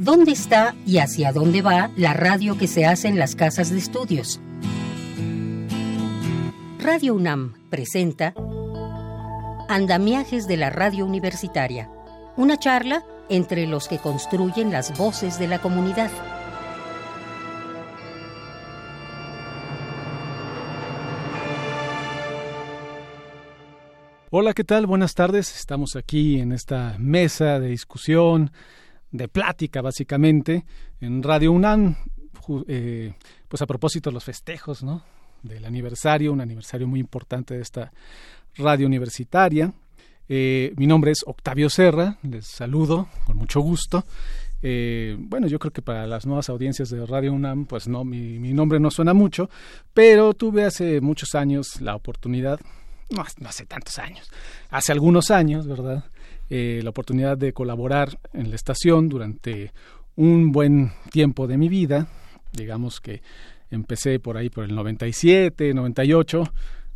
¿Dónde 0.00 0.32
está 0.32 0.74
y 0.84 0.98
hacia 0.98 1.32
dónde 1.32 1.62
va 1.62 1.88
la 1.96 2.14
radio 2.14 2.58
que 2.58 2.66
se 2.66 2.84
hace 2.84 3.06
en 3.06 3.16
las 3.16 3.36
casas 3.36 3.70
de 3.70 3.78
estudios? 3.78 4.40
Radio 6.80 7.14
UNAM 7.14 7.54
presenta 7.70 8.34
Andamiajes 9.68 10.48
de 10.48 10.56
la 10.56 10.70
Radio 10.70 11.06
Universitaria, 11.06 11.88
una 12.36 12.58
charla 12.58 13.04
entre 13.28 13.68
los 13.68 13.86
que 13.86 13.98
construyen 13.98 14.72
las 14.72 14.98
voces 14.98 15.38
de 15.38 15.46
la 15.46 15.60
comunidad. 15.60 16.10
Hola, 24.30 24.54
¿qué 24.54 24.64
tal? 24.64 24.86
Buenas 24.86 25.14
tardes. 25.14 25.54
Estamos 25.54 25.94
aquí 25.94 26.40
en 26.40 26.50
esta 26.50 26.96
mesa 26.98 27.60
de 27.60 27.68
discusión, 27.68 28.50
de 29.14 29.28
plática 29.28 29.80
básicamente, 29.80 30.64
en 31.00 31.22
Radio 31.22 31.52
UNAM, 31.52 31.94
eh, 32.66 33.14
pues 33.46 33.62
a 33.62 33.66
propósito 33.66 34.10
de 34.10 34.14
los 34.14 34.24
festejos, 34.24 34.82
¿no? 34.82 35.04
Del 35.40 35.64
aniversario, 35.64 36.32
un 36.32 36.40
aniversario 36.40 36.88
muy 36.88 36.98
importante 36.98 37.54
de 37.54 37.62
esta 37.62 37.92
radio 38.56 38.88
universitaria. 38.88 39.72
Eh, 40.28 40.72
mi 40.76 40.88
nombre 40.88 41.12
es 41.12 41.18
Octavio 41.24 41.70
Serra, 41.70 42.18
les 42.22 42.44
saludo 42.44 43.08
con 43.24 43.36
mucho 43.36 43.60
gusto. 43.60 44.04
Eh, 44.62 45.16
bueno, 45.16 45.46
yo 45.46 45.60
creo 45.60 45.72
que 45.72 45.82
para 45.82 46.08
las 46.08 46.26
nuevas 46.26 46.48
audiencias 46.48 46.88
de 46.88 47.06
Radio 47.06 47.34
UNAM, 47.34 47.66
pues 47.66 47.86
no, 47.86 48.02
mi, 48.02 48.40
mi 48.40 48.52
nombre 48.52 48.80
no 48.80 48.90
suena 48.90 49.14
mucho, 49.14 49.48
pero 49.92 50.34
tuve 50.34 50.64
hace 50.64 51.00
muchos 51.00 51.36
años 51.36 51.80
la 51.80 51.94
oportunidad 51.94 52.58
no, 53.10 53.22
hace 53.48 53.66
tantos 53.66 53.98
años, 53.98 54.30
hace 54.70 54.92
algunos 54.92 55.30
años, 55.30 55.66
¿verdad? 55.66 56.04
Eh, 56.56 56.82
la 56.84 56.90
oportunidad 56.90 57.36
de 57.36 57.52
colaborar 57.52 58.20
en 58.32 58.50
la 58.50 58.54
estación 58.54 59.08
durante 59.08 59.72
un 60.14 60.52
buen 60.52 60.92
tiempo 61.10 61.48
de 61.48 61.58
mi 61.58 61.68
vida. 61.68 62.06
Digamos 62.52 63.00
que 63.00 63.22
empecé 63.72 64.20
por 64.20 64.36
ahí 64.36 64.50
por 64.50 64.62
el 64.62 64.72
97, 64.72 65.74
98 65.74 66.44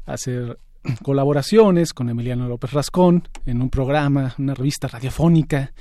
a 0.07 0.13
hacer 0.13 0.61
colaboraciones 1.03 1.93
con 1.93 2.09
Emiliano 2.09 2.47
López 2.47 2.71
Rascón 2.71 3.29
en 3.47 3.61
un 3.61 3.69
programa, 3.69 4.33
una 4.39 4.55
revista 4.55 4.87
radiofónica 4.87 5.73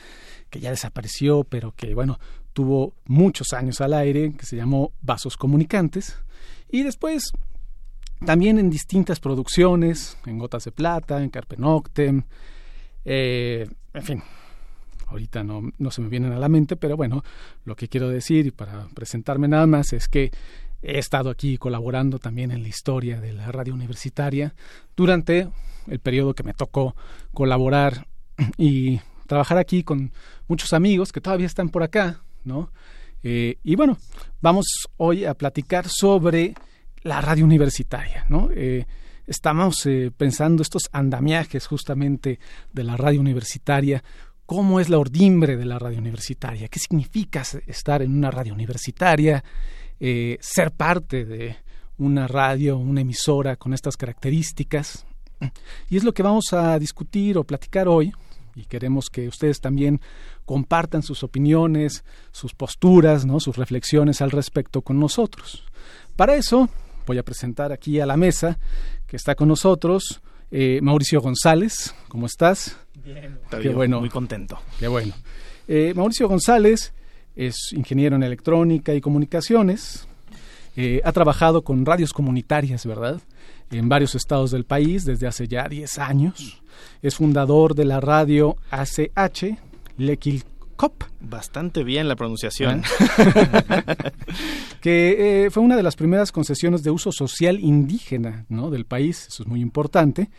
que 0.49 0.59
ya 0.59 0.71
desapareció, 0.71 1.43
pero 1.43 1.71
que 1.75 1.93
bueno, 1.93 2.17
tuvo 2.53 2.95
muchos 3.05 3.53
años 3.53 3.79
al 3.79 3.93
aire, 3.93 4.33
que 4.35 4.47
se 4.47 4.55
llamó 4.55 4.91
Vasos 5.03 5.37
Comunicantes. 5.37 6.17
Y 6.71 6.81
después 6.81 7.31
también 8.25 8.57
en 8.57 8.71
distintas 8.71 9.19
producciones, 9.19 10.17
en 10.25 10.39
Gotas 10.39 10.63
de 10.63 10.71
Plata, 10.71 11.21
en 11.21 11.29
Carpe 11.29 11.57
Noctem, 11.57 12.23
eh, 13.09 13.65
en 13.93 14.03
fin, 14.03 14.23
ahorita 15.07 15.41
no, 15.41 15.61
no 15.77 15.91
se 15.91 16.01
me 16.01 16.09
vienen 16.09 16.33
a 16.33 16.39
la 16.39 16.49
mente, 16.49 16.75
pero 16.75 16.97
bueno, 16.97 17.23
lo 17.63 17.75
que 17.77 17.87
quiero 17.87 18.09
decir 18.09 18.45
y 18.47 18.51
para 18.51 18.85
presentarme 18.93 19.47
nada 19.47 19.65
más 19.65 19.93
es 19.93 20.09
que 20.09 20.29
he 20.81 20.99
estado 20.99 21.29
aquí 21.29 21.57
colaborando 21.57 22.19
también 22.19 22.51
en 22.51 22.61
la 22.61 22.67
historia 22.67 23.21
de 23.21 23.31
la 23.31 23.49
radio 23.49 23.73
universitaria 23.73 24.53
durante 24.95 25.47
el 25.87 25.99
periodo 25.99 26.33
que 26.33 26.43
me 26.43 26.53
tocó 26.53 26.97
colaborar 27.33 28.07
y 28.57 28.99
trabajar 29.25 29.57
aquí 29.57 29.83
con 29.83 30.11
muchos 30.49 30.73
amigos 30.73 31.13
que 31.13 31.21
todavía 31.21 31.47
están 31.47 31.69
por 31.69 31.83
acá, 31.83 32.21
¿no? 32.43 32.71
Eh, 33.23 33.57
y 33.63 33.77
bueno, 33.77 33.97
vamos 34.41 34.65
hoy 34.97 35.23
a 35.23 35.33
platicar 35.33 35.87
sobre 35.87 36.55
la 37.03 37.21
radio 37.21 37.45
universitaria, 37.45 38.25
¿no? 38.27 38.49
Eh, 38.53 38.85
estamos 39.27 39.85
eh, 39.85 40.11
pensando 40.15 40.63
estos 40.63 40.83
andamiajes 40.91 41.67
justamente 41.67 42.39
de 42.73 42.83
la 42.83 42.97
radio 42.97 43.19
universitaria, 43.19 44.03
cómo 44.45 44.79
es 44.79 44.89
la 44.89 44.97
ordimbre 44.97 45.57
de 45.57 45.65
la 45.65 45.77
radio 45.77 45.99
universitaria, 45.99 46.69
qué 46.69 46.79
significa 46.79 47.43
estar 47.67 48.01
en 48.01 48.15
una 48.15 48.31
radio 48.31 48.53
universitaria, 48.53 49.43
eh, 49.99 50.37
ser 50.39 50.71
parte 50.71 51.25
de 51.25 51.57
una 51.97 52.27
radio, 52.27 52.77
una 52.77 53.01
emisora 53.01 53.57
con 53.57 53.73
estas 53.73 53.97
características. 53.97 55.05
Y 55.89 55.97
es 55.97 56.03
lo 56.03 56.13
que 56.13 56.23
vamos 56.23 56.53
a 56.53 56.79
discutir 56.79 57.37
o 57.37 57.43
platicar 57.43 57.87
hoy, 57.87 58.11
y 58.55 58.65
queremos 58.65 59.09
que 59.09 59.27
ustedes 59.27 59.61
también 59.61 60.01
compartan 60.45 61.03
sus 61.03 61.23
opiniones, 61.23 62.03
sus 62.31 62.55
posturas, 62.55 63.25
¿no? 63.25 63.39
sus 63.39 63.55
reflexiones 63.55 64.21
al 64.21 64.31
respecto 64.31 64.81
con 64.81 64.99
nosotros. 64.99 65.63
Para 66.15 66.35
eso, 66.35 66.67
voy 67.05 67.19
a 67.19 67.23
presentar 67.23 67.71
aquí 67.71 67.99
a 67.99 68.05
la 68.05 68.17
mesa 68.17 68.57
que 69.07 69.15
está 69.15 69.35
con 69.35 69.47
nosotros. 69.47 70.21
Eh, 70.51 70.79
Mauricio 70.81 71.21
González, 71.21 71.95
¿cómo 72.07 72.25
estás? 72.25 72.77
Bien, 73.03 73.39
qué 73.61 73.69
bueno, 73.69 73.99
muy 73.99 74.09
contento. 74.09 74.59
Qué 74.79 74.87
bueno. 74.87 75.13
Eh, 75.67 75.93
Mauricio 75.95 76.27
González 76.27 76.93
es 77.35 77.73
ingeniero 77.73 78.15
en 78.15 78.23
electrónica 78.23 78.93
y 78.93 79.01
comunicaciones. 79.01 80.07
Eh, 80.75 81.01
ha 81.03 81.11
trabajado 81.11 81.63
con 81.63 81.85
radios 81.85 82.13
comunitarias, 82.13 82.85
¿verdad? 82.85 83.21
En 83.71 83.89
varios 83.89 84.15
estados 84.15 84.51
del 84.51 84.63
país 84.63 85.05
desde 85.05 85.27
hace 85.27 85.47
ya 85.47 85.67
10 85.67 85.97
años. 85.97 86.61
Es 87.01 87.15
fundador 87.15 87.75
de 87.75 87.85
la 87.85 87.99
radio 87.99 88.55
ACH, 88.69 89.57
Lequil 89.97 90.43
COP. 90.77 91.03
Bastante 91.19 91.83
bien 91.83 92.07
la 92.07 92.15
pronunciación. 92.15 92.83
que 94.81 95.45
eh, 95.45 95.49
fue 95.49 95.63
una 95.63 95.75
de 95.75 95.83
las 95.83 95.95
primeras 95.95 96.31
concesiones 96.31 96.83
de 96.83 96.91
uso 96.91 97.11
social 97.11 97.59
indígena 97.59 98.45
¿no? 98.47 98.69
del 98.69 98.85
país, 98.85 99.27
eso 99.27 99.43
es 99.43 99.49
muy 99.49 99.59
importante, 99.59 100.29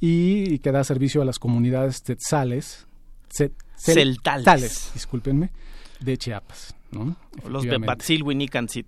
y 0.00 0.58
que 0.58 0.72
da 0.72 0.84
servicio 0.84 1.22
a 1.22 1.24
las 1.24 1.38
comunidades 1.38 2.02
tetzales, 2.02 2.86
celtales, 3.76 4.90
discúlpenme, 4.92 5.50
de 6.00 6.18
Chiapas. 6.18 6.74
¿no? 6.90 7.16
Los 7.48 7.64
de 7.64 7.80
Patzilwinican 7.80 8.68
si 8.68 8.84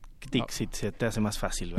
se 0.49 0.93
te 0.93 1.07
hace 1.07 1.21
más 1.21 1.39
fácil. 1.39 1.75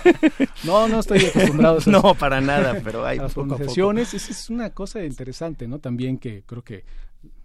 no, 0.64 0.88
no 0.88 1.00
estoy 1.00 1.24
acostumbrado 1.24 1.78
a 1.78 1.82
No, 1.90 2.14
para 2.14 2.40
nada, 2.40 2.80
pero 2.82 3.04
hay 3.04 3.18
las 3.18 3.34
concesiones. 3.34 4.14
Esa 4.14 4.30
es 4.30 4.50
una 4.50 4.70
cosa 4.70 5.04
interesante, 5.04 5.66
¿no? 5.66 5.78
También 5.78 6.18
que 6.18 6.42
creo 6.44 6.62
que 6.62 6.84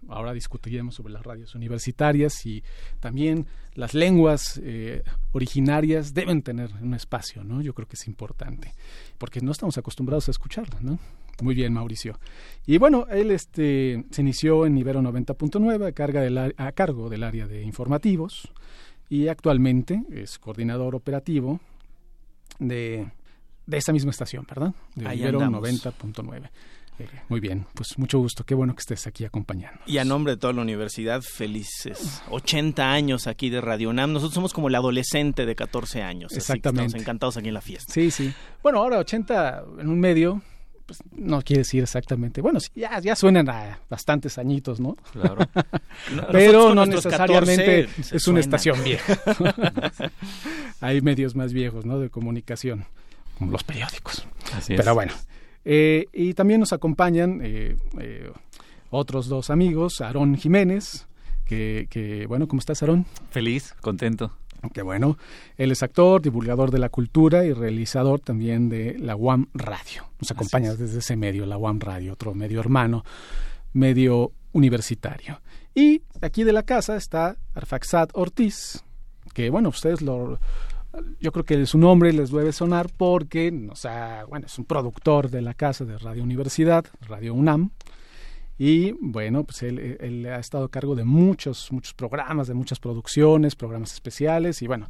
ahora 0.08 0.32
discutiremos 0.32 0.94
sobre 0.94 1.12
las 1.12 1.22
radios 1.22 1.54
universitarias 1.54 2.44
y 2.46 2.62
también 3.00 3.46
las 3.74 3.94
lenguas 3.94 4.60
eh, 4.62 5.02
originarias 5.32 6.14
deben 6.14 6.42
tener 6.42 6.70
un 6.80 6.94
espacio, 6.94 7.44
¿no? 7.44 7.62
Yo 7.62 7.74
creo 7.74 7.88
que 7.88 7.96
es 7.96 8.06
importante, 8.06 8.72
porque 9.18 9.40
no 9.40 9.52
estamos 9.52 9.78
acostumbrados 9.78 10.28
a 10.28 10.30
escucharlas, 10.30 10.82
¿no? 10.82 10.98
Muy 11.42 11.54
bien, 11.54 11.72
Mauricio. 11.72 12.18
Y 12.66 12.78
bueno, 12.78 13.06
él 13.10 13.30
este, 13.30 14.04
se 14.10 14.22
inició 14.22 14.66
en 14.66 14.78
Ibero 14.78 15.00
90.9 15.02 16.52
a, 16.56 16.66
a 16.66 16.72
cargo 16.72 17.08
del 17.08 17.24
área 17.24 17.46
de 17.46 17.62
informativos 17.62 18.52
y 19.08 19.28
actualmente 19.28 20.02
es 20.12 20.38
coordinador 20.38 20.94
operativo 20.94 21.60
de, 22.58 23.10
de 23.66 23.76
esa 23.76 23.92
misma 23.92 24.10
estación, 24.10 24.46
¿verdad? 24.48 24.74
De 24.94 25.14
Ibero 25.14 25.40
90.9. 25.40 26.50
Muy 27.28 27.40
bien, 27.40 27.66
pues 27.74 27.98
mucho 27.98 28.18
gusto, 28.18 28.44
qué 28.44 28.54
bueno 28.54 28.74
que 28.74 28.80
estés 28.80 29.06
aquí 29.06 29.24
acompañando. 29.24 29.80
Y 29.86 29.98
a 29.98 30.04
nombre 30.04 30.34
de 30.34 30.36
toda 30.36 30.52
la 30.52 30.62
universidad, 30.62 31.22
felices 31.22 32.22
80 32.30 32.92
años 32.92 33.26
aquí 33.26 33.50
de 33.50 33.60
Radio 33.60 33.90
UNAM. 33.90 34.12
Nosotros 34.12 34.34
somos 34.34 34.52
como 34.52 34.68
el 34.68 34.74
adolescente 34.74 35.46
de 35.46 35.54
14 35.56 36.02
años. 36.02 36.32
Exactamente. 36.32 36.86
estamos 36.86 37.02
encantados 37.02 37.36
aquí 37.36 37.48
en 37.48 37.54
la 37.54 37.60
fiesta. 37.60 37.92
Sí, 37.92 38.10
sí. 38.10 38.32
Bueno, 38.62 38.78
ahora 38.78 38.98
80 38.98 39.64
en 39.80 39.88
un 39.88 39.98
medio, 39.98 40.42
pues 40.86 41.00
no 41.12 41.42
quiere 41.42 41.60
decir 41.60 41.82
exactamente. 41.82 42.40
Bueno, 42.40 42.60
ya, 42.74 43.00
ya 43.00 43.16
suenan 43.16 43.48
a 43.48 43.80
bastantes 43.88 44.38
añitos, 44.38 44.80
¿no? 44.80 44.96
Claro. 45.12 45.46
Pero 46.32 46.74
no 46.74 46.86
necesariamente 46.86 47.88
es 48.12 48.28
una 48.28 48.40
estación 48.40 48.82
vieja. 48.84 49.18
Hay 50.80 51.00
medios 51.00 51.34
más 51.34 51.52
viejos, 51.52 51.84
¿no? 51.84 51.98
De 51.98 52.10
comunicación, 52.10 52.84
como 53.38 53.50
los 53.50 53.64
periódicos. 53.64 54.26
Así 54.54 54.76
Pero 54.76 54.94
bueno. 54.94 55.12
Eh, 55.64 56.06
y 56.12 56.34
también 56.34 56.60
nos 56.60 56.72
acompañan 56.72 57.40
eh, 57.42 57.76
eh, 57.98 58.30
otros 58.90 59.28
dos 59.28 59.50
amigos, 59.50 60.00
Aarón 60.00 60.36
Jiménez, 60.36 61.06
que, 61.44 61.86
que, 61.90 62.26
bueno, 62.26 62.48
¿cómo 62.48 62.60
estás, 62.60 62.82
Aarón? 62.82 63.06
Feliz, 63.30 63.74
contento. 63.80 64.32
Qué 64.72 64.82
bueno. 64.82 65.18
Él 65.56 65.72
es 65.72 65.82
actor, 65.82 66.22
divulgador 66.22 66.70
de 66.70 66.78
la 66.78 66.88
cultura 66.88 67.44
y 67.44 67.52
realizador 67.52 68.20
también 68.20 68.68
de 68.68 68.98
la 68.98 69.16
UAM 69.16 69.48
Radio. 69.52 70.06
Nos 70.20 70.30
acompaña 70.30 70.74
desde 70.74 70.98
ese 70.98 71.16
medio, 71.16 71.44
la 71.44 71.58
UAM 71.58 71.80
Radio, 71.80 72.14
otro 72.14 72.34
medio 72.34 72.60
hermano, 72.60 73.04
medio 73.72 74.32
universitario. 74.52 75.40
Y 75.74 76.02
aquí 76.22 76.44
de 76.44 76.52
la 76.52 76.62
casa 76.62 76.96
está 76.96 77.36
Arfaxad 77.54 78.08
Ortiz, 78.14 78.84
que 79.34 79.50
bueno, 79.50 79.70
ustedes 79.70 80.00
lo, 80.00 80.38
yo 81.20 81.32
creo 81.32 81.44
que 81.44 81.66
su 81.66 81.78
nombre 81.78 82.12
les 82.12 82.30
debe 82.30 82.52
sonar 82.52 82.90
porque, 82.96 83.52
o 83.70 83.76
sea, 83.76 84.24
bueno, 84.28 84.46
es 84.46 84.58
un 84.58 84.64
productor 84.64 85.30
de 85.30 85.42
la 85.42 85.54
casa 85.54 85.84
de 85.84 85.98
Radio 85.98 86.22
Universidad, 86.22 86.84
Radio 87.02 87.34
UNAM, 87.34 87.70
y 88.58 88.92
bueno, 89.00 89.44
pues 89.44 89.62
él, 89.62 90.26
ha 90.26 90.38
estado 90.38 90.64
a 90.64 90.70
cargo 90.70 90.94
de 90.94 91.04
muchos, 91.04 91.72
muchos 91.72 91.94
programas, 91.94 92.46
de 92.46 92.54
muchas 92.54 92.78
producciones, 92.78 93.56
programas 93.56 93.92
especiales, 93.92 94.62
y 94.62 94.66
bueno, 94.66 94.88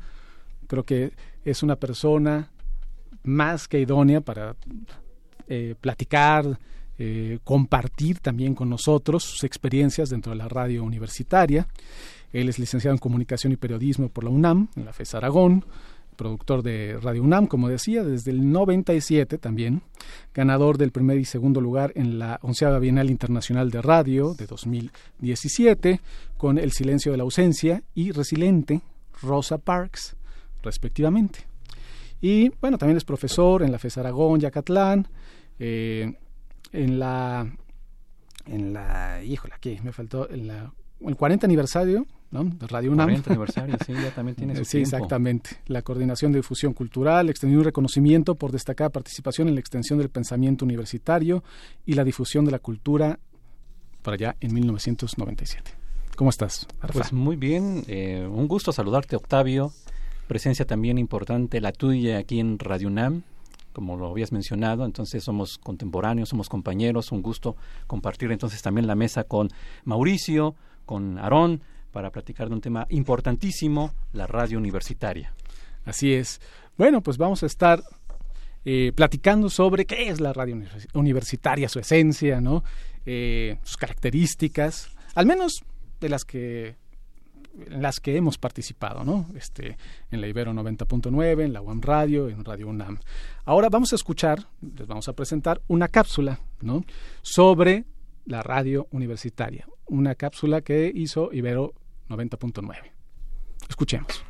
creo 0.67 0.83
que 0.83 1.13
es 1.45 1.63
una 1.63 1.77
persona 1.77 2.51
más 3.23 3.67
que 3.67 3.81
idónea 3.81 4.21
para 4.21 4.55
eh, 5.49 5.75
platicar, 5.81 6.59
eh, 6.99 7.39
compartir 7.43 8.21
también 8.21 8.55
con 8.55 8.69
nosotros 8.69 9.25
sus 9.25 9.45
experiencias 9.45 10.11
dentro 10.11 10.33
de 10.33 10.39
la 10.39 10.49
radio 10.49 10.85
universitaria. 10.85 11.67
Él 12.33 12.49
es 12.49 12.59
licenciado 12.59 12.95
en 12.95 12.99
Comunicación 12.99 13.53
y 13.53 13.57
Periodismo 13.57 14.09
por 14.09 14.25
la 14.25 14.31
UNAM, 14.31 14.69
en 14.77 14.85
la 14.85 14.93
FES 14.93 15.15
Aragón, 15.15 15.65
productor 16.15 16.63
de 16.63 16.99
Radio 17.01 17.23
UNAM, 17.23 17.47
como 17.47 17.69
decía, 17.69 18.05
desde 18.05 18.31
el 18.31 18.51
97 18.51 19.39
también, 19.39 19.83
ganador 20.33 20.79
del 20.79 20.93
primer 20.93 21.19
y 21.19 21.25
segundo 21.25 21.61
lugar 21.61 21.93
en 21.95 22.19
la 22.19 22.39
onceava 22.43 22.79
Bienal 22.79 23.11
Internacional 23.11 23.71
de 23.71 23.83
Radio 23.83 24.35
de 24.35 24.47
2017, 24.47 26.01
con 26.37 26.59
El 26.59 26.73
Silencio 26.73 27.13
de 27.13 27.19
la 27.19 27.25
Ausencia 27.25 27.83
y 27.95 28.13
Resiliente, 28.13 28.81
Rosa 29.23 29.59
Parks, 29.59 30.17
respectivamente. 30.63 31.41
Y 32.21 32.51
bueno, 32.61 32.79
también 32.79 32.97
es 32.97 33.05
profesor 33.05 33.63
en 33.63 33.71
la 33.71 33.79
FES 33.79 33.99
Aragón, 33.99 34.41
Yacatlán, 34.41 35.09
eh, 35.59 36.15
en 36.73 36.99
la, 36.99 37.47
en 38.47 38.73
la, 38.73 39.23
híjole, 39.23 39.55
aquí 39.55 39.79
me 39.83 39.93
faltó, 39.93 40.31
en 40.31 40.47
la, 40.49 40.73
el 41.07 41.17
40 41.17 41.47
aniversario 41.47 42.07
de 42.31 42.67
Radio 42.67 42.93
UNAM. 42.93 43.07
40 43.07 43.31
aniversario, 43.31 43.77
sí, 43.87 43.93
ya 43.93 44.11
también 44.11 44.35
tiene 44.35 44.57
su 44.57 44.65
Sí, 44.65 44.79
exactamente. 44.79 45.51
La 45.67 45.83
coordinación 45.83 46.33
de 46.33 46.39
difusión 46.39 46.73
cultural, 46.73 47.29
extendió 47.31 47.59
un 47.59 47.65
reconocimiento 47.65 48.35
por 48.35 48.51
destacada 48.51 48.91
participación 48.91 49.49
en 49.49 49.55
la 49.55 49.61
extensión 49.61 49.99
del 49.99 50.09
pensamiento 50.09 50.65
universitario 50.65 51.45
y 51.87 51.95
la 51.95 52.05
difusión 52.05 52.45
de 52.45 52.51
la 52.51 52.59
cultura 52.59 53.21
para 54.03 54.17
allá 54.17 54.37
en 54.41 54.53
1997. 54.53 55.71
¿Cómo 56.17 56.31
estás? 56.31 56.67
Pues 56.93 57.13
muy 57.13 57.37
bien, 57.37 57.85
eh, 57.89 58.27
un 58.29 58.47
gusto 58.47 58.73
saludarte, 58.73 59.17
Octavio. 59.17 59.73
Presencia 60.29 60.65
también 60.65 60.99
importante 60.99 61.61
la 61.61 61.73
tuya 61.73 62.19
aquí 62.19 62.41
en 62.41 62.59
Radio 62.59 62.89
UNAM, 62.89 63.23
como 63.73 63.97
lo 63.97 64.09
habías 64.09 64.33
mencionado, 64.33 64.85
entonces 64.85 65.23
somos 65.23 65.59
contemporáneos, 65.59 66.29
somos 66.29 66.49
compañeros, 66.49 67.13
un 67.13 67.21
gusto 67.21 67.57
compartir 67.87 68.31
entonces 68.31 68.63
también 68.63 68.87
la 68.87 68.95
mesa 68.95 69.25
con 69.25 69.51
Mauricio, 69.85 70.55
con 70.85 71.19
Aarón, 71.19 71.63
para 71.91 72.11
platicar 72.11 72.49
de 72.49 72.55
un 72.55 72.61
tema 72.61 72.87
importantísimo, 72.91 73.95
la 74.13 74.27
radio 74.27 74.59
universitaria. 74.59 75.33
Así 75.85 76.13
es. 76.13 76.41
Bueno, 76.77 77.03
pues 77.03 77.19
vamos 77.19 77.43
a 77.43 77.47
estar 77.47 77.83
eh, 78.65 78.93
platicando 78.95 79.49
sobre 79.49 79.85
qué 79.85 80.09
es 80.09 80.21
la 80.21 80.33
radio 80.33 80.61
universitaria, 80.95 81.69
su 81.69 81.79
esencia, 81.79 82.41
¿no? 82.41 82.65
Eh, 83.07 83.59
sus 83.63 83.77
características, 83.77 84.89
al 85.15 85.27
menos 85.27 85.63
de 86.01 86.09
las 86.09 86.25
que 86.25 86.77
en 87.71 87.83
las 87.83 88.01
que 88.01 88.17
hemos 88.17 88.39
participado, 88.39 89.05
¿no? 89.05 89.27
Este, 89.37 89.77
en 90.11 90.21
la 90.21 90.27
Ibero 90.27 90.53
90.9, 90.53 91.45
en 91.45 91.53
la 91.53 91.61
UAM 91.61 91.81
Radio, 91.81 92.29
en 92.29 92.45
Radio 92.45 92.69
UNAM. 92.69 92.99
Ahora 93.45 93.69
vamos 93.69 93.93
a 93.93 93.97
escuchar, 93.97 94.47
les 94.61 94.87
vamos 94.87 95.09
a 95.09 95.13
presentar 95.13 95.61
una 95.69 95.89
cápsula, 95.89 96.41
¿no? 96.61 96.85
Sobre 97.23 97.85
la 98.25 98.43
radio 98.43 98.87
universitaria, 98.91 99.67
una 99.87 100.15
cápsula 100.15 100.63
que 100.63 100.91
hizo 100.95 101.31
Ibero 101.33 101.75
90.9. 102.09 102.77
Escuchemos. 103.69 104.25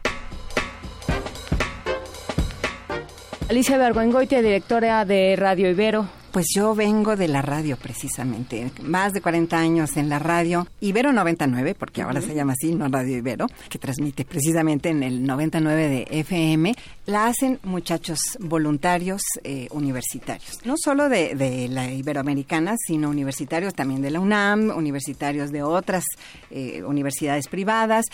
Alicia 3.48 3.76
Berguengoitia, 3.76 4.40
directora 4.40 5.04
de 5.04 5.36
Radio 5.36 5.70
Ibero. 5.70 6.08
Pues 6.34 6.46
yo 6.52 6.74
vengo 6.74 7.14
de 7.14 7.28
la 7.28 7.42
radio 7.42 7.76
precisamente, 7.76 8.68
más 8.82 9.12
de 9.12 9.20
40 9.20 9.56
años 9.56 9.96
en 9.96 10.08
la 10.08 10.18
radio, 10.18 10.66
Ibero 10.80 11.12
99, 11.12 11.76
porque 11.78 12.02
ahora 12.02 12.20
se 12.20 12.34
llama 12.34 12.54
así, 12.54 12.74
no 12.74 12.88
Radio 12.88 13.16
Ibero, 13.16 13.46
que 13.68 13.78
transmite 13.78 14.24
precisamente 14.24 14.88
en 14.88 15.04
el 15.04 15.24
99 15.24 15.88
de 15.88 16.08
FM, 16.10 16.74
la 17.06 17.26
hacen 17.26 17.60
muchachos 17.62 18.18
voluntarios 18.40 19.22
eh, 19.44 19.68
universitarios, 19.70 20.58
no 20.64 20.74
solo 20.76 21.08
de, 21.08 21.36
de, 21.36 21.68
la 21.68 21.88
Iberoamericana, 21.92 22.74
sino 22.84 23.10
universitarios 23.10 23.72
también 23.72 24.02
de 24.02 24.10
la 24.10 24.18
UNAM, 24.18 24.70
universitarios 24.76 25.52
de 25.52 25.62
otras 25.62 26.02
eh, 26.50 26.82
universidades 26.82 27.46
privadas 27.46 28.06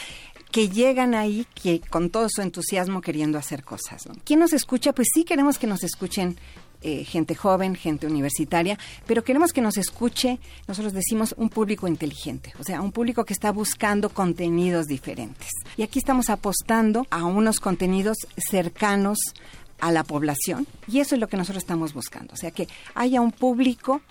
que 0.51 0.69
llegan 0.69 1.15
ahí 1.15 1.47
que 1.55 1.81
con 1.81 2.11
todo 2.11 2.27
su 2.29 2.43
entusiasmo 2.43 3.01
queriendo 3.01 3.39
hacer 3.39 3.65
cosas. 3.65 4.03
¿Quién 4.25 4.41
nos 4.41 4.53
escucha? 4.53 4.93
Pues 4.93 5.09
sí 5.15 5.25
queremos 5.25 5.59
que 5.59 5.67
nos 5.67 5.85
escuchen 5.85 6.37
eh, 6.83 7.05
gente 7.05 7.35
joven, 7.35 7.75
gente 7.75 8.07
universitaria, 8.07 8.79
pero 9.07 9.23
queremos 9.25 9.53
que 9.53 9.61
nos 9.61 9.77
escuche, 9.77 10.39
nosotros 10.67 10.93
decimos, 10.93 11.35
un 11.37 11.49
público 11.49 11.89
inteligente, 11.89 12.53
o 12.59 12.65
sea, 12.65 12.81
un 12.81 12.93
público 12.93 13.25
que 13.25 13.33
está 13.33 13.53
buscando 13.53 14.11
contenidos 14.11 14.87
diferentes. 14.87 15.49
Y 15.77 15.83
aquí 15.83 15.99
estamos 15.99 16.31
apostando 16.31 17.07
a 17.11 17.25
unos 17.25 17.61
contenidos 17.61 18.17
cercanos 18.37 19.19
a 19.81 19.93
la 19.93 20.05
población 20.05 20.67
y 20.87 21.01
eso 21.01 21.15
es 21.15 21.21
lo 21.21 21.29
que 21.29 21.37
nosotros 21.37 21.63
estamos 21.63 21.95
buscando, 21.95 22.35
o 22.35 22.37
sea, 22.37 22.51
que 22.51 22.69
haya 22.95 23.21
un 23.21 23.33
público 23.33 24.03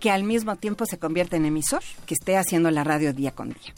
que 0.00 0.10
al 0.10 0.24
mismo 0.24 0.56
tiempo 0.56 0.84
se 0.86 0.98
convierta 0.98 1.36
en 1.36 1.46
emisor, 1.46 1.82
que 2.06 2.14
esté 2.14 2.36
haciendo 2.36 2.70
la 2.70 2.84
radio 2.84 3.12
día 3.14 3.30
con 3.30 3.48
día. 3.48 3.74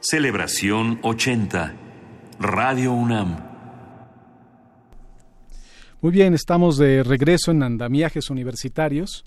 Celebración 0.00 1.00
80. 1.02 1.74
Radio 2.38 2.92
UNAM. 2.92 3.55
Muy 6.02 6.12
bien, 6.12 6.34
estamos 6.34 6.76
de 6.76 7.02
regreso 7.02 7.52
en 7.52 7.62
Andamiajes 7.62 8.28
Universitarios. 8.28 9.24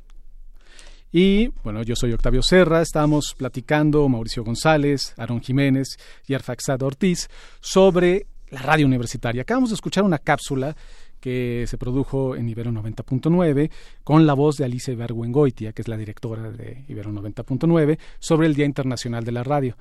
Y 1.12 1.48
bueno, 1.63 1.81
yo 1.81 1.95
soy 1.95 2.13
Octavio 2.13 2.44
Serra, 2.44 2.83
estamos 2.83 3.33
platicando 3.36 4.07
Mauricio 4.07 4.44
González, 4.44 5.16
Aaron 5.18 5.42
Jiménez 5.42 5.98
y 6.27 6.36
Arfaxad 6.36 6.83
Ortiz 6.83 7.27
sobre 7.60 8.27
la 8.51 8.62
radio 8.62 8.86
universitaria. 8.86 9.42
Acabamos 9.42 9.71
de 9.71 9.75
escuchar 9.75 10.04
una 10.04 10.19
cápsula 10.19 10.75
que 11.19 11.66
se 11.68 11.80
produjo 11.80 12.36
en 12.36 12.48
Ibero 12.48 12.71
90.9 12.71 13.71
con 14.04 14.27
la 14.27 14.36
voz 14.36 14.57
de 14.57 14.66
Alicia 14.66 14.94
Ibargüengoitia, 14.94 15.74
que 15.74 15.81
es 15.81 15.88
la 15.88 15.98
directora 15.98 16.51
de 16.51 16.86
Ibero 16.88 17.12
90.9, 17.12 17.98
sobre 18.19 18.45
el 18.45 18.54
Día 18.54 18.66
Internacional 18.66 19.24
de 19.24 19.31
la 19.31 19.44
Radio 19.44 19.75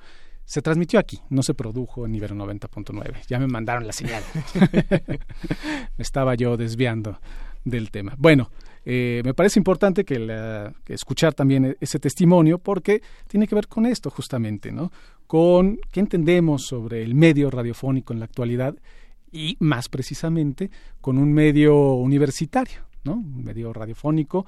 se 0.49 0.63
transmitió 0.63 0.99
aquí, 0.99 1.19
no 1.29 1.43
se 1.43 1.53
produjo 1.53 2.07
en 2.07 2.11
nivel 2.11 2.31
90.9. 2.31 3.27
Ya 3.27 3.37
me 3.37 3.45
mandaron 3.45 3.85
la 3.85 3.93
señal. 3.93 4.23
Estaba 5.99 6.33
yo 6.33 6.57
desviando 6.57 7.19
del 7.63 7.91
tema. 7.91 8.15
Bueno, 8.17 8.49
eh, 8.83 9.21
me 9.23 9.35
parece 9.35 9.59
importante 9.59 10.03
que, 10.03 10.73
escuchar 10.87 11.35
también 11.35 11.77
ese 11.79 11.99
testimonio 11.99 12.57
porque 12.57 13.03
tiene 13.27 13.45
que 13.45 13.53
ver 13.53 13.67
con 13.67 13.85
esto 13.85 14.09
justamente, 14.09 14.71
¿no? 14.71 14.91
Con 15.27 15.79
qué 15.91 15.99
entendemos 15.99 16.65
sobre 16.65 17.03
el 17.03 17.13
medio 17.13 17.51
radiofónico 17.51 18.13
en 18.13 18.17
la 18.17 18.25
actualidad 18.25 18.75
y 19.31 19.55
más 19.59 19.87
precisamente 19.87 20.71
con 20.99 21.19
un 21.19 21.31
medio 21.31 21.93
universitario, 21.93 22.87
¿no? 23.03 23.13
Un 23.13 23.43
medio 23.43 23.71
radiofónico 23.71 24.47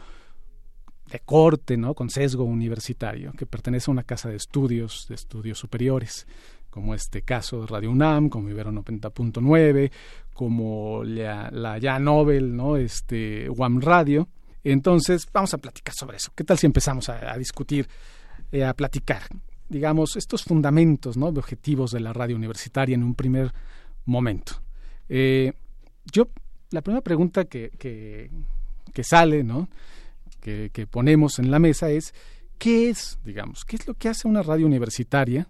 de 1.11 1.19
corte, 1.19 1.77
¿no? 1.77 1.93
Con 1.93 2.09
sesgo 2.09 2.43
universitario, 2.43 3.33
que 3.33 3.45
pertenece 3.45 3.91
a 3.91 3.93
una 3.93 4.03
casa 4.03 4.29
de 4.29 4.37
estudios, 4.37 5.05
de 5.09 5.15
estudios 5.15 5.59
superiores, 5.59 6.25
como 6.69 6.95
este 6.95 7.21
caso 7.21 7.61
de 7.61 7.67
Radio 7.67 7.91
UNAM, 7.91 8.29
como 8.29 8.49
Ibero 8.49 8.71
90.9, 8.71 9.91
como 10.33 11.03
la, 11.03 11.51
la, 11.51 11.77
ya 11.77 11.99
Nobel, 11.99 12.55
¿no? 12.55 12.77
Este, 12.77 13.49
UAM 13.49 13.81
Radio. 13.81 14.29
Entonces, 14.63 15.27
vamos 15.33 15.53
a 15.53 15.57
platicar 15.57 15.93
sobre 15.93 16.17
eso. 16.17 16.31
¿Qué 16.33 16.45
tal 16.45 16.57
si 16.57 16.65
empezamos 16.65 17.09
a, 17.09 17.37
discutir, 17.37 17.89
eh, 18.51 18.63
a 18.63 18.73
platicar, 18.73 19.23
digamos, 19.67 20.15
estos 20.15 20.43
fundamentos, 20.43 21.17
¿no? 21.17 21.33
De 21.33 21.39
objetivos 21.39 21.91
de 21.91 21.99
la 21.99 22.13
radio 22.13 22.37
universitaria 22.37 22.95
en 22.95 23.03
un 23.03 23.15
primer 23.15 23.51
momento. 24.05 24.53
Eh, 25.09 25.51
yo, 26.09 26.29
la 26.69 26.81
primera 26.81 27.01
pregunta 27.01 27.45
que, 27.45 27.69
que, 27.77 28.31
que 28.93 29.03
sale, 29.03 29.43
¿no? 29.43 29.67
Que, 30.41 30.87
ponemos 30.89 31.39
en 31.39 31.51
la 31.51 31.59
mesa 31.59 31.89
es 31.89 32.13
qué 32.57 32.89
es, 32.89 33.19
digamos, 33.23 33.63
qué 33.65 33.75
es 33.77 33.87
lo 33.87 33.93
que 33.93 34.09
hace 34.09 34.27
una 34.27 34.43
radio 34.43 34.65
universitaria, 34.65 35.47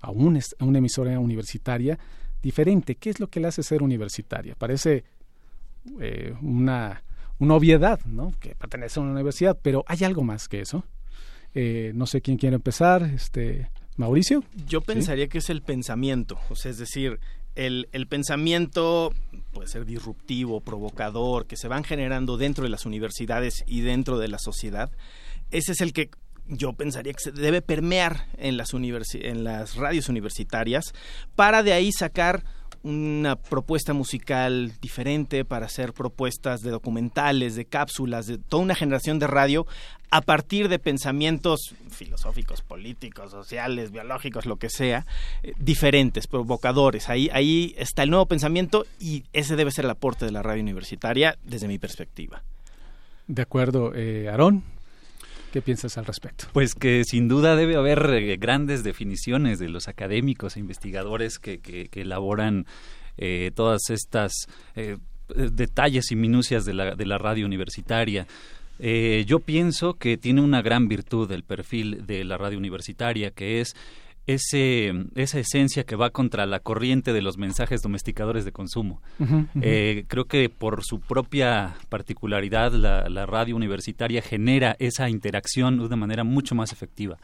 a, 0.00 0.10
una 0.10 0.40
emisora 0.60 1.18
universitaria 1.18 1.98
diferente, 2.42 2.94
qué 2.94 3.10
es 3.10 3.20
lo 3.20 3.28
que 3.28 3.40
le 3.40 3.48
hace 3.48 3.62
ser 3.62 3.82
universitaria. 3.82 4.54
Parece 4.54 5.04
eh, 6.00 6.34
una, 6.40 7.02
una 7.38 7.54
obviedad, 7.54 8.00
¿no? 8.06 8.32
Que 8.40 8.54
pertenece 8.54 9.00
a 9.00 9.02
una 9.02 9.12
universidad, 9.12 9.58
pero 9.60 9.84
hay 9.86 10.04
algo 10.04 10.22
más 10.22 10.48
que 10.48 10.60
eso. 10.60 10.84
Eh, 11.54 11.92
no 11.94 12.06
sé 12.06 12.20
quién 12.20 12.36
quiere 12.36 12.56
empezar, 12.56 13.02
este 13.02 13.70
Mauricio. 13.96 14.44
Yo 14.66 14.80
pensaría 14.80 15.28
que 15.28 15.38
es 15.38 15.50
el 15.50 15.60
pensamiento, 15.60 16.38
o 16.50 16.54
sea, 16.54 16.70
es 16.70 16.78
decir, 16.78 17.18
el, 17.58 17.88
el, 17.92 18.06
pensamiento 18.06 19.12
puede 19.52 19.68
ser 19.68 19.84
disruptivo, 19.84 20.60
provocador, 20.60 21.46
que 21.46 21.56
se 21.56 21.68
van 21.68 21.84
generando 21.84 22.36
dentro 22.36 22.64
de 22.64 22.70
las 22.70 22.86
universidades 22.86 23.64
y 23.66 23.80
dentro 23.80 24.18
de 24.18 24.28
la 24.28 24.38
sociedad, 24.38 24.90
ese 25.50 25.72
es 25.72 25.80
el 25.80 25.92
que 25.92 26.10
yo 26.46 26.72
pensaría 26.72 27.12
que 27.12 27.20
se 27.20 27.32
debe 27.32 27.60
permear 27.60 28.26
en 28.38 28.56
las, 28.56 28.72
en 28.72 29.44
las 29.44 29.76
radios 29.76 30.08
universitarias 30.08 30.94
para 31.36 31.62
de 31.62 31.72
ahí 31.72 31.92
sacar 31.92 32.44
una 32.82 33.36
propuesta 33.36 33.92
musical 33.92 34.72
diferente 34.80 35.44
para 35.44 35.66
hacer 35.66 35.92
propuestas 35.92 36.60
de 36.60 36.70
documentales, 36.70 37.54
de 37.56 37.64
cápsulas, 37.64 38.26
de 38.26 38.38
toda 38.38 38.62
una 38.62 38.74
generación 38.74 39.18
de 39.18 39.26
radio 39.26 39.66
a 40.10 40.22
partir 40.22 40.68
de 40.68 40.78
pensamientos 40.78 41.74
filosóficos, 41.90 42.62
políticos, 42.62 43.30
sociales, 43.30 43.90
biológicos, 43.90 44.46
lo 44.46 44.56
que 44.56 44.70
sea, 44.70 45.06
eh, 45.42 45.52
diferentes, 45.58 46.26
provocadores. 46.26 47.08
Ahí, 47.08 47.28
ahí 47.32 47.74
está 47.76 48.04
el 48.04 48.10
nuevo 48.10 48.26
pensamiento 48.26 48.86
y 48.98 49.24
ese 49.32 49.56
debe 49.56 49.70
ser 49.70 49.84
el 49.84 49.90
aporte 49.90 50.24
de 50.24 50.32
la 50.32 50.42
radio 50.42 50.62
universitaria 50.62 51.36
desde 51.44 51.68
mi 51.68 51.78
perspectiva. 51.78 52.42
De 53.26 53.42
acuerdo, 53.42 53.92
eh, 53.94 54.28
Aarón. 54.28 54.77
¿Qué 55.52 55.62
piensas 55.62 55.96
al 55.96 56.04
respecto? 56.04 56.46
Pues 56.52 56.74
que 56.74 57.04
sin 57.04 57.28
duda 57.28 57.56
debe 57.56 57.76
haber 57.76 58.10
eh, 58.10 58.36
grandes 58.36 58.84
definiciones 58.84 59.58
de 59.58 59.68
los 59.68 59.88
académicos 59.88 60.56
e 60.56 60.60
investigadores 60.60 61.38
que, 61.38 61.60
que, 61.60 61.88
elaboran 61.94 62.66
eh, 63.16 63.50
todas 63.54 63.90
estas 63.90 64.32
eh, 64.76 64.98
detalles 65.34 66.10
y 66.12 66.16
minucias 66.16 66.64
de 66.64 66.74
la, 66.74 66.94
de 66.94 67.06
la 67.06 67.18
radio 67.18 67.46
universitaria. 67.46 68.26
yo 68.78 69.40
pienso 69.40 69.94
que 69.94 70.16
tiene 70.16 70.40
una 70.40 70.62
gran 70.62 70.86
virtud 70.88 71.30
el 71.32 71.42
perfil 71.42 72.06
de 72.06 72.24
la 72.24 72.38
radio 72.38 72.58
universitaria, 72.58 73.30
que 73.30 73.60
es 73.60 73.74
ese, 74.28 74.92
esa 75.14 75.40
esencia 75.40 75.84
que 75.84 75.96
va 75.96 76.10
contra 76.10 76.44
la 76.44 76.60
corriente 76.60 77.14
de 77.14 77.22
los 77.22 77.38
mensajes 77.38 77.80
domesticadores 77.80 78.44
de 78.44 78.52
consumo. 78.52 79.00
Eh, 79.62 80.04
creo 80.06 80.26
que 80.26 80.50
por 80.50 80.84
su 80.84 81.00
propia 81.00 81.76
particularidad 81.88 82.72
la, 82.72 83.26
radio 83.26 83.56
universitaria 83.56 84.20
genera 84.20 84.76
esa 84.78 85.08
interacción 85.08 85.78
de 85.78 85.86
una 85.86 85.96
manera 85.96 86.24
mucho 86.24 86.54
más 86.54 86.72
efectiva. 86.72 87.16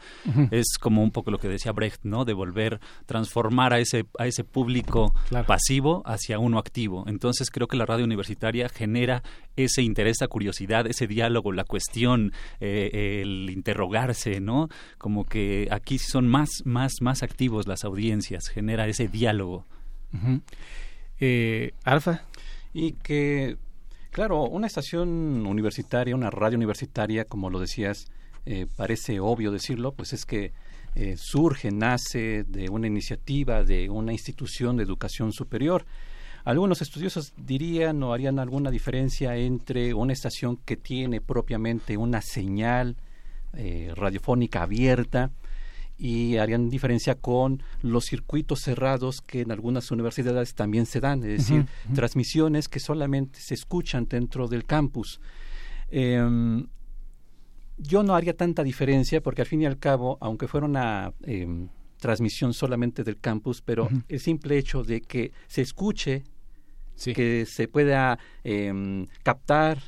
Es 0.49 0.77
como 0.79 1.03
un 1.03 1.11
poco 1.11 1.29
lo 1.29 1.37
que 1.37 1.47
decía 1.47 1.71
Brecht, 1.71 2.03
¿no? 2.03 2.25
De 2.25 2.33
volver, 2.33 2.79
transformar 3.05 3.73
a 3.73 3.79
ese, 3.79 4.05
a 4.17 4.25
ese 4.25 4.43
público 4.43 5.13
pasivo 5.45 6.01
hacia 6.05 6.39
uno 6.39 6.57
activo. 6.57 7.05
Entonces 7.07 7.51
creo 7.51 7.67
que 7.67 7.77
la 7.77 7.85
radio 7.85 8.03
universitaria 8.03 8.67
genera 8.67 9.21
ese 9.55 9.81
interés, 9.81 10.17
esa 10.17 10.27
curiosidad, 10.27 10.87
ese 10.87 11.07
diálogo, 11.07 11.51
la 11.51 11.63
cuestión, 11.63 12.33
eh, 12.59 13.21
el 13.21 13.49
interrogarse, 13.49 14.39
¿no? 14.39 14.69
Como 14.97 15.25
que 15.25 15.67
aquí 15.71 15.97
son 15.97 16.27
más, 16.27 16.49
más 16.65 16.95
más, 17.01 17.23
activos 17.23 17.67
las 17.67 17.83
audiencias, 17.83 18.47
genera 18.47 18.87
ese 18.87 19.07
diálogo. 19.07 19.65
Eh, 21.19 21.71
Alfa. 21.83 22.23
Y 22.73 22.93
que, 22.93 23.57
claro, 24.11 24.43
una 24.43 24.67
estación 24.67 25.45
universitaria, 25.45 26.15
una 26.15 26.29
radio 26.29 26.57
universitaria, 26.57 27.25
como 27.25 27.49
lo 27.49 27.59
decías, 27.59 28.07
eh, 28.45 28.67
parece 28.75 29.19
obvio 29.19 29.51
decirlo, 29.51 29.93
pues 29.93 30.13
es 30.13 30.25
que 30.25 30.51
eh, 30.95 31.15
surge, 31.17 31.71
nace 31.71 32.43
de 32.43 32.69
una 32.69 32.87
iniciativa 32.87 33.63
de 33.63 33.89
una 33.89 34.11
institución 34.11 34.77
de 34.77 34.83
educación 34.83 35.31
superior. 35.33 35.85
Algunos 36.45 36.81
estudiosos 36.81 37.33
dirían 37.35 38.01
o 38.03 38.13
harían 38.13 38.39
alguna 38.39 38.71
diferencia 38.71 39.35
entre 39.35 39.93
una 39.93 40.13
estación 40.13 40.57
que 40.57 40.77
tiene 40.77 41.19
propiamente 41.19 41.97
una 41.97 42.21
señal 42.21 42.97
radiofónica 43.95 44.63
abierta 44.63 45.31
y 45.97 46.37
harían 46.37 46.69
diferencia 46.69 47.15
con 47.15 47.63
los 47.81 48.05
circuitos 48.05 48.61
cerrados 48.61 49.21
que 49.21 49.41
en 49.41 49.51
algunas 49.51 49.91
universidades 49.91 50.53
también 50.53 50.85
se 50.85 50.99
dan, 50.99 51.23
es 51.23 51.47
decir, 51.47 51.65
transmisiones 51.93 52.67
que 52.67 52.79
solamente 52.79 53.39
se 53.39 53.53
escuchan 53.53 54.07
dentro 54.07 54.47
del 54.47 54.65
campus. 54.65 55.21
Em, 55.89 56.67
yo 57.77 58.03
no 58.03 58.15
haría 58.15 58.35
tanta 58.35 58.63
diferencia 58.63 59.21
porque 59.21 59.41
al 59.41 59.47
fin 59.47 59.61
y 59.61 59.65
al 59.65 59.79
cabo, 59.79 60.17
aunque 60.19 60.47
fuera 60.47 60.65
una 60.65 61.13
em, 61.23 61.69
transmisión 61.99 62.53
solamente 62.53 63.03
del 63.03 63.17
campus, 63.17 63.61
pero 63.61 63.89
el 64.09 64.19
simple 64.19 64.57
hecho 64.57 64.83
de 64.83 65.01
que 65.01 65.31
se 65.47 65.61
escuche, 65.61 66.23
que 66.95 67.45
se 67.45 67.67
pueda 67.67 68.17
em, 68.43 69.07
captar 69.23 69.79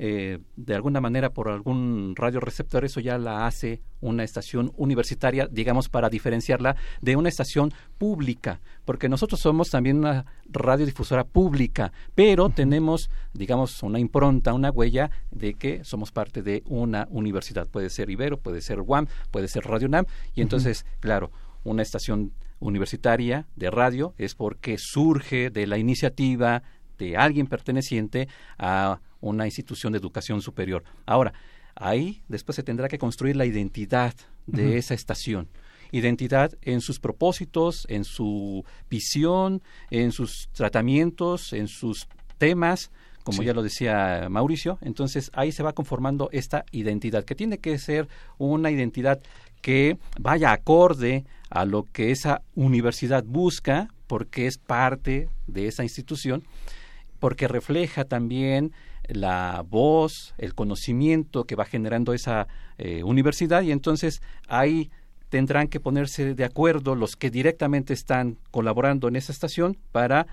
eh, 0.00 0.38
de 0.54 0.74
alguna 0.76 1.00
manera 1.00 1.30
por 1.30 1.48
algún 1.48 2.14
radioreceptor, 2.14 2.84
eso 2.84 3.00
ya 3.00 3.18
la 3.18 3.46
hace 3.48 3.82
una 4.00 4.22
estación 4.22 4.72
universitaria, 4.76 5.48
digamos, 5.50 5.88
para 5.88 6.08
diferenciarla 6.08 6.76
de 7.00 7.16
una 7.16 7.28
estación 7.28 7.72
pública, 7.98 8.60
porque 8.84 9.08
nosotros 9.08 9.40
somos 9.40 9.70
también 9.70 9.98
una 9.98 10.24
radiodifusora 10.46 11.24
pública, 11.24 11.92
pero 12.14 12.48
tenemos, 12.48 13.10
digamos, 13.32 13.82
una 13.82 13.98
impronta, 13.98 14.54
una 14.54 14.70
huella 14.70 15.10
de 15.32 15.54
que 15.54 15.82
somos 15.82 16.12
parte 16.12 16.42
de 16.42 16.62
una 16.66 17.08
universidad. 17.10 17.66
Puede 17.66 17.90
ser 17.90 18.08
Ibero, 18.08 18.38
puede 18.38 18.60
ser 18.60 18.80
UAM, 18.80 19.08
puede 19.32 19.48
ser 19.48 19.64
Radio 19.64 19.88
NAM, 19.88 20.04
y 20.32 20.42
entonces, 20.42 20.86
claro, 21.00 21.32
una 21.64 21.82
estación 21.82 22.32
universitaria 22.60 23.46
de 23.56 23.70
radio 23.70 24.14
es 24.18 24.34
porque 24.34 24.76
surge 24.78 25.50
de 25.50 25.66
la 25.66 25.78
iniciativa 25.78 26.62
de 26.98 27.16
alguien 27.16 27.46
perteneciente 27.46 28.28
a 28.58 29.00
una 29.20 29.46
institución 29.46 29.92
de 29.92 29.98
educación 29.98 30.42
superior. 30.42 30.84
Ahora, 31.06 31.32
ahí 31.74 32.22
después 32.28 32.56
se 32.56 32.62
tendrá 32.62 32.88
que 32.88 32.98
construir 32.98 33.36
la 33.36 33.46
identidad 33.46 34.14
de 34.46 34.78
esa 34.78 34.94
estación. 34.94 35.48
Identidad 35.90 36.52
en 36.62 36.80
sus 36.80 37.00
propósitos, 37.00 37.86
en 37.88 38.04
su 38.04 38.64
visión, 38.90 39.62
en 39.90 40.12
sus 40.12 40.48
tratamientos, 40.52 41.52
en 41.52 41.68
sus 41.68 42.08
temas, 42.36 42.90
como 43.24 43.42
ya 43.42 43.54
lo 43.54 43.62
decía 43.62 44.28
Mauricio. 44.30 44.78
Entonces 44.80 45.30
ahí 45.34 45.52
se 45.52 45.62
va 45.62 45.72
conformando 45.74 46.28
esta 46.32 46.64
identidad, 46.72 47.24
que 47.24 47.34
tiene 47.34 47.58
que 47.58 47.78
ser 47.78 48.08
una 48.38 48.70
identidad 48.70 49.20
que 49.60 49.98
vaya 50.20 50.52
acorde 50.52 51.24
a 51.50 51.64
lo 51.64 51.84
que 51.84 52.10
esa 52.10 52.42
universidad 52.54 53.24
busca, 53.24 53.88
porque 54.06 54.46
es 54.46 54.58
parte 54.58 55.28
de 55.46 55.66
esa 55.66 55.82
institución, 55.82 56.44
porque 57.18 57.48
refleja 57.48 58.04
también 58.04 58.72
la 59.08 59.64
voz, 59.68 60.34
el 60.38 60.54
conocimiento 60.54 61.44
que 61.44 61.56
va 61.56 61.64
generando 61.64 62.12
esa 62.12 62.46
eh, 62.76 63.02
universidad. 63.02 63.62
Y 63.62 63.72
entonces 63.72 64.22
ahí 64.46 64.90
tendrán 65.28 65.68
que 65.68 65.80
ponerse 65.80 66.34
de 66.34 66.44
acuerdo 66.44 66.94
los 66.94 67.16
que 67.16 67.30
directamente 67.30 67.92
están 67.92 68.38
colaborando 68.50 69.08
en 69.08 69.16
esa 69.16 69.32
estación 69.32 69.76
para 69.92 70.26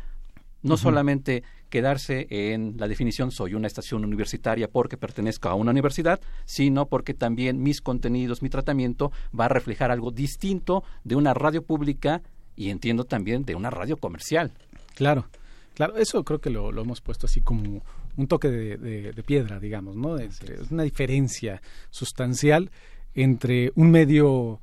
no 0.65 0.77
solamente 0.77 1.43
quedarse 1.69 2.27
en 2.29 2.75
la 2.77 2.88
definición 2.88 3.31
soy 3.31 3.53
una 3.53 3.67
estación 3.67 4.03
universitaria 4.03 4.67
porque 4.67 4.98
pertenezco 4.98 5.50
a 5.50 5.55
una 5.55 5.72
universidad, 5.72 6.19
sino 6.45 6.88
porque 6.88 7.13
también 7.13 7.62
mis 7.62 7.81
contenidos, 7.81 8.41
mi 8.41 8.50
tratamiento 8.50 9.12
va 9.38 9.45
a 9.45 9.50
reflejar 9.50 9.91
algo 9.91 10.12
distinto 10.12 10.84
de 11.03 11.15
una 11.15 11.34
radio 11.34 11.63
pública 11.63 12.22
y 12.55 12.69
entiendo 12.69 13.05
también 13.05 13.45
de 13.45 13.55
una 13.55 13.69
radio 13.69 13.98
comercial. 13.98 14.51
Claro, 14.95 15.27
claro, 15.74 15.98
eso 15.98 16.24
creo 16.24 16.39
que 16.39 16.50
lo 16.50 16.69
hemos 16.81 17.01
puesto 17.01 17.25
así 17.25 17.41
como 17.41 17.81
un 18.17 18.27
toque 18.27 18.50
de, 18.50 19.24
piedra, 19.24 19.60
digamos, 19.60 19.95
¿no? 19.95 20.17
Es, 20.17 20.39
una 20.72 20.84
diferencia 20.84 21.62
sustancial 21.89 22.72
entre 23.13 23.72
un 23.75 23.91
medio 23.91 24.60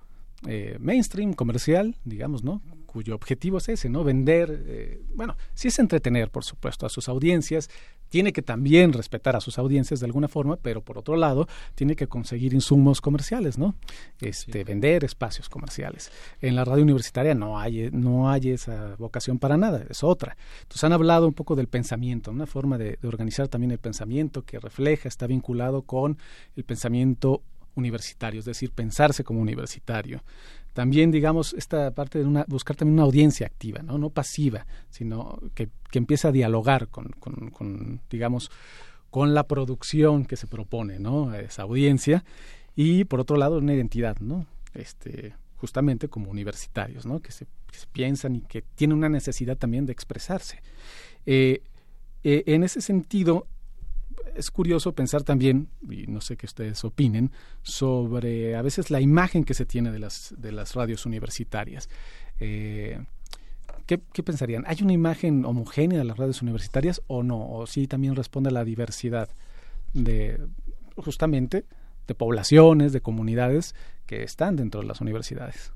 eh, 0.47 0.76
mainstream, 0.80 1.35
comercial, 1.35 1.97
digamos, 2.04 2.44
¿no? 2.44 2.61
Cuyo 2.93 3.15
objetivo 3.15 3.57
es 3.59 3.71
ese, 3.71 3.89
¿no? 3.89 4.05
Vender, 4.05 4.65
eh, 4.67 5.03
bueno, 5.15 5.37
sí 5.55 5.69
es 5.69 5.79
entretener, 5.79 6.31
por 6.31 6.45
supuesto, 6.45 6.85
a 6.85 6.91
sus 6.91 7.09
audiencias, 7.09 7.71
tiene 8.11 8.35
que 8.35 8.43
también 8.43 8.93
respetar 8.93 9.35
a 9.35 9.41
sus 9.41 9.59
audiencias 9.59 10.01
de 10.01 10.07
alguna 10.07 10.29
forma, 10.29 10.57
pero 10.57 10.83
por 10.83 10.99
otro 10.99 11.17
lado, 11.17 11.49
tiene 11.75 11.97
que 11.97 12.07
conseguir 12.07 12.53
insumos 12.53 13.01
comerciales, 13.01 13.57
¿no? 13.57 13.75
Este, 14.21 14.65
vender 14.65 15.05
espacios 15.05 15.49
comerciales. 15.49 16.13
En 16.43 16.55
la 16.55 16.67
radio 16.67 16.83
universitaria 16.83 17.35
no 17.35 17.59
hay, 17.59 17.89
no 17.91 18.29
hay 18.31 18.51
esa 18.51 18.95
vocación 18.99 19.39
para 19.39 19.57
nada, 19.57 19.87
es 19.89 20.05
otra. 20.05 20.37
Entonces 20.61 20.85
han 20.85 20.93
hablado 20.93 21.27
un 21.27 21.33
poco 21.33 21.57
del 21.57 21.69
pensamiento, 21.69 22.31
una 22.31 22.47
forma 22.47 22.77
de, 22.77 22.99
de 23.01 23.09
organizar 23.09 23.49
también 23.49 23.71
el 23.71 23.79
pensamiento 23.79 24.43
que 24.43 24.61
refleja, 24.61 25.09
está 25.09 25.27
vinculado 25.27 25.81
con 25.81 26.19
el 26.55 26.65
pensamiento 26.65 27.43
universitario, 27.75 28.41
es 28.41 28.45
decir, 28.45 28.71
pensarse 28.73 29.25
como 29.25 29.41
universitario 29.41 30.23
también, 30.73 31.11
digamos, 31.11 31.55
esta 31.55 31.91
parte 31.91 32.19
de 32.19 32.25
una, 32.25 32.45
buscar 32.49 32.76
también 32.76 32.95
una 32.95 33.02
audiencia 33.05 33.47
activa, 33.47 33.83
no, 33.83 33.99
no 33.99 34.11
pasiva, 34.11 34.67
sino 34.91 35.38
que, 35.55 35.69
que 35.91 35.99
empieza 35.99 36.29
a 36.29 36.33
dialogar 36.33 36.88
con, 36.88 37.09
con, 37.11 38.00
digamos, 38.11 38.50
con 39.11 39.35
la 39.35 39.47
producción 39.47 40.25
que 40.25 40.37
se 40.37 40.47
propone, 40.47 40.99
¿no? 40.99 41.35
Esa 41.35 41.62
audiencia. 41.62 42.25
Y 42.75 43.05
por 43.05 43.21
otro 43.21 43.37
lado, 43.37 43.59
una 43.59 43.75
identidad, 43.75 44.17
¿no? 44.21 44.47
Este, 44.73 45.35
justamente 45.57 46.09
como 46.09 46.31
universitarios, 46.31 47.05
¿no? 47.05 47.21
Que 47.21 47.33
se, 47.33 47.47
piensan 47.93 48.37
y 48.37 48.41
que 48.43 48.62
tienen 48.75 48.99
una 48.99 49.09
necesidad 49.09 49.57
también 49.57 49.87
de 49.87 49.93
expresarse. 49.93 50.62
Eh, 51.25 51.62
eh, 52.23 52.45
en 52.47 52.64
ese 52.64 52.81
sentido, 52.81 53.47
es 54.35 54.50
curioso 54.50 54.95
pensar 54.95 55.23
también, 55.23 55.69
y 55.88 56.07
no 56.07 56.21
sé 56.21 56.37
qué 56.37 56.47
ustedes 56.47 56.85
opinen, 56.85 57.31
sobre 57.62 58.57
a 58.57 58.62
veces 58.62 58.91
la 58.91 59.00
imagen 59.00 59.45
que 59.45 59.55
se 59.55 59.67
tiene 59.67 59.91
de 59.91 59.99
las, 59.99 60.35
de 60.38 60.52
las 60.52 60.75
radios 60.75 61.07
universitarias. 61.07 61.88
Eh, 62.41 62.99
¿qué, 63.87 64.23
pensarían? 64.23 64.64
¿Hay 64.67 64.79
una 64.83 64.93
imagen 64.93 65.45
homogénea 65.45 65.99
de 65.99 66.05
las 66.05 66.17
radios 66.17 66.43
universitarias 66.43 67.02
o 67.07 67.23
no? 67.23 67.50
¿O 67.50 67.67
sí 67.67 67.87
también 67.87 68.17
responde 68.17 68.50
a 68.50 68.52
la 68.52 68.64
diversidad 68.64 69.29
de, 69.93 70.41
justamente, 70.97 71.64
de 72.07 72.14
poblaciones, 72.14 72.93
de 72.93 73.00
comunidades 73.00 73.75
que 74.07 74.23
están 74.23 74.57
dentro 74.57 74.81
de 74.81 74.87
las 74.87 75.00
universidades? 75.00 75.73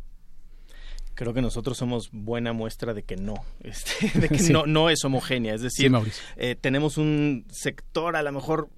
Creo 1.16 1.34
que 1.34 1.42
nosotros 1.42 1.76
somos 1.76 2.10
buena 2.12 2.52
muestra 2.52 2.94
de 2.94 3.02
que 3.02 3.16
no, 3.16 3.34
este, 3.64 4.16
de 4.20 4.28
que 4.28 4.38
no, 4.52 4.66
no 4.66 4.90
es 4.90 5.04
homogénea. 5.04 5.54
Es 5.54 5.62
decir, 5.62 5.90
eh, 6.36 6.54
tenemos 6.60 6.98
un 6.98 7.44
sector 7.50 8.14
a 8.14 8.22
lo 8.22 8.30
mejor 8.30 8.68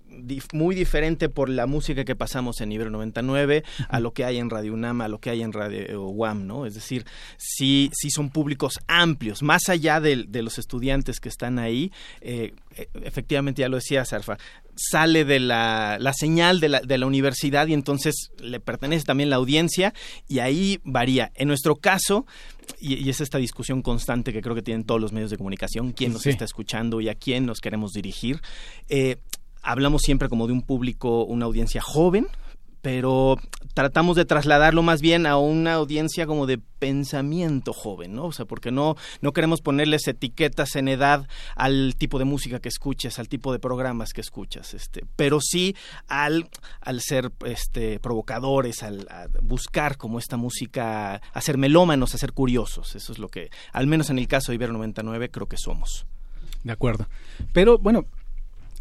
muy 0.52 0.74
diferente 0.74 1.28
por 1.28 1.48
la 1.48 1.66
música 1.66 2.04
que 2.04 2.16
pasamos 2.16 2.60
en 2.60 2.72
Ibero 2.72 2.90
99 2.90 3.64
a 3.88 4.00
lo 4.00 4.12
que 4.12 4.24
hay 4.24 4.38
en 4.38 4.50
Radio 4.50 4.74
UNAM, 4.74 5.00
a 5.00 5.08
lo 5.08 5.18
que 5.18 5.30
hay 5.30 5.42
en 5.42 5.52
Radio 5.52 6.08
UAM, 6.08 6.46
¿no? 6.46 6.66
Es 6.66 6.74
decir, 6.74 7.04
sí, 7.36 7.90
sí 7.92 8.10
son 8.10 8.30
públicos 8.30 8.78
amplios, 8.86 9.42
más 9.42 9.68
allá 9.68 10.00
de, 10.00 10.26
los 10.42 10.58
estudiantes 10.58 11.20
que 11.20 11.28
están 11.28 11.58
ahí. 11.58 11.92
Eh, 12.20 12.54
e, 12.76 12.88
efectivamente, 13.02 13.62
ya 13.62 13.68
lo 13.68 13.76
decía 13.76 14.04
Sarfa, 14.04 14.38
sale 14.76 15.24
de 15.24 15.40
la, 15.40 15.98
la 16.00 16.12
señal 16.12 16.60
de 16.60 16.68
la, 16.68 16.80
de 16.80 16.98
la, 16.98 17.06
universidad 17.06 17.66
y 17.66 17.74
entonces 17.74 18.30
le 18.38 18.60
pertenece 18.60 19.04
también 19.04 19.30
la 19.30 19.36
audiencia 19.36 19.92
y 20.28 20.38
ahí 20.38 20.80
varía. 20.84 21.32
En 21.34 21.48
nuestro 21.48 21.76
caso, 21.76 22.26
y, 22.80 23.08
es 23.08 23.20
esta 23.20 23.38
discusión 23.38 23.82
constante 23.82 24.32
que 24.32 24.40
creo 24.40 24.54
que 24.54 24.62
tienen 24.62 24.84
todos 24.84 25.00
los 25.00 25.12
medios 25.12 25.30
de 25.30 25.36
comunicación, 25.36 25.92
quién 25.92 26.12
nos 26.12 26.26
está 26.26 26.44
escuchando 26.44 27.00
y 27.00 27.08
a 27.08 27.14
quién 27.14 27.46
nos 27.46 27.60
queremos 27.60 27.92
dirigir. 27.92 28.40
Eh, 28.88 29.16
hablamos 29.68 30.00
siempre 30.02 30.30
como 30.30 30.46
de 30.46 30.54
un 30.54 30.62
público, 30.62 31.24
una 31.24 31.44
audiencia 31.44 31.82
joven, 31.82 32.26
pero 32.80 33.36
tratamos 33.74 34.16
de 34.16 34.24
trasladarlo 34.24 34.82
más 34.82 35.02
bien 35.02 35.26
a 35.26 35.36
una 35.36 35.74
audiencia 35.74 36.26
como 36.26 36.46
de 36.46 36.56
pensamiento 36.56 37.74
joven, 37.74 38.14
¿no? 38.14 38.26
O 38.26 38.32
sea, 38.32 38.46
porque 38.46 38.70
no, 38.70 38.96
no 39.20 39.32
queremos 39.32 39.60
ponerles 39.60 40.08
etiquetas 40.08 40.74
en 40.76 40.88
edad 40.88 41.28
al 41.54 41.96
tipo 41.98 42.18
de 42.18 42.24
música 42.24 42.60
que 42.60 42.70
escuches, 42.70 43.18
al 43.18 43.28
tipo 43.28 43.52
de 43.52 43.58
programas 43.58 44.14
que 44.14 44.22
escuchas, 44.22 44.72
este, 44.72 45.04
pero 45.16 45.38
sí 45.42 45.76
al, 46.06 46.48
al 46.80 47.02
ser 47.02 47.30
este, 47.44 48.00
provocadores, 48.00 48.82
al 48.82 49.06
buscar 49.42 49.98
como 49.98 50.18
esta 50.18 50.38
música, 50.38 51.16
a 51.16 51.40
ser 51.42 51.58
melómanos, 51.58 52.14
a 52.14 52.18
ser 52.18 52.32
curiosos. 52.32 52.96
Eso 52.96 53.12
es 53.12 53.18
lo 53.18 53.28
que, 53.28 53.50
al 53.72 53.86
menos 53.86 54.08
en 54.08 54.18
el 54.18 54.28
caso 54.28 54.50
de 54.50 54.54
Ibero 54.56 54.72
99, 54.72 55.30
creo 55.30 55.46
que 55.46 55.58
somos. 55.58 56.06
De 56.64 56.72
acuerdo. 56.72 57.06
Pero 57.52 57.78
bueno, 57.78 58.06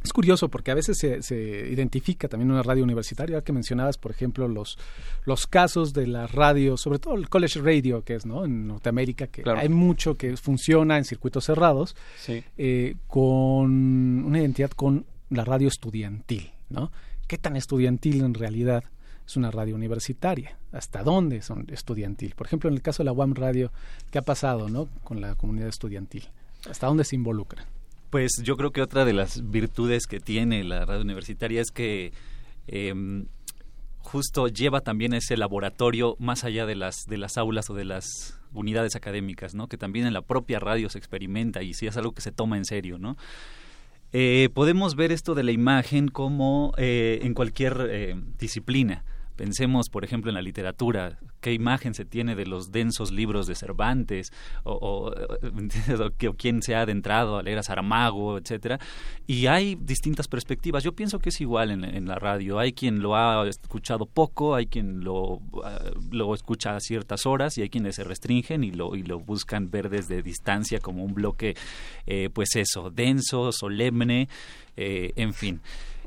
es 0.07 0.13
curioso 0.13 0.49
porque 0.49 0.71
a 0.71 0.73
veces 0.73 0.97
se, 0.97 1.69
identifica 1.69 2.27
también 2.27 2.51
una 2.51 2.63
radio 2.63 2.83
universitaria, 2.83 3.41
que 3.41 3.53
mencionabas, 3.53 3.97
por 3.97 4.11
ejemplo, 4.11 4.47
los, 4.47 4.77
los 5.25 5.47
casos 5.47 5.93
de 5.93 6.07
la 6.07 6.27
radio, 6.27 6.77
sobre 6.77 6.99
todo 6.99 7.15
el 7.15 7.29
college 7.29 7.61
radio, 7.61 8.03
que 8.03 8.15
es 8.15 8.25
¿no? 8.25 8.45
en 8.45 8.67
Norteamérica, 8.67 9.27
que 9.27 9.43
hay 9.47 9.69
mucho 9.69 10.15
que 10.15 10.35
funciona 10.37 10.97
en 10.97 11.05
circuitos 11.05 11.45
cerrados, 11.45 11.95
eh, 12.57 12.95
con 13.07 14.25
una 14.25 14.39
identidad 14.39 14.71
con 14.71 15.05
la 15.29 15.43
radio 15.43 15.67
estudiantil. 15.67 16.51
¿no? 16.69 16.91
¿Qué 17.27 17.37
tan 17.37 17.55
estudiantil 17.55 18.21
en 18.21 18.33
realidad 18.33 18.85
es 19.25 19.35
una 19.35 19.51
radio 19.51 19.75
universitaria? 19.75 20.57
¿Hasta 20.71 21.03
dónde 21.03 21.41
son 21.41 21.67
estudiantil? 21.69 22.33
Por 22.35 22.47
ejemplo, 22.47 22.69
en 22.69 22.75
el 22.75 22.81
caso 22.81 23.03
de 23.03 23.05
la 23.05 23.13
UAM 23.13 23.35
Radio, 23.35 23.71
¿qué 24.09 24.19
ha 24.19 24.23
pasado 24.23 24.69
¿no? 24.69 24.87
con 25.03 25.19
la 25.19 25.35
comunidad 25.35 25.67
estudiantil? 25.67 26.29
¿Hasta 26.69 26.87
dónde 26.87 27.03
se 27.03 27.15
involucra? 27.15 27.67
Pues 28.09 28.41
yo 28.43 28.55
creo 28.55 28.71
que 28.71 28.81
otra 28.81 29.05
de 29.05 29.13
las 29.13 29.49
virtudes 29.49 30.07
que 30.07 30.19
tiene 30.19 30.63
la 30.63 30.85
radio 30.85 31.01
universitaria 31.01 31.61
es 31.61 31.71
que 31.71 32.13
em, 32.67 33.25
justo 33.99 34.47
lleva 34.47 34.81
también 34.81 35.13
ese 35.13 35.35
laboratorio 35.35 36.15
más 36.19 36.45
allá 36.45 36.65
de 36.65 36.75
las 36.75 37.05
de 37.07 37.17
las 37.17 37.37
aulas 37.37 37.69
o 37.69 37.73
de 37.73 37.83
las 37.83 38.39
unidades 38.53 38.95
académicas, 38.95 39.53
¿no? 39.55 39.67
Que 39.67 39.77
también 39.77 40.05
en 40.05 40.13
la 40.13 40.21
propia 40.21 40.59
radio 40.59 40.89
se 40.89 40.97
experimenta 40.97 41.63
y 41.63 41.73
sí 41.73 41.87
es 41.87 41.97
algo 41.97 42.13
que 42.13 42.21
se 42.21 42.31
toma 42.31 42.57
en 42.57 42.65
serio, 42.65 42.97
¿no? 42.97 43.17
Eh, 44.13 44.49
podemos 44.53 44.95
ver 44.95 45.11
esto 45.11 45.35
de 45.35 45.43
la 45.43 45.51
imagen 45.51 46.07
como 46.07 46.73
eh, 46.77 47.19
en 47.23 47.33
cualquier 47.33 47.87
eh, 47.89 48.15
disciplina. 48.39 49.03
Pensemos, 49.37 49.89
por 49.89 50.03
ejemplo, 50.03 50.31
en 50.31 50.35
la 50.35 50.41
literatura, 50.41 51.19
qué 51.39 51.53
imagen 51.53 51.93
se 51.93 52.05
tiene 52.05 52.35
de 52.35 52.47
los 52.47 52.71
densos 52.71 53.11
libros 53.11 53.45
de 53.45 53.53
Cervantes, 53.55 54.33
o, 54.63 55.13
quién 56.37 56.61
se 56.61 56.75
ha 56.75 56.81
adentrado 56.81 57.37
a 57.37 57.43
leer 57.43 57.59
a 57.59 57.63
Saramago, 57.63 58.37
etcétera. 58.37 58.79
Y 59.27 59.45
hay 59.45 59.75
distintas 59.75 60.27
perspectivas. 60.27 60.83
Yo 60.83 60.93
pienso 60.93 61.19
que 61.19 61.29
es 61.29 61.39
igual 61.39 61.71
en, 61.71 62.07
la 62.07 62.15
radio. 62.15 62.57
Hay 62.57 62.73
quien 62.73 63.01
lo 63.01 63.15
ha 63.15 63.47
escuchado 63.47 64.05
poco, 64.05 64.55
hay 64.55 64.65
quien 64.65 65.03
lo, 65.03 65.39
ah, 65.63 65.79
lo 66.11 66.33
escucha 66.33 66.75
a 66.75 66.79
ciertas 66.79 67.25
horas 67.25 67.57
y 67.57 67.61
hay 67.61 67.69
quienes 67.69 67.95
se 67.95 68.03
restringen 68.03 68.63
y 68.63 68.71
lo, 68.71 68.95
y 68.95 69.03
lo 69.03 69.19
buscan 69.19 69.69
ver 69.69 69.89
desde 69.89 70.23
distancia 70.23 70.79
como 70.79 71.03
un 71.03 71.13
bloque, 71.13 71.55
eh, 72.07 72.29
pues 72.33 72.55
eso, 72.55 72.89
denso, 72.89 73.51
solemne, 73.51 74.27
eh, 74.75 75.11
en 75.15 75.33
fin. 75.33 75.61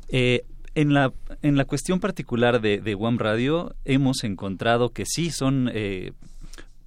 Eh, 0.09 0.45
en 0.75 0.95
la, 0.95 1.13
en 1.43 1.57
la 1.57 1.65
cuestión 1.65 2.01
particular 2.01 2.61
de, 2.61 2.79
de 2.79 2.95
One 2.95 3.19
Radio, 3.19 3.75
hemos 3.85 4.25
encontrado 4.25 4.91
que 4.91 5.05
sí 5.07 5.31
son 5.31 5.71
eh, 5.73 6.13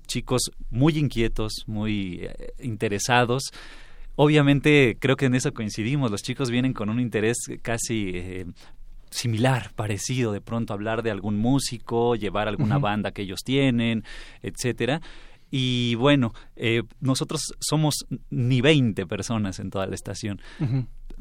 chicos 0.08 0.52
muy 0.70 0.98
inquietos, 0.98 1.64
muy 1.68 2.22
eh, 2.24 2.54
interesados. 2.60 3.52
Obviamente, 4.16 4.98
creo 5.00 5.16
que 5.16 5.26
en 5.26 5.36
eso 5.36 5.54
coincidimos. 5.54 6.12
Los 6.12 6.22
chicos 6.22 6.50
vienen 6.50 6.74
con 6.74 6.90
un 6.90 7.00
interés 7.00 7.38
casi 7.62 8.12
eh, 8.14 8.46
similar, 9.10 9.72
parecido, 9.76 10.32
de 10.32 10.42
pronto 10.42 10.74
hablar 10.74 11.04
de 11.04 11.12
algún 11.12 11.38
músico, 11.38 12.16
llevar 12.16 12.48
alguna 12.48 12.78
banda 12.78 13.12
que 13.12 13.24
ellos 13.24 13.42
tienen, 13.44 14.04
etcétera. 14.42 15.02
Y 15.56 15.94
bueno, 15.96 16.34
nosotros 17.00 17.54
somos 17.60 18.06
ni 18.32 18.62
20 18.62 19.06
personas 19.06 19.60
en 19.60 19.70
toda 19.70 19.86
la 19.86 19.94
estación 19.94 20.42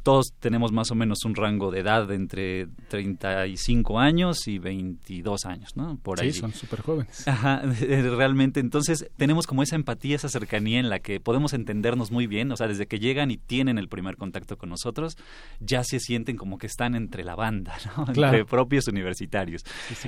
todos 0.02 0.32
tenemos 0.40 0.72
más 0.72 0.90
o 0.90 0.94
menos 0.94 1.24
un 1.24 1.34
rango 1.34 1.70
de 1.70 1.80
edad 1.80 2.06
de 2.06 2.14
entre 2.14 2.66
35 2.88 3.98
años 3.98 4.48
y 4.48 4.58
22 4.58 5.44
años, 5.46 5.76
¿no? 5.76 5.96
Por 6.02 6.20
ahí. 6.20 6.32
Sí, 6.32 6.40
son 6.40 6.52
súper 6.52 6.80
jóvenes. 6.80 7.26
Ajá, 7.26 7.62
realmente. 7.80 8.60
Entonces, 8.60 9.06
tenemos 9.16 9.46
como 9.46 9.62
esa 9.62 9.76
empatía, 9.76 10.16
esa 10.16 10.28
cercanía 10.28 10.80
en 10.80 10.88
la 10.88 11.00
que 11.00 11.20
podemos 11.20 11.52
entendernos 11.52 12.10
muy 12.10 12.26
bien. 12.26 12.50
O 12.52 12.56
sea, 12.56 12.66
desde 12.66 12.86
que 12.86 12.98
llegan 12.98 13.30
y 13.30 13.36
tienen 13.36 13.78
el 13.78 13.88
primer 13.88 14.16
contacto 14.16 14.56
con 14.56 14.70
nosotros, 14.70 15.16
ya 15.60 15.84
se 15.84 16.00
sienten 16.00 16.36
como 16.36 16.58
que 16.58 16.66
están 16.66 16.94
entre 16.94 17.24
la 17.24 17.34
banda, 17.34 17.76
¿no? 17.96 18.06
Entre 18.08 18.44
propios 18.44 18.88
universitarios. 18.88 19.64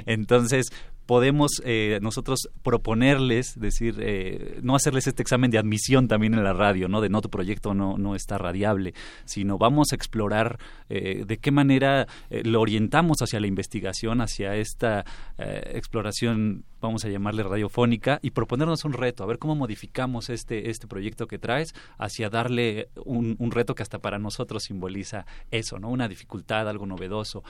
Entonces, 0.06 0.70
podemos 1.06 1.62
eh, 1.64 1.98
nosotros 2.02 2.48
proponerles, 2.62 3.58
decir, 3.58 3.96
eh, 4.00 4.60
no 4.62 4.74
hacerles 4.74 5.06
este 5.06 5.22
examen 5.22 5.50
de 5.50 5.58
admisión 5.58 6.08
también 6.08 6.34
en 6.34 6.42
la 6.42 6.52
radio, 6.52 6.88
¿no? 6.88 7.00
De 7.00 7.08
no, 7.08 7.20
tu 7.20 7.30
proyecto 7.30 7.74
no, 7.74 7.98
no 7.98 8.14
está 8.14 8.38
radiable, 8.38 8.94
sino 9.24 9.58
vamos 9.58 9.73
a 9.92 9.96
explorar 9.96 10.58
eh, 10.88 11.24
de 11.26 11.38
qué 11.38 11.50
manera 11.50 12.06
lo 12.30 12.60
orientamos 12.60 13.22
hacia 13.22 13.40
la 13.40 13.46
investigación, 13.46 14.20
hacia 14.20 14.56
esta 14.56 15.04
exploración 15.38 16.64
vamos 16.80 17.04
a 17.04 17.08
llamarle 17.08 17.42
radiofónica, 17.42 18.18
y 18.22 18.30
proponernos 18.30 18.84
un 18.84 18.92
reto, 18.92 19.24
a 19.24 19.26
ver 19.26 19.38
cómo 19.38 19.54
modificamos 19.54 20.28
este, 20.28 20.68
este 20.70 20.86
proyecto 20.86 21.26
que 21.26 21.38
traes 21.38 21.74
hacia 21.98 22.28
darle 22.28 22.88
un, 23.04 23.36
un 23.38 23.50
reto 23.50 23.74
que 23.74 23.82
hasta 23.82 24.00
para 24.00 24.18
nosotros 24.18 24.64
simboliza 24.64 25.24
eso, 25.50 25.78
¿no? 25.78 25.88
Una 25.88 26.08
dificultad, 26.08 26.68
algo 26.68 26.86
novedoso 26.86 27.42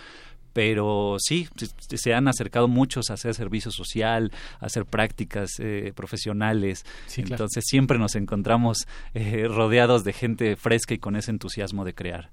pero 0.54 1.16
sí, 1.18 1.48
se 1.76 2.14
han 2.14 2.28
acercado 2.28 2.68
muchos 2.68 3.10
a 3.10 3.14
hacer 3.14 3.34
servicio 3.34 3.70
social, 3.70 4.32
a 4.60 4.66
hacer 4.66 4.86
prácticas 4.86 5.50
eh, 5.58 5.92
profesionales. 5.94 6.86
Entonces 7.16 7.64
siempre 7.66 7.98
nos 7.98 8.14
encontramos 8.14 8.86
eh, 9.12 9.46
rodeados 9.48 10.04
de 10.04 10.14
gente 10.14 10.56
fresca 10.56 10.94
y 10.94 10.98
con 10.98 11.16
ese 11.16 11.32
entusiasmo 11.32 11.84
de 11.84 11.92
crear. 11.92 12.30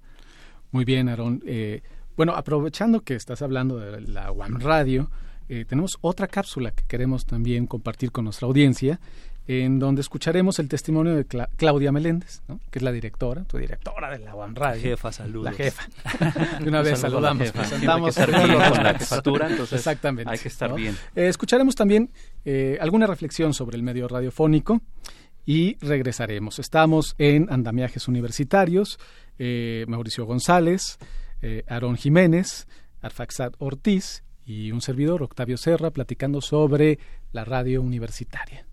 Muy 0.71 0.85
bien, 0.85 1.09
Aaron. 1.09 1.41
Eh, 1.45 1.81
bueno, 2.15 2.33
aprovechando 2.35 3.01
que 3.01 3.15
estás 3.15 3.41
hablando 3.41 3.77
de 3.77 3.99
la 4.01 4.31
One 4.31 4.59
Radio, 4.59 5.09
tenemos 5.67 5.97
otra 5.99 6.27
cápsula 6.27 6.71
que 6.71 6.85
queremos 6.87 7.25
también 7.25 7.67
compartir 7.67 8.13
con 8.13 8.23
nuestra 8.23 8.47
audiencia 8.47 9.01
en 9.47 9.79
donde 9.79 10.01
escucharemos 10.01 10.59
el 10.59 10.67
testimonio 10.69 11.15
de 11.15 11.25
Claudia 11.25 11.91
Meléndez, 11.91 12.41
que 12.69 12.79
es 12.79 12.83
la 12.83 12.91
directora, 12.91 13.43
tu 13.43 13.57
directora 13.57 14.11
de 14.11 14.19
la 14.19 14.35
UAM 14.35 14.55
Radio. 14.55 14.81
La 14.81 14.89
jefa, 14.89 15.11
saludos. 15.11 15.45
La 15.45 15.53
jefa. 15.53 15.83
de 16.59 16.69
una 16.69 16.81
vez 16.81 16.99
saludamos, 16.99 17.51
presentamos. 17.51 18.17
Hay 18.17 18.25
que 18.25 18.31
estar 18.31 18.47
bien 18.47 18.71
con 18.71 18.83
la 18.83 18.93
jefatura, 18.93 19.49
entonces 19.49 19.79
Exactamente, 19.79 20.31
hay 20.31 20.37
que 20.37 20.47
estar 20.47 20.73
bien. 20.73 20.95
Eh, 21.15 21.27
escucharemos 21.27 21.75
también 21.75 22.11
eh, 22.45 22.77
alguna 22.79 23.07
reflexión 23.07 23.53
sobre 23.53 23.77
el 23.77 23.83
medio 23.83 24.07
radiofónico 24.07 24.81
y 25.45 25.77
regresaremos. 25.83 26.59
Estamos 26.59 27.15
en 27.17 27.51
Andamiajes 27.51 28.07
Universitarios, 28.07 28.99
eh, 29.39 29.85
Mauricio 29.87 30.25
González, 30.25 30.99
Aarón 31.67 31.97
Jiménez, 31.97 32.67
Arfaxad 33.01 33.53
Ortiz 33.57 34.23
y 34.45 34.71
un 34.71 34.81
servidor, 34.81 35.23
Octavio 35.23 35.57
Serra, 35.57 35.89
platicando 35.89 36.39
sobre 36.39 36.99
la 37.31 37.43
radio 37.43 37.81
universitaria. 37.81 38.67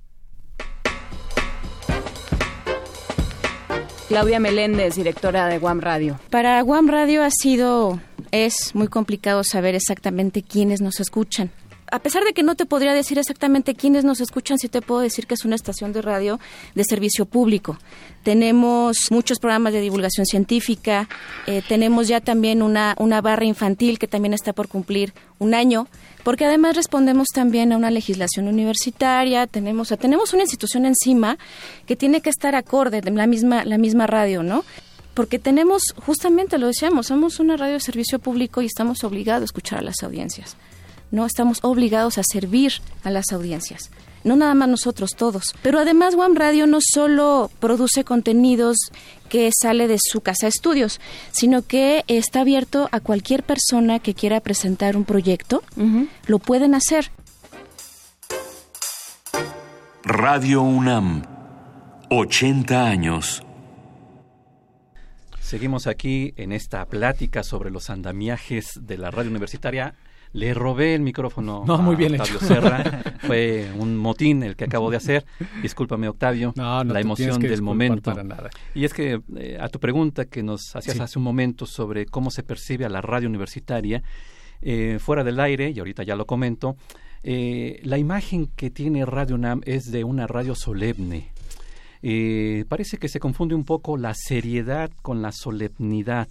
Claudia 4.09 4.41
Meléndez, 4.41 4.95
directora 4.95 5.49
de 5.49 5.59
Guam 5.59 5.81
Radio. 5.81 6.19
Para 6.31 6.63
Guam 6.63 6.89
Radio 6.89 7.23
ha 7.23 7.31
sido, 7.31 8.01
es 8.33 8.75
muy 8.75 8.89
complicado 8.89 9.45
saber 9.45 9.75
exactamente 9.75 10.43
quiénes 10.43 10.81
nos 10.81 10.99
escuchan. 10.99 11.51
A 11.91 11.99
pesar 11.99 12.25
de 12.25 12.33
que 12.33 12.43
no 12.43 12.55
te 12.55 12.65
podría 12.65 12.95
decir 12.95 13.19
exactamente 13.19 13.75
quiénes 13.75 14.05
nos 14.05 14.21
escuchan, 14.21 14.59
sí 14.59 14.69
te 14.69 14.81
puedo 14.81 15.03
decir 15.03 15.27
que 15.27 15.35
es 15.35 15.45
una 15.45 15.57
estación 15.57 15.93
de 15.93 16.01
radio 16.01 16.41
de 16.75 16.85
servicio 16.85 17.27
público. 17.27 17.77
Tenemos 18.23 18.97
muchos 19.11 19.39
programas 19.39 19.75
de 19.75 19.83
divulgación 19.83 20.25
científica, 20.25 21.07
eh, 21.47 21.63
tenemos 21.69 22.09
ya 22.09 22.23
también 22.23 22.63
una, 22.63 22.95
una 22.99 23.21
barra 23.21 23.45
infantil 23.45 23.99
que 23.99 24.07
también 24.07 24.33
está 24.33 24.55
por 24.55 24.69
cumplir 24.69 25.13
un 25.39 25.53
año 25.53 25.87
porque 26.29 26.45
además 26.45 26.77
respondemos 26.77 27.29
también 27.29 27.73
a 27.73 27.79
una 27.79 27.91
legislación 27.91 28.49
universitaria, 28.49 29.47
tenemos, 29.47 29.89
tenemos 29.99 30.35
una 30.35 30.43
institución 30.43 30.85
encima 30.85 31.39
que 31.87 31.97
tiene 31.97 32.21
que 32.21 32.29
estar 32.29 32.55
acorde, 32.55 33.01
la 33.01 33.27
misma, 33.27 33.65
la 33.65 33.79
misma 33.79 34.07
radio, 34.07 34.43
¿no? 34.43 34.63
porque 35.15 35.39
tenemos, 35.39 35.95
justamente 36.05 36.59
lo 36.59 36.67
decíamos, 36.67 37.07
somos 37.07 37.41
una 37.41 37.57
radio 37.57 37.73
de 37.73 37.81
servicio 37.81 38.19
público 38.19 38.61
y 38.61 38.67
estamos 38.67 39.05
obligados 39.05 39.41
a 39.41 39.45
escuchar 39.47 39.79
a 39.79 39.83
las 39.83 40.03
audiencias. 40.03 40.59
No 41.11 41.25
estamos 41.25 41.61
obligados 41.63 42.19
a 42.19 42.23
servir 42.31 42.75
a 43.05 43.11
las 43.11 43.33
audiencias. 43.33 43.91
No 44.25 44.37
nada 44.37 44.55
más 44.55 44.69
nosotros 44.69 45.11
todos. 45.17 45.55
Pero 45.63 45.79
además 45.79 46.15
One 46.15 46.39
Radio 46.39 46.67
no 46.67 46.79
solo 46.81 47.51
produce 47.61 48.05
contenidos 48.05 48.77
que 49.29 49.51
sale 49.53 49.89
de 49.89 49.99
su 49.99 50.21
casa 50.21 50.47
de 50.47 50.51
estudios, 50.51 51.01
sino 51.31 51.63
que 51.63 52.05
está 52.09 52.41
abierto 52.41 52.89
a 52.93 53.01
cualquier 53.01 53.43
persona 53.43 53.99
que 53.99 54.15
quiera 54.15 54.41
presentar 54.41 54.97
un 54.97 55.05
proyecto, 55.05 55.63
lo 56.27 56.39
pueden 56.39 56.75
hacer. 56.75 57.11
Radio 60.05 60.63
UNAM, 60.63 61.23
80 62.11 62.87
años. 62.87 63.43
Seguimos 65.41 65.87
aquí 65.87 66.35
en 66.37 66.53
esta 66.53 66.85
plática 66.87 67.43
sobre 67.43 67.71
los 67.71 67.91
andamiajes 67.91 68.81
de 68.83 68.99
la 68.99 69.11
radio 69.11 69.31
universitaria. 69.31 69.95
Le 70.33 70.53
robé 70.55 70.95
el 70.95 71.01
micrófono 71.03 71.65
no, 71.67 71.79
muy 71.79 71.97
bien 71.97 72.15
a 72.21 72.23
Octavio 72.23 72.41
Serra. 72.41 73.03
Fue 73.21 73.71
un 73.79 73.97
motín 73.97 74.43
el 74.43 74.57
que 74.57 74.65
acabo 74.65 74.91
de 74.91 74.99
hacer. 74.99 75.25
Discúlpame, 75.63 76.09
Octavio. 76.09 76.53
No, 76.57 76.85
no 76.85 76.93
la 76.93 77.01
emoción 77.01 77.41
del 77.41 77.63
momento. 77.63 78.11
Para 78.13 78.25
nada. 78.25 78.51
Y 78.75 78.85
es 78.85 78.93
que 78.93 79.21
eh, 79.37 79.59
a 79.61 79.69
tu 79.69 79.81
pregunta 79.81 80.27
que 80.27 80.43
nos 80.43 80.75
hacías 80.77 80.97
Sí. 80.97 81.03
hace 81.03 81.19
un 81.19 81.25
momento 81.25 81.67
sobre 81.67 82.07
cómo 82.07 82.31
se 82.31 82.43
percibe 82.43 82.85
a 82.85 82.89
la 82.89 83.01
radio 83.01 83.29
universitaria, 83.29 84.03
eh, 84.61 84.99
fuera 85.01 85.25
del 85.25 85.41
aire, 85.41 85.71
y 85.71 85.79
ahorita 85.79 86.03
ya 86.03 86.17
lo 86.17 86.27
comento, 86.27 86.77
eh, 87.23 87.81
la 87.83 87.99
imagen 87.99 88.49
que 88.55 88.71
tiene 88.71 89.05
Radio 89.07 89.35
UNAM 89.37 89.61
es 89.65 89.91
de 89.91 90.05
una 90.05 90.27
radio 90.27 90.55
solemne. 90.55 91.33
Eh, 92.03 92.65
parece 92.69 92.97
que 92.99 93.09
se 93.09 93.19
confunde 93.19 93.55
un 93.55 93.65
poco 93.65 93.97
la 93.97 94.15
seriedad 94.15 94.91
con 95.03 95.21
la 95.23 95.33
solemnidad. 95.33 96.29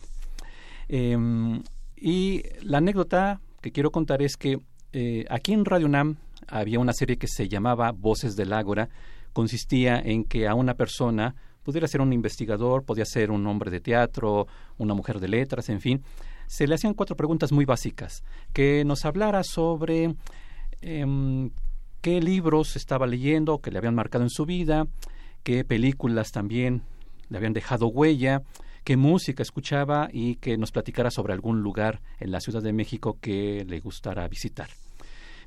Em, 0.87 1.61
y 1.95 2.43
la 2.61 2.77
anécdota 2.77 3.41
quiero 3.71 3.91
contar 3.91 4.21
es 4.21 4.37
que 4.37 4.59
eh, 4.93 5.25
aquí 5.29 5.53
en 5.53 5.65
Radio 5.65 5.87
UNAM 5.87 6.17
había 6.47 6.79
una 6.79 6.93
serie 6.93 7.17
que 7.17 7.27
se 7.27 7.47
llamaba 7.47 7.91
Voces 7.91 8.35
del 8.35 8.53
Ágora. 8.53 8.89
Consistía 9.33 9.99
en 9.99 10.23
que 10.23 10.47
a 10.47 10.55
una 10.55 10.73
persona, 10.73 11.35
pudiera 11.63 11.87
ser 11.87 12.01
un 12.01 12.13
investigador, 12.13 12.83
podía 12.83 13.05
ser 13.05 13.31
un 13.31 13.45
hombre 13.47 13.69
de 13.69 13.79
teatro, 13.79 14.47
una 14.77 14.93
mujer 14.93 15.19
de 15.19 15.27
letras, 15.27 15.69
en 15.69 15.81
fin, 15.81 16.03
se 16.47 16.65
le 16.65 16.75
hacían 16.75 16.93
cuatro 16.93 17.15
preguntas 17.15 17.51
muy 17.51 17.65
básicas. 17.65 18.23
Que 18.53 18.83
nos 18.85 19.05
hablara 19.05 19.43
sobre 19.43 20.15
em, 20.81 21.51
qué 22.01 22.21
libros 22.21 22.75
estaba 22.75 23.05
leyendo, 23.05 23.59
que 23.59 23.71
le 23.71 23.77
habían 23.77 23.95
marcado 23.95 24.23
en 24.23 24.29
su 24.29 24.45
vida, 24.45 24.87
qué 25.43 25.63
películas 25.63 26.31
también 26.31 26.81
le 27.29 27.37
habían 27.37 27.53
dejado 27.53 27.87
huella, 27.87 28.41
qué 28.87 28.95
música 28.95 29.43
escuchaba 29.43 30.07
y 30.13 30.35
que 30.35 30.57
nos 30.57 30.71
platicara 30.71 31.11
sobre 31.11 31.33
algún 31.33 31.61
lugar 31.61 31.99
en 32.21 32.31
la 32.31 32.39
Ciudad 32.39 32.63
de 32.63 32.71
México 32.71 33.17
que 33.19 33.65
le 33.67 33.81
gustara 33.81 34.25
visitar. 34.29 34.69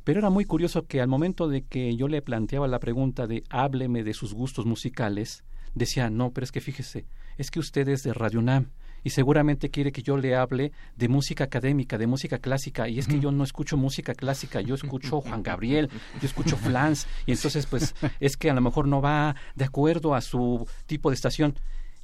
Pero 0.04 0.18
era 0.18 0.28
muy 0.28 0.44
curioso 0.44 0.86
que 0.86 1.00
al 1.00 1.08
momento 1.08 1.48
de 1.48 1.62
que 1.62 1.96
yo 1.96 2.06
le 2.06 2.20
planteaba 2.20 2.68
la 2.68 2.80
pregunta 2.80 3.26
de 3.26 3.42
hábleme 3.48 4.04
de 4.04 4.12
sus 4.12 4.34
gustos 4.34 4.66
musicales, 4.66 5.42
decía, 5.74 6.10
no, 6.10 6.32
pero 6.32 6.44
es 6.44 6.52
que 6.52 6.60
fíjese, 6.60 7.06
es 7.38 7.50
que 7.50 7.60
usted 7.60 7.88
es 7.88 8.02
de 8.02 8.12
Radio 8.12 8.40
UNAM 8.40 8.72
y 9.04 9.08
seguramente 9.08 9.70
quiere 9.70 9.90
que 9.90 10.02
yo 10.02 10.18
le 10.18 10.36
hable 10.36 10.72
de 10.96 11.08
música 11.08 11.44
académica, 11.44 11.96
de 11.96 12.06
música 12.06 12.40
clásica, 12.40 12.90
y 12.90 12.98
es 12.98 13.08
que 13.08 13.20
yo 13.20 13.32
no 13.32 13.42
escucho 13.42 13.78
música 13.78 14.14
clásica, 14.14 14.60
yo 14.60 14.74
escucho 14.74 15.22
Juan 15.22 15.42
Gabriel, 15.42 15.88
yo 16.20 16.26
escucho 16.26 16.58
Flans, 16.58 17.06
y 17.24 17.32
entonces 17.32 17.64
pues 17.64 17.94
es 18.20 18.36
que 18.36 18.50
a 18.50 18.54
lo 18.54 18.60
mejor 18.60 18.86
no 18.86 19.00
va 19.00 19.34
de 19.54 19.64
acuerdo 19.64 20.14
a 20.14 20.20
su 20.20 20.68
tipo 20.84 21.08
de 21.08 21.14
estación. 21.14 21.54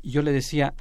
Y 0.01 0.13
yo 0.13 0.23
le 0.23 0.31
decía, 0.31 0.73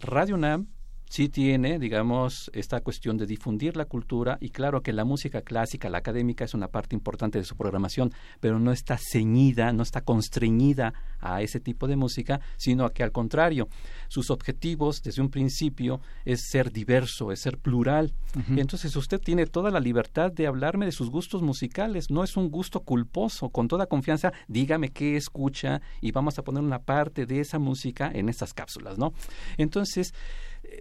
Radio 0.00 0.36
UNAM 0.36 0.66
sí 1.08 1.28
tiene, 1.28 1.78
digamos, 1.78 2.50
esta 2.54 2.80
cuestión 2.80 3.16
de 3.16 3.26
difundir 3.26 3.76
la 3.76 3.84
cultura 3.84 4.38
y 4.40 4.50
claro 4.50 4.82
que 4.82 4.92
la 4.92 5.04
música 5.04 5.42
clásica, 5.42 5.88
la 5.88 5.98
académica 5.98 6.44
es 6.44 6.54
una 6.54 6.68
parte 6.68 6.94
importante 6.94 7.38
de 7.38 7.44
su 7.44 7.56
programación, 7.56 8.12
pero 8.40 8.58
no 8.58 8.72
está 8.72 8.98
ceñida, 8.98 9.72
no 9.72 9.82
está 9.82 10.02
constreñida 10.02 10.92
a 11.20 11.42
ese 11.42 11.60
tipo 11.60 11.86
de 11.86 11.96
música, 11.96 12.40
sino 12.56 12.88
que 12.90 13.02
al 13.02 13.12
contrario, 13.12 13.68
sus 14.08 14.30
objetivos 14.30 15.02
desde 15.02 15.22
un 15.22 15.30
principio 15.30 16.00
es 16.24 16.48
ser 16.50 16.72
diverso, 16.72 17.32
es 17.32 17.40
ser 17.40 17.58
plural. 17.58 18.14
Ujú. 18.36 18.60
Entonces 18.60 18.94
usted 18.96 19.20
tiene 19.20 19.46
toda 19.46 19.70
la 19.70 19.80
libertad 19.80 20.32
de 20.32 20.46
hablarme 20.46 20.86
de 20.86 20.92
sus 20.92 21.10
gustos 21.10 21.42
musicales, 21.42 22.10
no 22.10 22.24
es 22.24 22.36
un 22.36 22.50
gusto 22.50 22.80
culposo, 22.80 23.50
con 23.50 23.68
toda 23.68 23.86
confianza, 23.86 24.32
dígame 24.46 24.90
qué 24.90 25.16
escucha 25.16 25.80
y 26.00 26.12
vamos 26.12 26.38
a 26.38 26.42
poner 26.44 26.62
una 26.62 26.80
parte 26.80 27.26
de 27.26 27.40
esa 27.40 27.58
música 27.58 28.10
en 28.12 28.28
estas 28.28 28.54
cápsulas, 28.54 28.98
¿no? 28.98 29.12
Entonces, 29.56 30.14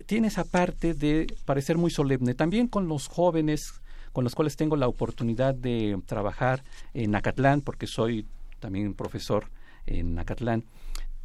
tiene 0.05 0.27
esa 0.27 0.43
parte 0.43 0.93
de 0.93 1.27
parecer 1.45 1.77
muy 1.77 1.91
solemne. 1.91 2.33
También 2.33 2.67
con 2.67 2.87
los 2.87 3.07
jóvenes 3.07 3.81
con 4.17 4.23
los 4.23 4.33
cuales 4.33 4.55
tengo 4.55 4.75
la 4.77 4.87
oportunidad 4.87 5.53
de 5.53 5.95
trabajar 6.07 6.63
en 6.95 7.13
Acatlán, 7.13 7.61
porque 7.61 7.85
soy 7.85 8.25
también 8.59 8.95
profesor 8.95 9.51
en 9.85 10.17
Acatlán, 10.17 10.63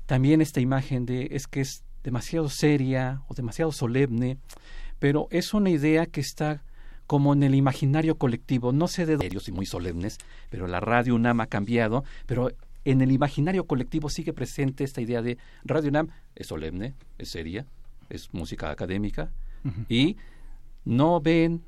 también 0.05 0.42
esta 0.42 0.61
imagen 0.61 1.07
de 1.07 1.29
es 1.31 1.46
que 1.46 1.62
es 1.62 1.85
demasiado 2.05 2.51
seria 2.51 3.22
o 3.29 3.35
demasiado 3.35 3.72
solemne, 3.72 4.37
pero 4.98 5.27
es 5.31 5.55
una 5.55 5.70
idea 5.70 6.05
que 6.05 6.20
está 6.20 6.62
como 7.07 7.33
en 7.33 7.42
el 7.42 7.55
imaginario 7.55 8.16
colectivo, 8.16 8.72
no 8.72 8.88
sé 8.88 9.07
de 9.07 9.16
serios 9.16 9.48
y 9.48 9.53
muy 9.53 9.64
solemnes, 9.64 10.18
pero 10.51 10.66
la 10.66 10.81
radio 10.81 11.14
UNAM 11.14 11.40
ha 11.40 11.46
cambiado, 11.46 12.05
pero 12.27 12.51
en 12.85 13.01
el 13.01 13.11
imaginario 13.11 13.64
colectivo 13.64 14.11
sigue 14.11 14.35
presente 14.35 14.85
esta 14.85 15.01
idea 15.01 15.22
de 15.22 15.38
Radio 15.64 15.88
UNAM 15.88 16.09
es 16.35 16.48
solemne, 16.48 16.92
es 17.16 17.31
seria, 17.31 17.64
es 18.11 18.33
música 18.33 18.71
académica 18.71 19.31
y 19.88 20.17
no 20.85 21.21
ven 21.21 21.62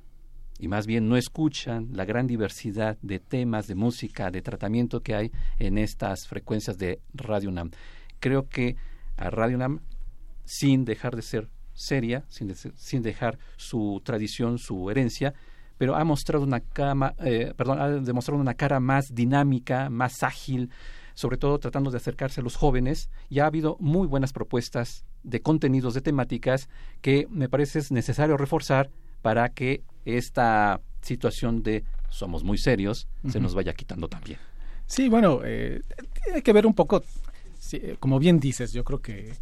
y 0.59 0.69
más 0.69 0.87
bien 0.87 1.09
no 1.09 1.17
escuchan 1.17 1.89
la 1.93 2.05
gran 2.05 2.27
diversidad 2.27 2.97
de 3.03 3.19
temas 3.19 3.67
de 3.67 3.75
música, 3.75 4.31
de 4.31 4.43
tratamiento 4.43 5.01
que 5.01 5.15
hay 5.15 5.33
en 5.59 5.79
estas 5.79 6.27
frecuencias 6.29 6.79
de 6.79 7.01
Radio 7.13 7.49
UNAM. 7.51 7.71
Creo 8.21 8.49
que 8.49 8.77
a 9.17 9.31
Radio 9.31 9.57
UNAM, 9.57 9.81
sin 10.45 10.85
dejar 10.85 11.17
de 11.17 11.23
ser 11.23 11.49
seria, 11.73 12.25
sin, 12.29 12.49
de- 12.49 12.55
sin 12.55 13.03
dejar 13.03 13.39
su 13.57 14.01
tradición, 14.05 14.59
su 14.59 14.91
herencia, 14.91 15.35
pero 15.77 15.97
ha 15.97 16.05
mostrado 16.05 16.45
una 16.45 16.61
cama, 16.61 17.15
eh, 17.19 17.53
perdón, 17.57 17.81
ha 17.81 17.89
demostrado 17.89 18.41
una 18.41 18.55
cara 18.55 18.79
más 18.79 19.07
dinámica, 19.13 19.91
más 19.91 20.23
ágil, 20.23 20.71
sobre 21.15 21.37
todo 21.37 21.59
tratando 21.59 21.91
de 21.91 21.97
acercarse 21.97 22.41
a 22.41 22.45
los 22.45 22.57
jóvenes, 22.57 23.11
y 23.29 23.39
ha 23.39 23.47
habido 23.47 23.77
muy 23.81 24.07
buenas 24.07 24.33
propuestas 24.33 25.05
de 25.23 25.41
contenidos, 25.41 25.95
de 25.95 26.01
temáticas, 26.01 26.69
que 27.01 27.27
me 27.31 27.49
parece 27.49 27.79
es 27.79 27.91
necesario 27.91 28.37
reforzar 28.37 28.91
para 29.23 29.49
que 29.49 29.83
esta 30.05 30.81
situación 31.01 31.63
de 31.63 31.85
somos 32.11 32.45
muy 32.45 32.59
serios 32.59 33.09
se 33.29 33.41
nos 33.41 33.55
vaya 33.55 33.73
quitando 33.73 34.09
también. 34.09 34.39
Sí, 34.87 35.09
bueno, 35.09 35.41
eh, 35.45 35.81
tiene 36.25 36.43
que 36.43 36.53
ver 36.53 36.67
un 36.67 36.75
poco, 36.75 37.03
sí, 37.59 37.81
como 37.99 38.19
bien 38.19 38.39
dices, 38.39 38.73
yo 38.73 38.85
creo 38.85 39.01
que 39.01 39.33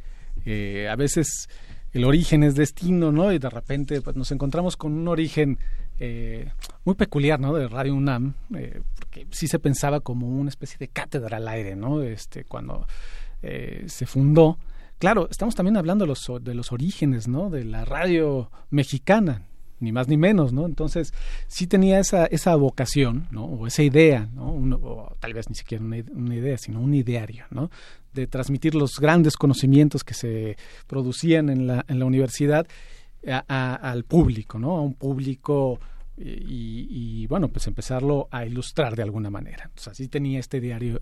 eh, 0.45 0.89
a 0.89 0.97
veces 0.97 1.49
el 1.93 2.05
origen 2.05 2.43
es 2.43 2.55
destino, 2.55 3.13
¿no? 3.13 3.33
Y 3.33 3.39
de 3.39 3.51
repente 3.51 4.01
pues, 4.01 4.17
nos 4.17 4.31
encontramos 4.33 4.77
con 4.77 4.93
un 4.93 5.09
origen 5.09 5.59
eh, 5.99 6.51
muy 6.85 6.95
peculiar, 6.95 7.39
¿no? 7.41 7.55
De 7.55 7.69
Radio 7.69 7.95
UNAM, 7.95 8.35
eh, 8.57 8.83
porque 8.97 9.27
sí 9.31 9.47
se 9.47 9.59
pensaba 9.59 10.01
como 10.01 10.29
una 10.29 10.49
especie 10.49 10.79
de 10.79 10.89
cátedra 10.89 11.37
al 11.37 11.49
aire, 11.49 11.77
¿no? 11.77 12.03
Este, 12.03 12.45
cuando 12.45 12.87
eh, 13.43 13.85
se 13.87 14.07
fundó. 14.07 14.59
Claro, 14.99 15.29
estamos 15.31 15.55
también 15.55 15.77
hablando 15.77 16.05
de 16.05 16.09
los, 16.09 16.31
de 16.41 16.55
los 16.55 16.73
orígenes, 16.73 17.29
¿no? 17.29 17.51
De 17.51 17.65
la 17.65 17.85
radio 17.85 18.51
mexicana, 18.71 19.43
ni 19.81 19.93
más 19.93 20.09
ni 20.09 20.17
menos, 20.17 20.53
¿no? 20.53 20.65
Entonces, 20.65 21.13
sí 21.49 21.67
tenía 21.67 21.99
esa, 21.99 22.27
esa 22.27 22.55
vocación, 22.57 23.27
¿no? 23.31 23.45
O 23.45 23.67
esa 23.67 23.83
idea, 23.83 24.29
¿no? 24.33 24.55
O 24.55 25.17
tal 25.21 25.35
vez 25.35 25.49
ni 25.49 25.57
siquiera 25.57 25.85
una, 25.85 25.97
una 26.15 26.35
idea, 26.35 26.57
sino 26.57 26.81
un 26.81 26.95
ideario, 26.95 27.47
¿no? 27.51 27.71
De 28.13 28.27
transmitir 28.27 28.75
los 28.75 28.99
grandes 29.01 29.37
conocimientos 29.37 30.05
que 30.05 30.15
se 30.15 30.57
producían 30.87 31.49
en 31.51 31.67
la, 31.67 31.85
en 31.89 31.99
la 31.99 32.05
universidad 32.05 32.67
a- 33.29 33.45
a- 33.49 33.75
al 33.77 34.05
público, 34.05 34.59
¿no? 34.59 34.77
A 34.77 34.81
un 34.83 34.95
público 34.95 35.79
y, 36.17 36.87
y, 37.23 37.27
bueno, 37.27 37.49
pues 37.49 37.67
empezarlo 37.67 38.29
a 38.31 38.45
ilustrar 38.45 38.95
de 38.97 39.03
alguna 39.03 39.31
manera. 39.31 39.65
Entonces, 39.65 39.89
así 39.89 40.09
tenía 40.09 40.39
este 40.41 40.61
diario 40.61 40.99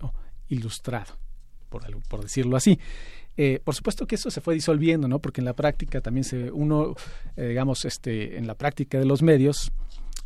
ilustrado, 0.49 1.13
por, 1.69 1.83
por 2.07 2.21
decirlo 2.21 2.55
así. 2.57 2.79
Eh, 3.37 3.59
por 3.63 3.75
supuesto 3.75 4.05
que 4.07 4.15
eso 4.15 4.29
se 4.29 4.41
fue 4.41 4.53
disolviendo, 4.53 5.07
¿no? 5.07 5.19
Porque 5.19 5.41
en 5.41 5.45
la 5.45 5.53
práctica 5.53 6.01
también 6.01 6.23
se, 6.23 6.51
uno, 6.51 6.95
eh, 7.35 7.47
digamos, 7.47 7.85
este, 7.85 8.37
en 8.37 8.45
la 8.47 8.55
práctica 8.55 8.99
de 8.99 9.05
los 9.05 9.21
medios, 9.21 9.71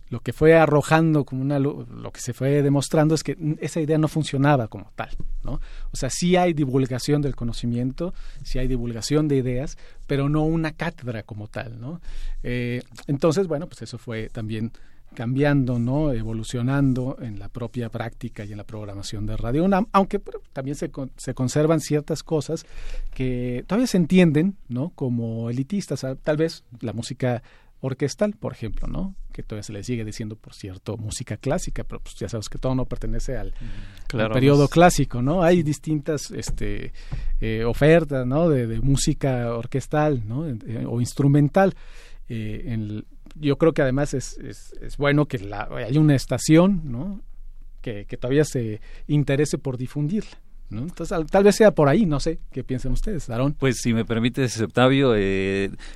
lo 0.09 0.19
que 0.19 0.33
fue 0.33 0.55
arrojando 0.55 1.25
como 1.25 1.41
una 1.41 1.59
lo 1.59 2.11
que 2.13 2.21
se 2.21 2.33
fue 2.33 2.61
demostrando 2.61 3.15
es 3.15 3.23
que 3.23 3.37
esa 3.59 3.79
idea 3.79 3.97
no 3.97 4.07
funcionaba 4.07 4.67
como 4.67 4.91
tal, 4.95 5.09
¿no? 5.43 5.59
O 5.91 5.95
sea, 5.95 6.09
sí 6.09 6.35
hay 6.35 6.53
divulgación 6.53 7.21
del 7.21 7.35
conocimiento, 7.35 8.13
sí 8.43 8.59
hay 8.59 8.67
divulgación 8.67 9.27
de 9.27 9.37
ideas, 9.37 9.77
pero 10.05 10.29
no 10.29 10.43
una 10.43 10.73
cátedra 10.73 11.23
como 11.23 11.47
tal, 11.47 11.79
¿no? 11.79 12.01
Eh, 12.43 12.83
entonces, 13.07 13.47
bueno, 13.47 13.67
pues 13.67 13.81
eso 13.81 13.97
fue 13.97 14.29
también 14.29 14.71
cambiando, 15.15 15.79
¿no? 15.79 16.11
evolucionando 16.11 17.17
en 17.21 17.39
la 17.39 17.49
propia 17.49 17.89
práctica 17.89 18.45
y 18.45 18.51
en 18.51 18.57
la 18.57 18.63
programación 18.65 19.25
de 19.25 19.37
Radio 19.37 19.63
UNAM, 19.63 19.87
aunque 19.91 20.21
también 20.53 20.75
se, 20.75 20.91
se 21.17 21.33
conservan 21.33 21.79
ciertas 21.79 22.21
cosas 22.21 22.65
que 23.13 23.63
todavía 23.65 23.87
se 23.87 23.97
entienden 23.97 24.57
¿no? 24.67 24.91
como 24.93 25.49
elitistas, 25.49 26.05
tal 26.21 26.37
vez 26.37 26.63
la 26.81 26.93
música 26.93 27.41
orquestal, 27.85 28.33
por 28.33 28.51
ejemplo, 28.51 28.87
¿no? 28.87 29.15
Que 29.31 29.43
todavía 29.43 29.63
se 29.63 29.73
le 29.73 29.83
sigue 29.83 30.03
diciendo, 30.03 30.35
por 30.35 30.53
cierto, 30.53 30.97
música 30.97 31.37
clásica, 31.37 31.83
pero 31.83 31.99
pues 32.01 32.15
ya 32.15 32.27
sabes 32.27 32.49
que 32.49 32.57
todo 32.57 32.73
no 32.73 32.85
pertenece 32.85 33.37
al, 33.37 33.53
periodo 34.07 34.67
clásico, 34.67 35.21
¿no? 35.21 35.43
Hay 35.43 35.61
distintas 35.61 36.31
este, 36.31 36.93
eh, 37.41 37.63
ofertas, 37.63 38.25
¿no? 38.25 38.49
De, 38.49 38.79
música 38.81 39.53
orquestal, 39.53 40.23
¿no? 40.27 40.47
Eh, 40.47 40.85
o 40.87 40.99
instrumental. 40.99 41.75
Eh, 42.27 42.63
en, 42.65 43.05
yo 43.35 43.57
creo 43.57 43.73
que 43.73 43.81
además 43.81 44.13
es, 44.13 44.37
es, 44.37 44.97
bueno 44.97 45.27
que 45.27 45.39
la, 45.39 45.63
haya 45.63 45.99
una 45.99 46.15
estación, 46.15 46.81
¿no? 46.85 47.21
Que, 47.81 48.05
que 48.05 48.17
todavía 48.17 48.45
se 48.45 48.81
interese 49.07 49.57
por 49.57 49.77
difundirla. 49.77 50.37
¿no? 50.71 50.81
Entonces, 50.81 51.15
tal 51.29 51.43
vez 51.43 51.55
sea 51.55 51.69
por 51.71 51.87
ahí, 51.87 52.07
no 52.07 52.19
sé, 52.19 52.39
¿qué 52.51 52.63
piensan 52.63 52.93
ustedes, 52.93 53.29
Aaron? 53.29 53.53
Pues 53.53 53.77
si 53.83 53.93
me 53.93 54.03
permites, 54.03 54.59
Octavio, 54.59 55.11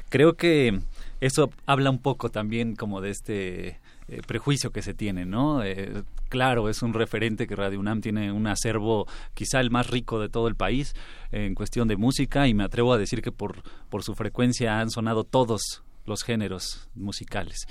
creo 0.09 0.35
que 0.35 0.79
eso 1.21 1.49
habla 1.65 1.89
un 1.89 1.99
poco 1.99 2.29
también 2.29 2.75
como 2.75 3.01
de 3.01 3.09
este 3.09 3.67
eh, 4.07 4.21
prejuicio 4.25 4.71
que 4.71 4.81
se 4.81 4.93
tiene, 4.93 5.25
¿no? 5.25 5.63
Eh, 5.63 6.03
claro, 6.29 6.69
es 6.69 6.81
un 6.81 6.93
referente 6.93 7.47
que 7.47 7.55
Radio 7.55 7.79
UNAM 7.79 8.01
tiene 8.01 8.31
un 8.31 8.47
acervo 8.47 9.07
quizá 9.33 9.59
el 9.59 9.69
más 9.69 9.87
rico 9.89 10.19
de 10.19 10.29
todo 10.29 10.47
el 10.47 10.55
país 10.55 10.93
en 11.31 11.55
cuestión 11.55 11.87
de 11.87 11.97
música 11.97 12.47
y 12.47 12.53
me 12.53 12.63
atrevo 12.63 12.93
a 12.93 12.97
decir 12.97 13.21
que 13.21 13.31
por, 13.31 13.61
por 13.89 14.03
su 14.03 14.15
frecuencia 14.15 14.79
han 14.79 14.89
sonado 14.89 15.23
todos 15.23 15.83
los 16.05 16.23
géneros 16.23 16.89
musicales. 16.95 17.67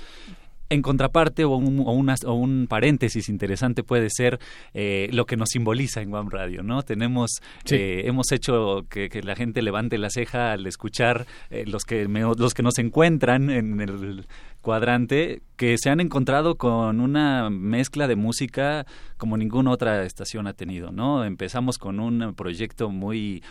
En 0.71 0.83
contraparte 0.83 1.45
o 1.45 1.55
un, 1.55 1.83
o, 1.83 2.33
un 2.33 2.67
paréntesis 2.67 3.27
interesante 3.27 3.83
puede 3.83 4.09
ser 4.11 4.39
eh, 4.75 5.09
lo 5.11 5.25
que 5.25 5.35
nos 5.35 5.49
simboliza 5.49 6.01
en 6.01 6.13
One 6.13 6.29
Radio, 6.31 6.61
¿no? 6.61 6.83
Tenemos, 6.83 7.41
eh, 7.71 8.03
hemos 8.05 8.31
hecho 8.31 8.85
que, 8.87 9.09
la 9.23 9.35
gente 9.35 9.63
levante 9.63 9.97
la 9.97 10.11
ceja 10.11 10.51
al 10.51 10.67
escuchar 10.67 11.25
eh, 11.49 11.65
los 11.65 11.85
que 11.85 12.07
los 12.07 12.53
que 12.53 12.61
nos 12.61 12.77
encuentran 12.77 13.49
en 13.49 13.81
el 13.81 14.27
cuadrante 14.61 15.41
que 15.55 15.77
se 15.79 15.89
han 15.89 16.01
encontrado 16.01 16.55
con 16.55 16.99
una 16.99 17.49
mezcla 17.49 18.07
de 18.07 18.15
música 18.15 18.85
como 19.17 19.37
ninguna 19.37 19.71
otra 19.71 20.03
estación 20.03 20.45
ha 20.45 20.53
tenido, 20.53 20.91
¿no? 20.91 21.25
Empezamos 21.25 21.79
con 21.79 21.99
un 21.99 22.35
proyecto 22.35 22.89
muy 22.89 23.43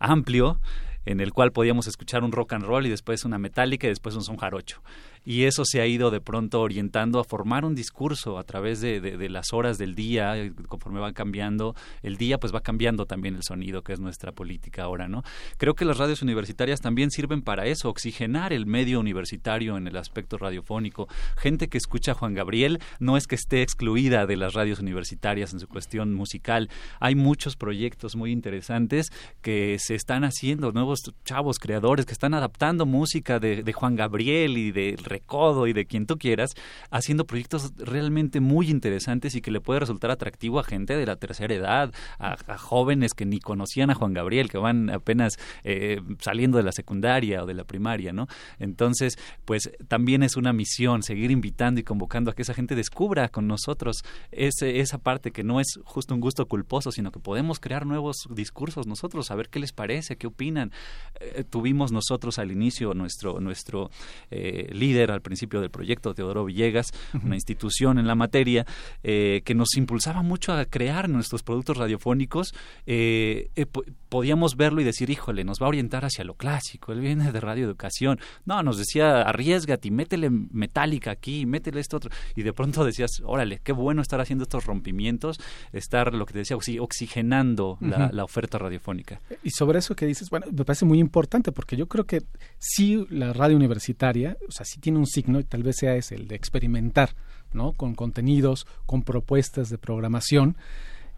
amplio 0.00 0.60
en 1.06 1.20
el 1.20 1.32
cual 1.32 1.52
podíamos 1.52 1.86
escuchar 1.86 2.24
un 2.24 2.32
rock 2.32 2.54
and 2.54 2.64
roll 2.64 2.86
y 2.86 2.90
después 2.90 3.24
una 3.24 3.38
metálica 3.38 3.86
y 3.86 3.90
después 3.90 4.14
un 4.14 4.22
son 4.22 4.36
jarocho 4.36 4.82
y 5.24 5.44
eso 5.44 5.64
se 5.64 5.80
ha 5.80 5.86
ido 5.86 6.10
de 6.10 6.20
pronto 6.20 6.60
orientando 6.60 7.20
a 7.20 7.24
formar 7.24 7.64
un 7.64 7.74
discurso 7.74 8.38
a 8.38 8.44
través 8.44 8.80
de, 8.80 9.00
de, 9.00 9.28
las 9.28 9.52
horas 9.52 9.78
del 9.78 9.94
día, 9.94 10.34
conforme 10.66 11.00
van 11.00 11.12
cambiando 11.12 11.74
el 12.02 12.16
día, 12.16 12.38
pues 12.38 12.54
va 12.54 12.60
cambiando 12.60 13.06
también 13.06 13.36
el 13.36 13.42
sonido, 13.42 13.82
que 13.82 13.92
es 13.92 14.00
nuestra 14.00 14.32
política 14.32 14.84
ahora, 14.84 15.08
¿no? 15.08 15.22
Creo 15.58 15.74
que 15.74 15.84
las 15.84 15.98
radios 15.98 16.22
universitarias 16.22 16.80
también 16.80 17.10
sirven 17.10 17.42
para 17.42 17.66
eso, 17.66 17.88
oxigenar 17.88 18.52
el 18.52 18.66
medio 18.66 18.98
universitario 19.00 19.76
en 19.76 19.86
el 19.86 19.96
aspecto 19.96 20.38
radiofónico. 20.38 21.08
Gente 21.36 21.68
que 21.68 21.78
escucha 21.78 22.12
a 22.12 22.14
Juan 22.14 22.34
Gabriel 22.34 22.78
no 22.98 23.16
es 23.16 23.26
que 23.26 23.34
esté 23.34 23.62
excluida 23.62 24.26
de 24.26 24.36
las 24.36 24.54
radios 24.54 24.80
universitarias 24.80 25.52
en 25.52 25.60
su 25.60 25.68
cuestión 25.68 26.14
musical. 26.14 26.70
Hay 26.98 27.14
muchos 27.14 27.56
proyectos 27.56 28.16
muy 28.16 28.32
interesantes 28.32 29.08
que 29.42 29.76
se 29.78 29.94
están 29.94 30.24
haciendo, 30.24 30.72
nuevos 30.72 31.00
chavos 31.24 31.58
creadores 31.58 32.06
que 32.06 32.12
están 32.12 32.34
adaptando 32.34 32.86
música 32.86 33.38
de, 33.38 33.62
de 33.62 33.72
Juan 33.72 33.96
Gabriel 33.96 34.56
y 34.56 34.72
de 34.72 34.96
Recodo 35.10 35.66
y 35.66 35.72
de 35.72 35.84
quien 35.84 36.06
tú 36.06 36.16
quieras, 36.16 36.54
haciendo 36.90 37.26
proyectos 37.26 37.72
realmente 37.76 38.40
muy 38.40 38.70
interesantes 38.70 39.34
y 39.34 39.40
que 39.40 39.50
le 39.50 39.60
puede 39.60 39.80
resultar 39.80 40.10
atractivo 40.10 40.58
a 40.58 40.64
gente 40.64 40.96
de 40.96 41.06
la 41.06 41.16
tercera 41.16 41.54
edad, 41.54 41.92
a, 42.18 42.36
jóvenes 42.56 43.14
que 43.14 43.26
ni 43.26 43.40
conocían 43.40 43.90
a 43.90 43.94
Juan 43.94 44.14
Gabriel, 44.14 44.48
que 44.48 44.58
van 44.58 44.90
apenas 44.90 45.38
eh, 45.64 46.00
saliendo 46.20 46.58
de 46.58 46.64
la 46.64 46.72
secundaria 46.72 47.42
o 47.42 47.46
de 47.46 47.54
la 47.54 47.64
primaria, 47.64 48.12
¿no? 48.12 48.26
Entonces, 48.58 49.18
pues 49.44 49.70
también 49.88 50.22
es 50.22 50.36
una 50.36 50.52
misión 50.52 51.02
seguir 51.02 51.30
invitando 51.30 51.80
y 51.80 51.84
convocando 51.84 52.30
a 52.30 52.34
que 52.34 52.42
esa 52.42 52.54
gente 52.54 52.74
descubra 52.74 53.28
con 53.28 53.46
nosotros 53.46 54.02
ese, 54.30 54.80
esa 54.80 54.98
parte 54.98 55.30
que 55.32 55.42
no 55.42 55.60
es 55.60 55.80
justo 55.84 56.14
un 56.14 56.20
gusto 56.20 56.46
culposo, 56.46 56.92
sino 56.92 57.10
que 57.10 57.20
podemos 57.20 57.60
crear 57.60 57.86
nuevos 57.86 58.28
discursos 58.30 58.86
nosotros, 58.86 59.30
a 59.30 59.34
ver 59.34 59.48
qué 59.48 59.58
les 59.58 59.72
parece, 59.72 60.16
qué 60.16 60.26
opinan. 60.26 60.72
Eh, 61.20 61.44
tuvimos 61.48 61.92
nosotros 61.92 62.38
al 62.38 62.52
inicio 62.52 62.94
nuestro, 62.94 63.40
nuestro 63.40 63.90
eh, 64.30 64.68
líder 64.72 64.99
al 65.08 65.22
principio 65.22 65.60
del 65.60 65.70
proyecto, 65.70 66.14
Teodoro 66.14 66.44
Villegas, 66.44 66.88
una 67.24 67.36
institución 67.36 67.98
en 67.98 68.06
la 68.06 68.14
materia, 68.14 68.66
eh, 69.02 69.42
que 69.44 69.54
nos 69.54 69.76
impulsaba 69.76 70.22
mucho 70.22 70.52
a 70.52 70.64
crear 70.64 71.08
nuestros 71.08 71.42
productos 71.42 71.76
radiofónicos, 71.76 72.52
eh, 72.86 73.50
eh, 73.56 73.66
podíamos 74.08 74.56
verlo 74.56 74.80
y 74.80 74.84
decir, 74.84 75.10
híjole, 75.10 75.44
nos 75.44 75.58
va 75.60 75.66
a 75.66 75.68
orientar 75.68 76.04
hacia 76.04 76.24
lo 76.24 76.34
clásico, 76.34 76.92
él 76.92 77.00
viene 77.00 77.30
de 77.30 77.40
radioeducación. 77.40 78.18
No, 78.44 78.62
nos 78.62 78.78
decía, 78.78 79.22
arriesgate, 79.22 79.90
métele 79.90 80.30
metálica 80.30 81.12
aquí, 81.12 81.46
métele 81.46 81.80
esto 81.80 81.96
otro. 81.96 82.10
Y 82.34 82.42
de 82.42 82.52
pronto 82.52 82.84
decías, 82.84 83.22
órale, 83.24 83.60
qué 83.62 83.72
bueno 83.72 84.02
estar 84.02 84.20
haciendo 84.20 84.42
estos 84.42 84.66
rompimientos, 84.66 85.38
estar, 85.72 86.12
lo 86.12 86.26
que 86.26 86.32
te 86.32 86.38
decía, 86.40 86.56
oxigenando 86.56 87.78
la, 87.80 88.10
la 88.12 88.24
oferta 88.24 88.58
radiofónica. 88.58 89.20
Y 89.42 89.50
sobre 89.50 89.78
eso 89.78 89.94
que 89.94 90.06
dices, 90.06 90.28
bueno, 90.30 90.46
me 90.50 90.64
parece 90.64 90.84
muy 90.84 90.98
importante 90.98 91.52
porque 91.52 91.76
yo 91.76 91.86
creo 91.86 92.04
que 92.04 92.22
sí 92.58 93.06
la 93.10 93.32
radio 93.32 93.56
universitaria, 93.56 94.36
o 94.48 94.52
sea, 94.52 94.64
sí 94.64 94.80
tiene 94.80 94.89
un 94.96 95.06
signo 95.06 95.40
y 95.40 95.44
tal 95.44 95.62
vez 95.62 95.76
sea 95.78 95.96
ese, 95.96 96.14
el 96.14 96.28
de 96.28 96.36
experimentar, 96.36 97.10
¿no? 97.52 97.72
Con 97.72 97.94
contenidos, 97.94 98.66
con 98.86 99.02
propuestas 99.02 99.70
de 99.70 99.78
programación 99.78 100.56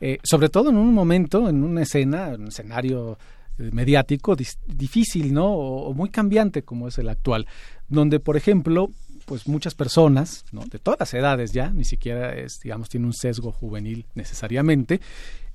eh, 0.04 0.18
sobre 0.24 0.48
todo 0.48 0.70
en 0.70 0.76
un 0.76 0.92
momento, 0.92 1.48
en 1.48 1.62
una 1.62 1.82
escena, 1.82 2.30
en 2.30 2.42
un 2.42 2.48
escenario 2.48 3.16
eh, 3.56 3.70
mediático 3.72 4.34
difícil, 4.66 5.32
¿no? 5.32 5.46
O, 5.54 5.94
muy 5.94 6.10
cambiante 6.10 6.62
como 6.64 6.88
es 6.88 6.98
el 6.98 7.08
actual, 7.08 7.46
donde, 7.88 8.18
por 8.18 8.36
ejemplo, 8.36 8.90
pues 9.26 9.46
muchas 9.46 9.76
personas, 9.76 10.44
¿no? 10.50 10.64
De 10.64 10.80
todas 10.80 10.98
las 10.98 11.14
edades 11.14 11.52
ya, 11.52 11.70
ni 11.70 11.84
siquiera 11.84 12.34
es, 12.34 12.58
digamos, 12.64 12.88
tiene 12.88 13.06
un 13.06 13.12
sesgo 13.12 13.52
juvenil 13.52 14.04
necesariamente, 14.16 15.00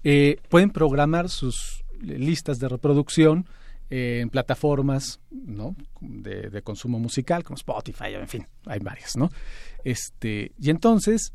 eh, 0.06 0.40
pueden 0.48 0.70
programar 0.70 1.28
sus 1.28 1.84
listas 2.00 2.58
de 2.60 2.70
reproducción 2.70 3.48
en 3.90 4.30
plataformas 4.30 5.20
¿no? 5.32 5.76
de, 6.02 6.50
de, 6.50 6.62
consumo 6.62 7.00
musical 7.00 7.44
como 7.44 7.56
Spotify, 7.56 8.16
en 8.16 8.28
fin, 8.28 8.48
hay 8.66 8.80
varias, 8.80 9.16
¿no? 9.16 9.30
Este, 9.84 10.52
y 10.60 10.70
entonces 10.70 11.32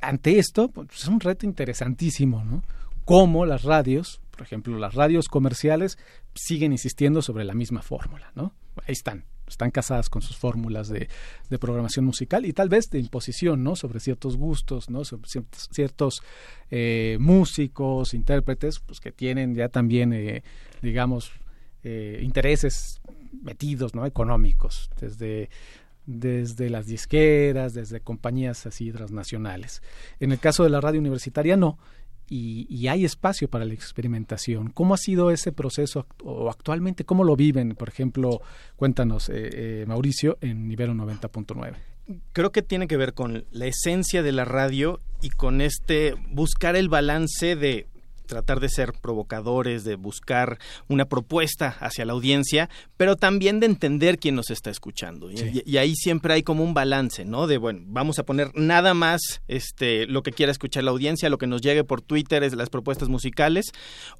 ante 0.00 0.38
esto, 0.38 0.68
pues 0.68 0.88
es 0.94 1.08
un 1.08 1.20
reto 1.20 1.46
interesantísimo, 1.46 2.44
¿no? 2.44 2.64
Cómo 3.04 3.44
las 3.46 3.64
radios, 3.64 4.20
por 4.30 4.42
ejemplo, 4.42 4.78
las 4.78 4.94
radios 4.94 5.28
comerciales 5.28 5.98
siguen 6.34 6.72
insistiendo 6.72 7.22
sobre 7.22 7.44
la 7.44 7.54
misma 7.54 7.82
fórmula, 7.82 8.32
¿no? 8.34 8.54
Ahí 8.86 8.92
están, 8.92 9.24
están 9.46 9.70
casadas 9.70 10.08
con 10.08 10.22
sus 10.22 10.36
fórmulas 10.36 10.88
de, 10.88 11.08
programación 11.58 12.04
musical 12.04 12.46
y 12.46 12.52
tal 12.52 12.68
vez 12.68 12.88
de 12.90 12.98
imposición, 12.98 13.62
¿no? 13.62 13.76
Sobre 13.76 14.00
ciertos 14.00 14.36
gustos, 14.36 14.88
¿no? 14.88 15.04
Sobre 15.04 15.28
ciertos, 15.70 16.22
eh, 16.70 17.18
músicos, 17.20 18.14
intérpretes, 18.14 18.80
pues 18.80 19.00
que 19.00 19.12
tienen 19.12 19.54
ya 19.54 19.68
también, 19.68 20.12
eh, 20.12 20.42
digamos, 20.80 21.32
eh, 21.84 22.20
intereses 22.22 23.00
metidos, 23.42 23.94
¿no? 23.94 24.06
Económicos, 24.06 24.90
desde 25.00 25.50
desde 26.06 26.70
las 26.70 26.86
disqueras, 26.86 27.72
desde 27.72 28.00
compañías 28.00 28.66
así 28.66 28.90
transnacionales. 28.90 29.82
En 30.18 30.32
el 30.32 30.40
caso 30.40 30.64
de 30.64 30.70
la 30.70 30.80
radio 30.80 30.98
universitaria 30.98 31.56
no, 31.56 31.78
y, 32.32 32.86
hay 32.86 33.04
espacio 33.04 33.48
para 33.48 33.64
la 33.64 33.74
experimentación. 33.74 34.70
¿Cómo 34.70 34.94
ha 34.94 34.98
sido 34.98 35.32
ese 35.32 35.50
proceso 35.50 36.06
o 36.22 36.48
actualmente 36.48 37.04
cómo 37.04 37.24
lo 37.24 37.34
viven? 37.34 37.74
Por 37.74 37.88
ejemplo, 37.88 38.40
cuéntanos, 38.76 39.28
eh, 39.28 39.50
eh, 39.52 39.84
Mauricio, 39.86 40.38
en 40.40 40.68
nivel 40.68 40.90
90.9 40.90 41.74
creo 42.32 42.50
que 42.50 42.62
tiene 42.62 42.88
que 42.88 42.96
ver 42.96 43.14
con 43.14 43.44
la 43.52 43.66
esencia 43.66 44.24
de 44.24 44.32
la 44.32 44.44
radio 44.44 45.00
y 45.22 45.30
con 45.30 45.60
este 45.60 46.14
buscar 46.30 46.74
el 46.74 46.88
balance 46.88 47.54
de 47.54 47.86
tratar 48.30 48.60
de 48.60 48.68
ser 48.68 48.92
provocadores, 48.92 49.82
de 49.82 49.96
buscar 49.96 50.58
una 50.88 51.04
propuesta 51.06 51.76
hacia 51.80 52.04
la 52.04 52.12
audiencia, 52.12 52.70
pero 52.96 53.16
también 53.16 53.58
de 53.58 53.66
entender 53.66 54.18
quién 54.18 54.36
nos 54.36 54.50
está 54.50 54.70
escuchando. 54.70 55.30
Y, 55.30 55.76
ahí 55.76 55.94
siempre 55.96 56.34
hay 56.34 56.42
como 56.42 56.62
un 56.62 56.72
balance, 56.72 57.24
¿no? 57.24 57.46
De, 57.46 57.58
bueno, 57.58 57.80
vamos 57.86 58.18
a 58.18 58.22
poner 58.22 58.52
nada 58.54 58.94
más 58.94 59.42
este, 59.48 60.06
lo 60.06 60.22
que 60.22 60.30
quiera 60.30 60.52
escuchar 60.52 60.84
la 60.84 60.92
audiencia, 60.92 61.28
lo 61.28 61.38
que 61.38 61.48
nos 61.48 61.60
llegue 61.60 61.82
por 61.82 62.02
Twitter 62.02 62.44
es 62.44 62.54
las 62.54 62.70
propuestas 62.70 63.08
musicales, 63.08 63.72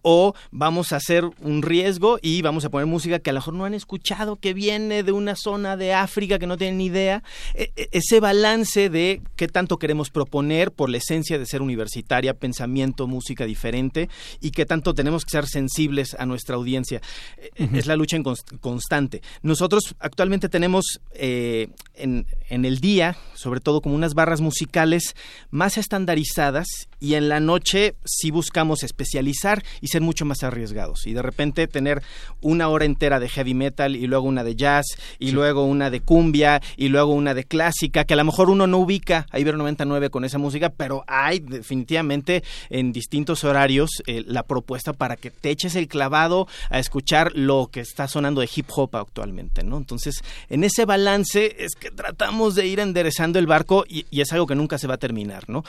o 0.02 0.34
vamos 0.50 0.92
a 0.92 0.96
hacer 0.96 1.24
un 1.40 1.62
riesgo 1.62 2.18
y 2.20 2.42
vamos 2.42 2.64
a 2.64 2.70
poner 2.70 2.86
música 2.86 3.20
que 3.20 3.30
a 3.30 3.32
lo 3.32 3.38
mejor 3.38 3.54
no 3.54 3.64
han 3.64 3.74
escuchado, 3.74 4.36
que 4.36 4.54
viene 4.54 5.04
de 5.04 5.12
una 5.12 5.36
zona 5.36 5.76
de 5.76 5.94
África 5.94 6.40
que 6.40 6.48
no 6.48 6.56
tienen 6.56 6.78
ni 6.78 6.86
idea. 6.86 7.22
E, 7.54 7.70
e, 7.76 7.88
ese 7.92 8.18
balance 8.18 8.90
de 8.90 9.22
qué 9.36 9.46
tanto 9.46 9.78
queremos 9.78 10.10
proponer 10.10 10.72
por 10.72 10.90
la 10.90 10.96
esencia 10.96 11.38
de 11.38 11.46
ser 11.46 11.62
universitaria, 11.62 12.34
pensamiento, 12.34 13.06
música 13.06 13.44
diferente, 13.44 13.99
y 14.40 14.50
qué 14.50 14.66
tanto 14.66 14.94
tenemos 14.94 15.24
que 15.24 15.30
ser 15.30 15.46
sensibles 15.46 16.14
a 16.18 16.26
nuestra 16.26 16.56
audiencia. 16.56 17.00
Eh, 17.38 17.68
es 17.74 17.86
la 17.86 17.96
lucha 17.96 18.16
en 18.16 18.24
constante. 18.60 19.22
Nosotros 19.42 19.94
actualmente 19.98 20.48
tenemos 20.48 21.00
eh, 21.12 21.68
en, 21.94 22.26
en 22.50 22.64
el 22.64 22.80
día, 22.80 23.16
sobre 23.34 23.60
todo 23.60 23.80
como 23.80 23.94
unas 23.94 24.14
barras 24.14 24.40
musicales 24.40 25.16
más 25.50 25.78
estandarizadas 25.78 26.66
y 27.00 27.14
en 27.14 27.28
la 27.28 27.40
noche 27.40 27.94
sí 28.04 28.30
buscamos 28.30 28.82
especializar 28.82 29.64
y 29.80 29.88
ser 29.88 30.02
mucho 30.02 30.26
más 30.26 30.42
arriesgados. 30.42 31.06
Y 31.06 31.14
de 31.14 31.22
repente 31.22 31.66
tener 31.66 32.02
una 32.42 32.68
hora 32.68 32.84
entera 32.84 33.18
de 33.18 33.28
heavy 33.28 33.54
metal 33.54 33.96
y 33.96 34.06
luego 34.06 34.28
una 34.28 34.44
de 34.44 34.56
jazz 34.56 34.84
y 35.18 35.30
luego 35.30 35.64
una 35.64 35.90
de 35.90 36.00
cumbia 36.00 36.60
y 36.76 36.88
luego 36.88 37.14
una 37.14 37.32
de 37.32 37.44
clásica, 37.44 38.04
que 38.04 38.14
a 38.14 38.16
lo 38.16 38.24
mejor 38.24 38.50
uno 38.50 38.66
no 38.66 38.78
ubica 38.78 39.26
a 39.30 39.38
Ibero 39.38 39.56
99 39.56 40.10
con 40.10 40.24
esa 40.24 40.38
música, 40.38 40.70
pero 40.70 41.04
hay 41.06 41.38
definitivamente 41.38 42.42
en 42.68 42.92
distintos 42.92 43.44
horarios 43.44 43.90
eh, 44.06 44.24
la 44.26 44.42
propuesta 44.42 44.92
para 44.92 45.16
que 45.16 45.30
te 45.30 45.50
eches 45.50 45.76
el 45.76 45.88
clavado 45.88 46.48
a 46.68 46.78
escuchar 46.78 47.32
lo 47.34 47.68
que 47.72 47.80
está 47.80 48.08
sonando 48.08 48.40
de 48.40 48.50
hip 48.54 48.66
hop 48.74 48.96
actualmente, 48.96 49.62
¿no? 49.62 49.76
Entonces, 49.76 50.16
en 50.48 50.64
ese 50.64 50.84
balance 50.84 51.56
es 51.58 51.72
que 51.78 51.90
tratamos 51.90 52.39
de 52.48 52.66
ir 52.66 52.81
enderezando 52.81 53.38
el 53.38 53.46
barco 53.46 53.85
y, 53.88 54.07
y 54.11 54.20
es 54.20 54.33
algo 54.33 54.46
que 54.46 54.55
nunca 54.55 54.79
se 54.79 54.87
va 54.87 54.94
a 54.94 54.98
terminar, 54.98 55.48
¿no? 55.48 55.64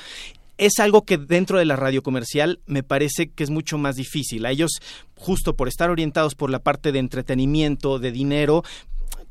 es 0.57 0.79
algo 0.79 1.05
que 1.05 1.17
dentro 1.17 1.57
de 1.57 1.65
la 1.65 1.75
radio 1.75 2.03
comercial 2.03 2.59
me 2.67 2.83
parece 2.83 3.31
que 3.31 3.43
es 3.43 3.49
mucho 3.49 3.79
más 3.79 3.95
difícil. 3.95 4.45
A 4.45 4.51
ellos, 4.51 4.69
justo 5.15 5.55
por 5.55 5.67
estar 5.67 5.89
orientados 5.89 6.35
por 6.35 6.51
la 6.51 6.59
parte 6.59 6.91
de 6.91 6.99
entretenimiento, 6.99 7.97
de 7.97 8.11
dinero, 8.11 8.63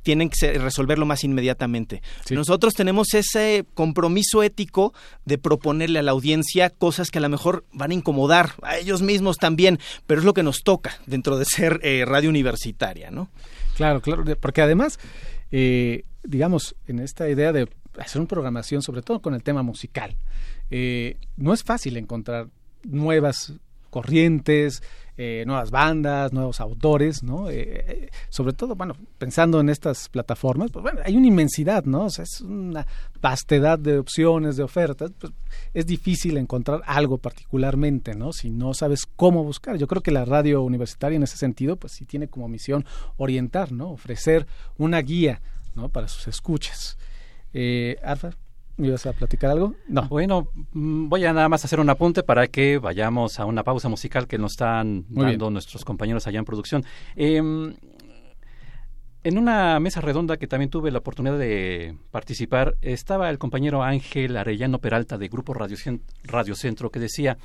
tienen 0.02 0.30
que 0.30 0.58
resolverlo 0.58 1.06
más 1.06 1.22
inmediatamente. 1.22 2.02
Nosotros 2.30 2.74
tenemos 2.74 3.14
ese 3.14 3.64
compromiso 3.74 4.42
ético 4.42 4.92
de 5.24 5.38
proponerle 5.38 5.98
a 5.98 6.02
la 6.02 6.10
audiencia 6.10 6.70
cosas 6.70 7.10
que 7.10 7.18
a 7.18 7.22
lo 7.22 7.28
mejor 7.28 7.64
van 7.72 7.92
a 7.92 7.94
incomodar 7.94 8.54
a 8.62 8.78
ellos 8.78 9.02
mismos 9.02 9.36
también, 9.36 9.78
pero 10.06 10.20
es 10.20 10.24
lo 10.24 10.34
que 10.34 10.42
nos 10.42 10.62
toca 10.62 10.98
dentro 11.06 11.38
de 11.38 11.44
ser 11.44 11.80
eh, 11.82 12.04
radio 12.06 12.30
universitaria, 12.30 13.10
¿no? 13.12 13.28
Claro, 13.76 14.00
claro, 14.00 14.24
porque 14.40 14.62
además, 14.62 14.98
eh, 15.52 16.02
digamos, 16.22 16.76
en 16.86 17.00
esta 17.00 17.28
idea 17.28 17.52
de 17.52 17.68
hacer 17.98 18.20
una 18.20 18.28
programación, 18.28 18.82
sobre 18.82 19.02
todo 19.02 19.20
con 19.20 19.34
el 19.34 19.42
tema 19.42 19.62
musical, 19.62 20.16
eh, 20.70 21.16
no 21.36 21.52
es 21.52 21.62
fácil 21.62 21.96
encontrar 21.96 22.48
nuevas 22.84 23.54
corrientes, 23.90 24.82
eh, 25.22 25.44
nuevas 25.46 25.70
bandas, 25.70 26.32
nuevos 26.32 26.60
autores, 26.60 27.22
¿no? 27.22 27.50
Eh, 27.50 28.08
sobre 28.30 28.54
todo, 28.54 28.74
bueno, 28.74 28.94
pensando 29.18 29.60
en 29.60 29.68
estas 29.68 30.08
plataformas, 30.08 30.70
pues 30.70 30.82
bueno, 30.82 31.00
hay 31.04 31.14
una 31.14 31.26
inmensidad, 31.26 31.84
¿no? 31.84 32.04
O 32.06 32.10
sea, 32.10 32.24
es 32.24 32.40
una 32.40 32.86
vastedad 33.20 33.78
de 33.78 33.98
opciones, 33.98 34.56
de 34.56 34.62
ofertas, 34.62 35.12
pues 35.18 35.32
es 35.74 35.84
difícil 35.84 36.38
encontrar 36.38 36.80
algo 36.86 37.18
particularmente, 37.18 38.14
¿no? 38.14 38.32
Si 38.32 38.48
no 38.48 38.72
sabes 38.72 39.04
cómo 39.04 39.44
buscar. 39.44 39.76
Yo 39.76 39.86
creo 39.88 40.02
que 40.02 40.10
la 40.10 40.24
radio 40.24 40.62
universitaria 40.62 41.16
en 41.16 41.24
ese 41.24 41.36
sentido, 41.36 41.76
pues 41.76 41.92
sí 41.92 42.06
tiene 42.06 42.28
como 42.28 42.48
misión 42.48 42.86
orientar, 43.18 43.72
¿no? 43.72 43.90
Ofrecer 43.90 44.46
una 44.78 45.02
guía, 45.02 45.42
¿no? 45.74 45.88
Para 45.88 46.08
sus 46.08 46.28
escuchas. 46.28 46.98
Eh, 47.52 47.96
Arfa, 48.02 48.30
¿Me 48.80 48.86
ibas 48.88 49.04
a 49.04 49.12
platicar 49.12 49.50
algo? 49.50 49.74
No. 49.88 50.08
Bueno, 50.08 50.48
mm, 50.72 51.10
voy 51.10 51.26
a 51.26 51.34
nada 51.34 51.50
más 51.50 51.62
hacer 51.66 51.80
un 51.80 51.90
apunte 51.90 52.22
para 52.22 52.46
que 52.46 52.78
vayamos 52.78 53.38
a 53.38 53.44
una 53.44 53.62
pausa 53.62 53.90
musical 53.90 54.26
que 54.26 54.38
nos 54.38 54.52
están 54.52 55.04
dando 55.10 55.50
nuestros 55.50 55.84
compañeros 55.84 56.26
allá 56.26 56.38
en 56.38 56.46
producción. 56.46 56.84
Em, 57.14 57.74
en 59.22 59.38
una 59.38 59.78
mesa 59.80 60.00
redonda 60.00 60.36
que 60.36 60.46
también 60.46 60.70
tuve 60.70 60.90
la 60.90 60.98
oportunidad 60.98 61.38
de 61.38 61.96
participar, 62.10 62.76
estaba 62.82 63.30
el 63.30 63.38
compañero 63.38 63.82
Ángel 63.82 64.36
Arellano 64.36 64.78
Peralta 64.78 65.18
de 65.18 65.28
Grupo 65.28 65.54
Radio, 65.54 65.76
Radio 66.24 66.54
Centro 66.54 66.90
que 66.90 67.00
decía, 67.00 67.38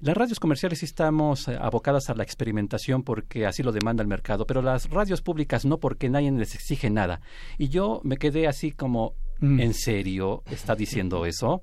las 0.00 0.16
radios 0.16 0.40
comerciales 0.40 0.82
estamos 0.82 1.48
eh, 1.48 1.58
abocadas 1.60 2.10
a 2.10 2.14
la 2.14 2.22
experimentación 2.22 3.02
porque 3.02 3.46
así 3.46 3.62
lo 3.62 3.72
demanda 3.72 4.02
el 4.02 4.08
mercado, 4.08 4.46
pero 4.46 4.62
las 4.62 4.88
radios 4.90 5.22
públicas 5.22 5.64
no 5.64 5.78
porque 5.78 6.08
nadie 6.08 6.30
les 6.32 6.54
exige 6.54 6.90
nada. 6.90 7.20
Y 7.58 7.68
yo 7.68 8.00
me 8.04 8.16
quedé 8.16 8.46
así 8.46 8.72
como, 8.72 9.14
Mm. 9.40 9.60
¿En 9.60 9.74
serio 9.74 10.42
está 10.50 10.74
diciendo 10.74 11.26
eso? 11.26 11.62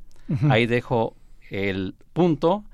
Ahí 0.50 0.66
dejo 0.66 1.16
el 1.50 1.96
punto. 2.12 2.66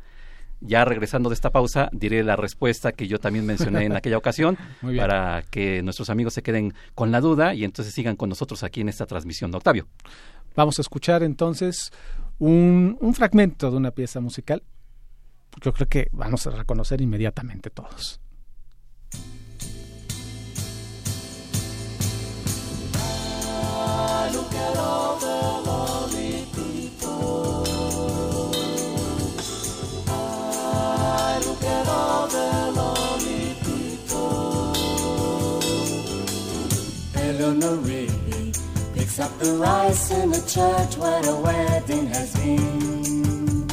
Ya 0.65 0.85
regresando 0.85 1.29
de 1.29 1.35
esta 1.35 1.51
pausa, 1.51 1.89
diré 1.91 2.23
la 2.23 2.35
respuesta 2.35 2.93
que 2.93 3.07
yo 3.07 3.19
también 3.19 3.45
mencioné 3.45 3.85
en 3.85 3.95
aquella 3.95 4.17
ocasión 4.17 4.57
para 4.97 5.43
que 5.49 5.83
nuestros 5.83 6.09
amigos 6.09 6.33
se 6.33 6.41
queden 6.41 6.73
con 6.95 7.11
la 7.11 7.19
duda 7.19 7.53
y 7.53 7.65
entonces 7.65 7.93
sigan 7.93 8.15
con 8.15 8.29
nosotros 8.29 8.63
aquí 8.63 8.81
en 8.81 8.89
esta 8.89 9.05
transmisión 9.05 9.53
Octavio. 9.53 9.87
Vamos 10.55 10.79
a 10.79 10.81
escuchar 10.81 11.21
entonces 11.23 11.91
un, 12.39 12.97
un 13.01 13.13
fragmento 13.13 13.69
de 13.69 13.77
una 13.77 13.91
pieza 13.91 14.19
musical. 14.19 14.63
Yo 15.61 15.73
creo 15.73 15.87
que 15.87 16.07
vamos 16.11 16.47
a 16.47 16.51
reconocer 16.51 17.01
inmediatamente 17.01 17.69
todos. 17.69 18.19
look 24.33 24.53
at 24.55 24.77
all 24.77 25.19
the 25.19 25.42
Eleanor 37.15 37.75
Rigby 37.77 38.53
picks 38.93 39.19
up 39.19 39.37
the 39.39 39.53
rice 39.53 40.11
in 40.11 40.31
the 40.31 40.41
church 40.41 40.97
where 40.97 41.23
a 41.25 41.35
wedding 41.41 42.07
has 42.07 42.33
been. 42.35 43.67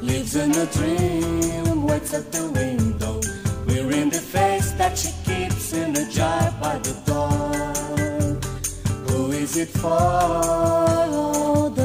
Lives 0.00 0.36
in 0.36 0.50
a 0.52 0.66
dream, 0.66 1.86
waits 1.86 2.14
at 2.14 2.30
the 2.32 2.50
window, 2.50 3.20
wearing 3.66 4.10
the 4.10 4.20
face 4.20 4.72
that 4.72 4.98
she 4.98 5.10
keeps 5.24 5.72
in 5.72 5.96
a 5.96 6.10
jar 6.10 6.52
by 6.60 6.78
the 6.78 6.92
door 7.06 7.64
is 9.44 9.56
it 9.58 9.68
for 9.68 9.88
oh, 9.90 11.10
all 11.12 11.83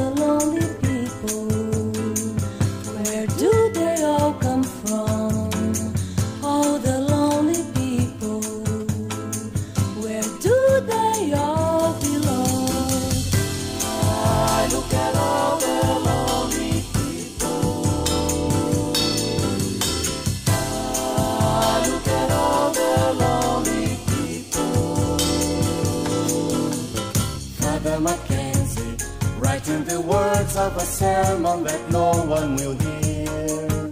Mackenzie, 28.00 28.96
writing 29.38 29.84
the 29.84 30.00
words 30.00 30.56
of 30.56 30.76
a 30.76 30.80
sermon 30.80 31.64
that 31.64 31.90
no 31.90 32.10
one 32.24 32.56
will 32.56 32.76
hear. 32.86 33.90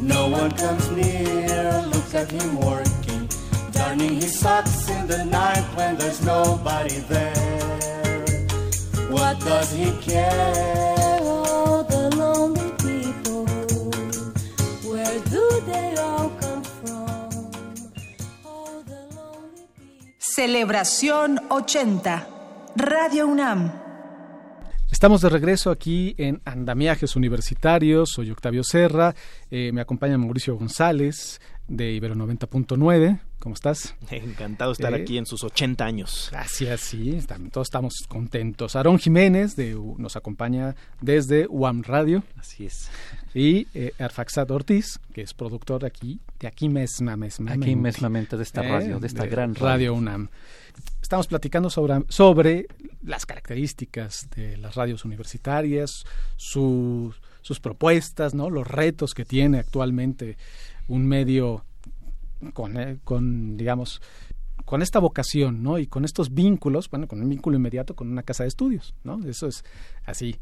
No 0.00 0.28
one 0.28 0.50
comes 0.52 0.90
near, 0.90 1.84
look 1.92 2.14
at 2.14 2.30
him 2.30 2.58
working, 2.58 3.28
darning 3.72 4.14
his 4.14 4.38
socks 4.38 4.88
in 4.88 5.06
the 5.06 5.24
night 5.24 5.64
when 5.76 5.96
there's 5.96 6.24
nobody 6.24 7.00
there. 7.08 8.24
What 9.10 9.38
does 9.40 9.72
he 9.72 9.92
care? 10.00 10.88
Celebración 20.38 21.40
80. 21.50 22.37
Radio 22.80 23.26
UNAM. 23.26 23.72
Estamos 24.88 25.20
de 25.20 25.28
regreso 25.28 25.72
aquí 25.72 26.14
en 26.16 26.40
Andamiajes 26.44 27.16
Universitarios. 27.16 28.10
Soy 28.14 28.30
Octavio 28.30 28.62
Serra. 28.62 29.16
Eh, 29.50 29.72
me 29.72 29.80
acompaña 29.80 30.16
Mauricio 30.16 30.56
González 30.56 31.40
de 31.66 31.90
Ibero 31.90 32.14
90.9. 32.14 33.20
¿Cómo 33.40 33.54
estás? 33.54 33.96
Encantado 34.10 34.70
de 34.70 34.74
estar 34.74 34.94
eh, 34.94 35.02
aquí 35.02 35.18
en 35.18 35.26
sus 35.26 35.42
80 35.42 35.84
años. 35.84 36.28
Gracias, 36.30 36.80
sí, 36.80 37.18
todos 37.52 37.66
estamos 37.66 37.94
contentos. 38.08 38.76
Aarón 38.76 38.98
Jiménez 38.98 39.56
de, 39.56 39.76
nos 39.96 40.16
acompaña 40.16 40.76
desde 41.00 41.46
UAM 41.48 41.82
Radio. 41.82 42.22
Así 42.36 42.66
es. 42.66 42.90
Y 43.34 43.66
eh, 43.74 43.92
Arfaxad 43.98 44.50
Ortiz, 44.50 45.00
que 45.12 45.22
es 45.22 45.34
productor 45.34 45.84
aquí, 45.84 46.20
de 46.40 46.46
aquí 46.46 46.68
mesma, 46.68 47.16
mesmamente. 47.16 47.66
Aquí 47.66 47.76
mesmamente 47.76 48.36
de 48.36 48.42
esta 48.44 48.62
radio, 48.62 49.00
de 49.00 49.06
esta 49.08 49.26
gran 49.26 49.54
radio. 49.54 49.66
Radio 49.66 49.94
UNAM. 49.94 50.28
Estamos 51.08 51.26
platicando 51.26 51.70
sobre, 51.70 52.04
sobre 52.10 52.66
las 53.02 53.24
características 53.24 54.28
de 54.36 54.58
las 54.58 54.74
radios 54.74 55.06
universitarias, 55.06 56.04
sus 56.36 57.14
propuestas, 57.62 58.34
¿no? 58.34 58.50
los 58.50 58.68
retos 58.68 59.14
que 59.14 59.24
tiene 59.24 59.58
actualmente 59.58 60.36
un 60.86 61.06
medio 61.06 61.64
con, 62.52 62.76
eh, 62.76 62.98
con, 63.04 63.56
digamos, 63.56 64.02
con 64.66 64.82
esta 64.82 64.98
vocación, 64.98 65.62
¿no? 65.62 65.78
Y 65.78 65.86
con 65.86 66.04
estos 66.04 66.34
vínculos, 66.34 66.90
bueno, 66.90 67.08
con 67.08 67.22
un 67.22 67.28
vínculo 67.30 67.56
inmediato 67.56 67.96
con 67.96 68.12
una 68.12 68.22
casa 68.22 68.44
de 68.44 68.48
estudios, 68.48 68.94
¿no? 69.02 69.18
Eso 69.26 69.46
es 69.46 69.64
así, 70.04 70.36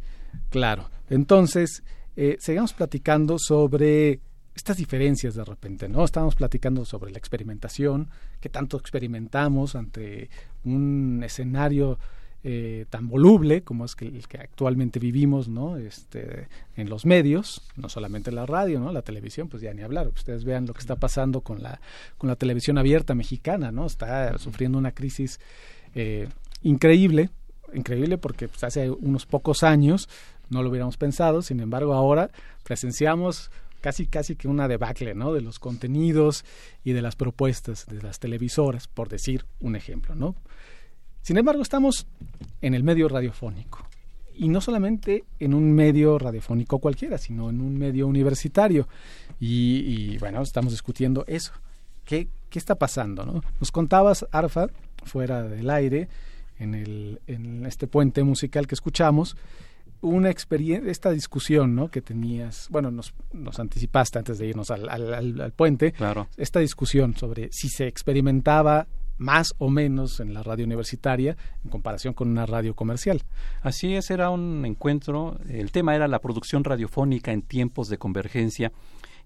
claro. 0.50 0.90
Entonces, 1.08 1.84
eh, 2.16 2.38
sigamos 2.40 2.72
platicando 2.72 3.38
sobre 3.38 4.18
estas 4.56 4.78
diferencias 4.78 5.34
de 5.34 5.44
repente, 5.44 5.88
¿no? 5.88 6.02
Estábamos 6.04 6.34
platicando 6.34 6.84
sobre 6.86 7.12
la 7.12 7.18
experimentación, 7.18 8.08
que 8.40 8.48
tanto 8.48 8.78
experimentamos 8.78 9.76
ante 9.76 10.30
un 10.64 11.22
escenario 11.22 11.98
eh, 12.42 12.86
tan 12.88 13.08
voluble 13.08 13.62
como 13.62 13.84
es 13.84 13.94
que 13.94 14.06
el 14.06 14.26
que 14.28 14.38
actualmente 14.38 14.98
vivimos, 14.98 15.48
¿no? 15.48 15.76
Este, 15.76 16.48
en 16.76 16.88
los 16.88 17.04
medios, 17.04 17.62
no 17.76 17.90
solamente 17.90 18.30
en 18.30 18.36
la 18.36 18.46
radio, 18.46 18.80
¿no? 18.80 18.92
La 18.92 19.02
televisión, 19.02 19.48
pues 19.48 19.62
ya 19.62 19.74
ni 19.74 19.82
hablar. 19.82 20.08
Ustedes 20.08 20.44
vean 20.44 20.66
lo 20.66 20.72
que 20.72 20.80
está 20.80 20.96
pasando 20.96 21.42
con 21.42 21.62
la 21.62 21.80
con 22.16 22.28
la 22.28 22.36
televisión 22.36 22.78
abierta 22.78 23.14
mexicana, 23.14 23.72
¿no? 23.72 23.84
Está 23.84 24.38
sufriendo 24.38 24.78
una 24.78 24.92
crisis 24.92 25.38
eh, 25.94 26.28
increíble, 26.62 27.28
increíble 27.74 28.16
porque 28.16 28.48
pues, 28.48 28.64
hace 28.64 28.90
unos 28.90 29.26
pocos 29.26 29.62
años 29.62 30.08
no 30.48 30.62
lo 30.62 30.70
hubiéramos 30.70 30.96
pensado, 30.96 31.42
sin 31.42 31.60
embargo 31.60 31.92
ahora 31.92 32.30
presenciamos 32.62 33.50
casi 33.86 34.08
casi 34.08 34.34
que 34.34 34.48
una 34.48 34.66
debacle, 34.66 35.14
¿no? 35.14 35.32
De 35.32 35.40
los 35.40 35.60
contenidos 35.60 36.44
y 36.82 36.90
de 36.90 37.02
las 37.02 37.14
propuestas 37.14 37.86
de 37.86 38.02
las 38.02 38.18
televisoras, 38.18 38.88
por 38.88 39.08
decir 39.08 39.46
un 39.60 39.76
ejemplo, 39.76 40.16
¿no? 40.16 40.34
Sin 41.22 41.38
embargo, 41.38 41.62
estamos 41.62 42.08
en 42.62 42.74
el 42.74 42.82
medio 42.82 43.08
radiofónico 43.08 43.86
y 44.34 44.48
no 44.48 44.60
solamente 44.60 45.22
en 45.38 45.54
un 45.54 45.72
medio 45.72 46.18
radiofónico 46.18 46.80
cualquiera, 46.80 47.16
sino 47.16 47.48
en 47.48 47.60
un 47.60 47.78
medio 47.78 48.08
universitario. 48.08 48.88
Y, 49.38 50.18
bueno, 50.18 50.42
estamos 50.42 50.72
discutiendo 50.72 51.22
eso. 51.28 51.52
¿Qué, 52.04 52.26
¿Qué, 52.50 52.58
está 52.58 52.74
pasando? 52.74 53.24
¿no? 53.24 53.40
Nos 53.60 53.70
contabas, 53.70 54.26
Arfa, 54.32 54.66
fuera 55.04 55.44
del 55.44 55.70
aire, 55.70 56.08
en, 56.58 56.74
el, 56.74 57.20
en 57.28 57.64
este 57.66 57.86
puente 57.86 58.24
musical 58.24 58.66
que 58.66 58.74
escuchamos, 58.74 59.36
una 60.00 60.30
experiencia, 60.30 60.90
esta 60.90 61.10
discusión 61.10 61.74
¿no? 61.74 61.88
que 61.88 62.02
tenías, 62.02 62.68
bueno, 62.70 62.90
nos, 62.90 63.14
nos 63.32 63.58
anticipaste 63.58 64.18
antes 64.18 64.38
de 64.38 64.46
irnos 64.46 64.70
al, 64.70 64.88
al, 64.88 65.40
al, 65.40 65.52
puente, 65.52 65.92
claro. 65.92 66.28
esta 66.36 66.60
discusión 66.60 67.16
sobre 67.16 67.50
si 67.52 67.68
se 67.68 67.86
experimentaba 67.86 68.86
más 69.18 69.54
o 69.58 69.70
menos 69.70 70.20
en 70.20 70.34
la 70.34 70.42
radio 70.42 70.64
universitaria 70.64 71.36
en 71.64 71.70
comparación 71.70 72.14
con 72.14 72.28
una 72.28 72.46
radio 72.46 72.74
comercial. 72.74 73.22
Así 73.62 73.94
es, 73.94 74.10
era 74.10 74.30
un 74.30 74.64
encuentro, 74.66 75.38
el 75.48 75.72
tema 75.72 75.94
era 75.94 76.08
la 76.08 76.20
producción 76.20 76.64
radiofónica 76.64 77.32
en 77.32 77.42
tiempos 77.42 77.88
de 77.88 77.98
convergencia 77.98 78.72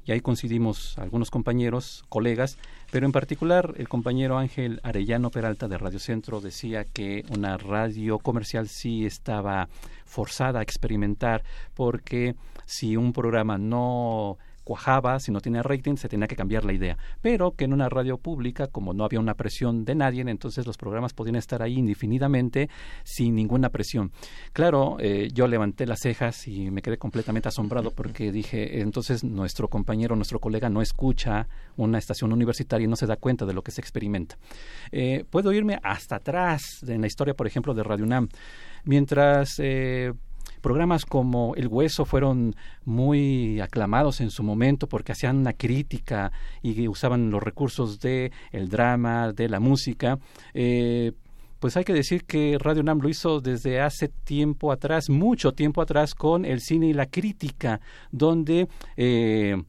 y 0.05 0.13
ahí 0.13 0.21
coincidimos 0.21 0.97
algunos 0.99 1.31
compañeros, 1.31 2.05
colegas, 2.09 2.59
pero 2.91 3.07
en 3.07 3.13
particular 3.13 3.75
el 3.77 3.89
compañero 3.89 4.39
Ángel 4.39 4.81
Arellano 4.83 5.31
Peralta 5.31 5.69
de 5.69 5.79
Radio 5.79 5.99
Centro 5.99 6.41
decía 6.41 6.85
que 6.85 7.25
una 7.31 7.57
radio 7.57 8.19
comercial 8.19 8.69
sí 8.69 9.07
estaba 9.07 9.69
forzada 10.05 10.61
a 10.61 10.63
experimentar 10.63 11.45
porque 11.75 12.35
si 12.65 12.97
un 12.97 13.13
programa 13.13 13.59
no 13.59 14.39
cuajaba, 14.71 15.19
si 15.19 15.33
no 15.33 15.41
tenía 15.41 15.65
rating, 15.65 15.97
se 15.97 16.09
tenía 16.09 16.29
que 16.29 16.37
cambiar 16.37 16.65
la 16.65 16.73
idea. 16.73 16.97
Pero 17.21 17.57
que 17.57 17.65
en 17.65 17.73
una 17.73 17.89
radio 17.89 18.19
pública, 18.19 18.69
como 18.69 18.95
no 18.95 19.05
había 19.05 19.19
una 19.19 19.35
presión 19.35 19.85
de 19.85 19.97
nadie, 19.97 20.21
entonces 20.21 20.65
los 20.65 20.77
programas 20.77 21.13
podían 21.13 21.35
estar 21.35 21.61
ahí 21.61 21.77
indefinidamente 21.77 22.71
sin 23.03 23.35
ninguna 23.35 23.71
presión. 23.71 24.13
Claro, 24.53 24.99
eh, 25.01 25.29
yo 25.35 25.49
levanté 25.49 25.87
las 25.87 25.99
cejas 25.99 26.47
y 26.47 26.71
me 26.71 26.83
quedé 26.83 26.99
completamente 26.99 27.49
asombrado 27.49 27.91
porque 27.97 28.31
dije, 28.31 28.81
entonces 28.81 29.25
nuestro 29.25 29.67
compañero, 29.67 30.15
nuestro 30.15 30.39
colega 30.39 30.69
no 30.69 30.83
escucha 30.83 31.49
una 31.77 31.99
estación 31.99 32.33
universitaria 32.33 32.85
y 32.85 32.89
no 32.89 32.95
se 32.95 33.07
da 33.07 33.17
cuenta 33.17 33.47
de 33.47 33.55
lo 33.55 33.63
que 33.63 33.73
se 33.73 33.81
experimenta. 33.81 34.39
Eh, 34.93 35.25
puedo 35.29 35.53
irme 35.53 35.81
hasta 35.83 36.15
atrás 36.15 36.85
en 36.87 37.01
la 37.01 37.09
historia, 37.09 37.35
por 37.35 37.49
ejemplo, 37.49 37.75
de 37.75 37.83
Radio 37.83 38.05
UNAM. 38.05 38.29
Mientras 38.85 39.59
eh, 39.59 40.13
Programas 40.61 41.05
como 41.05 41.55
El 41.55 41.69
Hueso 41.69 42.05
fueron 42.05 42.55
muy 42.85 43.61
aclamados 43.61 44.21
en 44.21 44.31
su 44.31 44.43
momento 44.43 44.87
porque 44.87 45.13
hacían 45.13 45.39
una 45.39 45.53
crítica 45.53 46.33
y 46.63 46.87
usaban 46.89 47.31
los 47.31 47.43
recursos 47.43 48.01
de 48.01 48.33
el 48.53 48.69
drama, 48.69 49.33
de 49.33 49.49
la 49.49 49.61
música. 49.61 50.19
Eh, 50.55 51.13
pues 51.61 51.77
hay 51.77 51.85
que 51.85 51.93
decir 51.93 52.25
que 52.25 52.57
Radio 52.59 52.83
Nam 52.83 53.01
lo 53.01 53.09
hizo 53.09 53.41
desde 53.41 53.81
hace 53.81 54.09
tiempo 54.09 54.73
atrás, 54.73 55.11
mucho 55.11 55.53
tiempo 55.53 55.83
atrás, 55.83 56.15
con 56.15 56.47
el 56.47 56.61
cine 56.61 56.87
y 56.87 56.95
la 56.95 57.07
crítica, 57.07 57.81
donde 58.11 58.67
eh, 58.97 59.63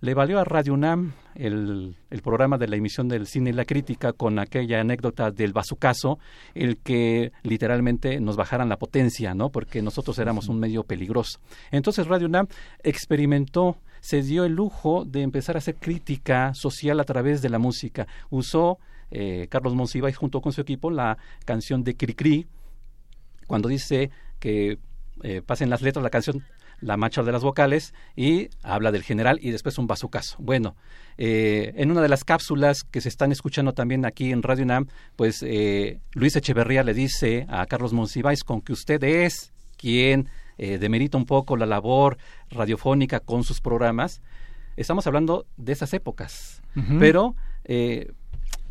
le 0.00 0.14
valió 0.14 0.40
a 0.40 0.44
Radio 0.44 0.72
UNAM 0.72 1.12
el, 1.34 1.96
programa 2.22 2.58
de 2.58 2.68
la 2.68 2.76
emisión 2.76 3.08
del 3.08 3.26
cine 3.26 3.50
y 3.50 3.52
la 3.52 3.64
crítica 3.64 4.12
con 4.12 4.38
aquella 4.38 4.80
anécdota 4.80 5.30
del 5.30 5.52
bazucazo, 5.52 6.18
el 6.54 6.78
que 6.78 7.32
literalmente 7.42 8.20
nos 8.20 8.36
bajaran 8.36 8.68
la 8.68 8.78
potencia, 8.78 9.34
¿no? 9.34 9.50
Porque 9.50 9.82
nosotros 9.82 10.18
éramos 10.18 10.48
un 10.48 10.58
medio 10.58 10.84
peligroso. 10.84 11.38
Entonces 11.70 12.06
Radio 12.06 12.26
UNAM 12.26 12.46
experimentó, 12.82 13.76
se 14.00 14.22
dio 14.22 14.44
el 14.44 14.52
lujo 14.52 15.04
de 15.04 15.22
empezar 15.22 15.56
a 15.56 15.58
hacer 15.58 15.76
crítica 15.76 16.52
social 16.54 17.00
a 17.00 17.04
través 17.04 17.42
de 17.42 17.48
la 17.48 17.58
música. 17.58 18.06
Usó 18.30 18.78
eh, 19.10 19.46
Carlos 19.50 19.74
Monsiváis 19.74 20.16
junto 20.16 20.40
con 20.40 20.52
su 20.52 20.60
equipo 20.60 20.90
la 20.90 21.18
canción 21.44 21.84
de 21.84 21.96
Cricri, 21.96 22.46
cuando 23.46 23.68
dice 23.68 24.10
que 24.38 24.78
eh, 25.22 25.42
pasen 25.42 25.70
las 25.70 25.82
letras, 25.82 26.02
la 26.02 26.10
canción 26.10 26.42
la 26.80 26.96
marcha 26.96 27.22
de 27.22 27.32
las 27.32 27.42
vocales 27.42 27.94
y 28.16 28.48
habla 28.62 28.92
del 28.92 29.02
general 29.02 29.38
y 29.40 29.50
después 29.50 29.78
un 29.78 29.86
bazucazo. 29.86 30.36
Bueno, 30.38 30.76
eh, 31.16 31.72
en 31.76 31.90
una 31.90 32.00
de 32.02 32.08
las 32.08 32.24
cápsulas 32.24 32.84
que 32.84 33.00
se 33.00 33.08
están 33.08 33.32
escuchando 33.32 33.72
también 33.72 34.04
aquí 34.04 34.32
en 34.32 34.42
Radio 34.42 34.64
UNAM, 34.64 34.88
pues 35.16 35.42
eh, 35.42 36.00
Luis 36.12 36.36
Echeverría 36.36 36.82
le 36.82 36.94
dice 36.94 37.46
a 37.48 37.66
Carlos 37.66 37.92
Monsiváis 37.92 38.44
con 38.44 38.60
que 38.60 38.72
usted 38.72 39.02
es 39.04 39.52
quien 39.76 40.28
eh, 40.58 40.78
demerita 40.78 41.18
un 41.18 41.26
poco 41.26 41.56
la 41.56 41.66
labor 41.66 42.18
radiofónica 42.50 43.20
con 43.20 43.44
sus 43.44 43.60
programas. 43.60 44.20
Estamos 44.76 45.06
hablando 45.06 45.46
de 45.56 45.72
esas 45.72 45.92
épocas, 45.94 46.62
pero 46.98 47.36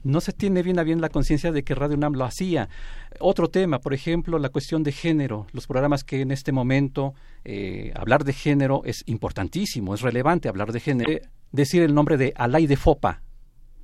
no 0.03 0.21
se 0.21 0.33
tiene 0.33 0.63
bien 0.63 0.79
a 0.79 0.83
bien 0.83 1.01
la 1.01 1.09
conciencia 1.09 1.51
de 1.51 1.63
que 1.63 1.75
Radio 1.75 1.95
UNAM 1.97 2.13
lo 2.13 2.25
hacía. 2.25 2.69
Otro 3.19 3.49
tema, 3.49 3.79
por 3.79 3.93
ejemplo, 3.93 4.39
la 4.39 4.49
cuestión 4.49 4.83
de 4.83 4.91
género. 4.91 5.47
Los 5.51 5.67
programas 5.67 6.03
que 6.03 6.21
en 6.21 6.31
este 6.31 6.51
momento 6.51 7.13
eh, 7.43 7.91
hablar 7.95 8.23
de 8.23 8.33
género 8.33 8.81
es 8.85 9.03
importantísimo, 9.07 9.93
es 9.93 10.01
relevante 10.01 10.49
hablar 10.49 10.71
de 10.71 10.79
género. 10.79 11.11
Eh, 11.11 11.21
decir 11.51 11.83
el 11.83 11.93
nombre 11.93 12.17
de 12.17 12.33
Alay 12.35 12.67
de 12.67 12.77
Fopa, 12.77 13.21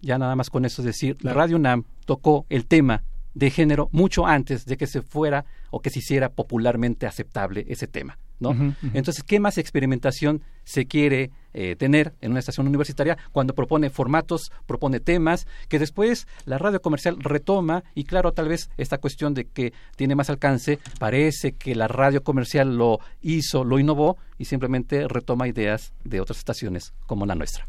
ya 0.02 0.18
nada 0.18 0.36
más 0.36 0.50
con 0.50 0.66
eso 0.66 0.82
es 0.82 0.86
decir, 0.86 1.18
la 1.22 1.34
Radio 1.34 1.58
UNAM 1.58 1.84
tocó 2.06 2.46
el 2.50 2.66
tema 2.66 3.04
de 3.34 3.52
género 3.52 3.90
mucho 3.92 4.26
antes 4.26 4.66
de 4.66 4.78
que 4.78 4.88
se 4.88 5.02
fuera 5.02 5.46
o 5.70 5.82
que 5.82 5.90
se 5.90 6.00
hiciera 6.00 6.30
popularmente 6.30 7.06
aceptable 7.06 7.66
ese 7.70 7.88
tema. 7.88 8.18
¿No? 8.40 8.76
Entonces, 8.94 9.24
¿qué 9.24 9.40
más 9.40 9.58
experimentación 9.58 10.42
se 10.64 10.86
quiere 10.86 11.32
eh, 11.54 11.76
tener 11.76 12.14
en 12.22 12.32
una 12.32 12.40
estación 12.40 12.68
universitaria 12.68 13.18
cuando 13.32 13.56
propone 13.56 13.90
formatos, 13.90 14.52
propone 14.68 15.00
temas 15.00 15.48
que 15.68 15.80
después 15.80 16.28
la 16.46 16.58
radio 16.58 16.82
comercial 16.82 17.18
retoma 17.20 17.84
y 17.96 18.04
claro, 18.04 18.34
tal 18.34 18.50
vez 18.50 18.70
esta 18.78 19.00
cuestión 19.00 19.34
de 19.34 19.46
que 19.46 19.74
tiene 19.96 20.16
más 20.16 20.30
alcance, 20.30 20.80
parece 21.00 21.54
que 21.54 21.76
la 21.76 21.88
radio 21.88 22.24
comercial 22.24 22.78
lo 22.78 23.00
hizo, 23.22 23.64
lo 23.64 23.80
innovó 23.80 24.18
y 24.38 24.46
simplemente 24.46 25.08
retoma 25.08 25.48
ideas 25.48 25.92
de 26.04 26.22
otras 26.22 26.38
estaciones 26.38 26.94
como 27.08 27.26
la 27.26 27.36
nuestra. 27.36 27.68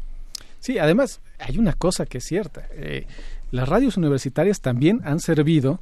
Sí, 0.59 0.77
además 0.77 1.21
hay 1.39 1.57
una 1.57 1.73
cosa 1.73 2.05
que 2.05 2.19
es 2.19 2.23
cierta. 2.23 2.67
Eh, 2.73 3.07
las 3.49 3.67
radios 3.67 3.97
universitarias 3.97 4.61
también 4.61 5.01
han 5.03 5.19
servido 5.19 5.81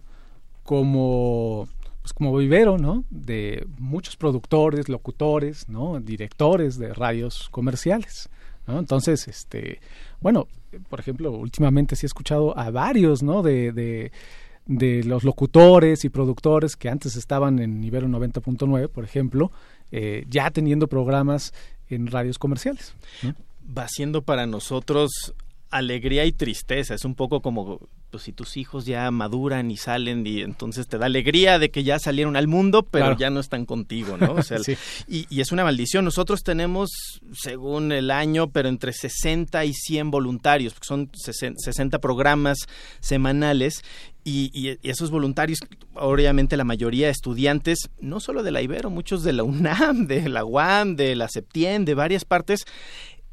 como 0.64 1.68
pues 2.02 2.14
como 2.14 2.36
vivero, 2.36 2.78
¿no? 2.78 3.04
De 3.10 3.66
muchos 3.78 4.16
productores, 4.16 4.90
locutores, 4.90 5.68
¿no? 5.70 6.00
Directores 6.00 6.78
de 6.78 6.94
radios 6.94 7.50
comerciales, 7.50 8.30
¿no? 8.68 8.80
Entonces, 8.80 9.28
este, 9.28 9.80
bueno, 10.22 10.48
por 10.90 11.00
ejemplo, 11.00 11.32
últimamente 11.32 11.96
sí 11.96 12.06
he 12.06 12.08
escuchado 12.08 12.58
a 12.58 12.72
varios, 12.72 13.24
¿no? 13.24 13.42
De, 13.42 13.72
de, 13.72 14.12
de 14.66 15.04
los 15.04 15.24
locutores 15.24 16.06
y 16.06 16.10
productores 16.10 16.76
que 16.76 16.90
antes 16.90 17.16
estaban 17.16 17.60
en 17.60 17.82
nivel 17.82 18.06
90.9, 18.06 18.88
por 18.90 19.04
ejemplo, 19.04 19.52
eh, 19.92 20.26
ya 20.30 20.52
teniendo 20.52 20.88
programas 20.88 21.54
en 21.90 22.08
radios 22.08 22.38
comerciales. 22.38 22.94
Va 23.78 23.88
siendo 23.88 24.22
para 24.22 24.46
nosotros 24.46 25.34
alegría 25.72 26.26
y 26.26 26.32
tristeza. 26.32 26.94
Es 26.94 27.04
un 27.04 27.16
poco 27.16 27.42
como 27.42 27.80
pues, 28.12 28.24
si 28.24 28.32
tus 28.32 28.58
hijos 28.58 28.86
ya 28.86 29.10
maduran 29.12 29.72
y 29.72 29.78
salen 29.78 30.26
y 30.26 30.42
entonces 30.42 30.88
te 30.88 30.98
da 30.98 31.06
alegría 31.06 31.60
de 31.60 31.70
que 31.70 31.84
ya 31.84 32.00
salieron 32.00 32.36
al 32.36 32.48
mundo, 32.48 32.84
pero 32.84 33.06
claro. 33.06 33.20
ya 33.20 33.30
no 33.30 33.40
están 33.40 33.66
contigo, 33.66 34.18
¿no? 34.18 34.34
O 34.34 34.44
sea, 34.44 34.60
sí. 34.64 34.76
y, 35.08 35.28
y, 35.30 35.42
es 35.42 35.52
una 35.52 35.64
maldición. 35.64 36.06
Nosotros 36.06 36.44
tenemos, 36.44 36.90
según 37.34 37.92
el 37.92 38.12
año, 38.12 38.50
pero 38.50 38.70
entre 38.70 38.94
60 38.94 39.64
y 39.66 39.74
100 39.74 40.12
voluntarios, 40.12 40.74
porque 40.74 40.88
son 40.88 41.12
60 41.14 42.00
programas 42.00 42.58
semanales. 43.00 43.84
Y, 44.24 44.52
y, 44.54 44.78
esos 44.88 45.12
voluntarios, 45.12 45.60
obviamente 45.94 46.58
la 46.58 46.66
mayoría 46.66 47.10
estudiantes, 47.10 47.90
no 48.00 48.20
solo 48.20 48.44
de 48.44 48.52
la 48.52 48.62
Ibero, 48.62 48.90
muchos 48.90 49.24
de 49.24 49.34
la 49.34 49.44
UNAM, 49.44 50.08
de 50.08 50.30
la 50.30 50.46
UAM, 50.46 50.96
de 50.96 51.16
la 51.16 51.30
Septien, 51.30 51.86
de 51.86 51.94
varias 51.94 52.26
partes, 52.26 52.66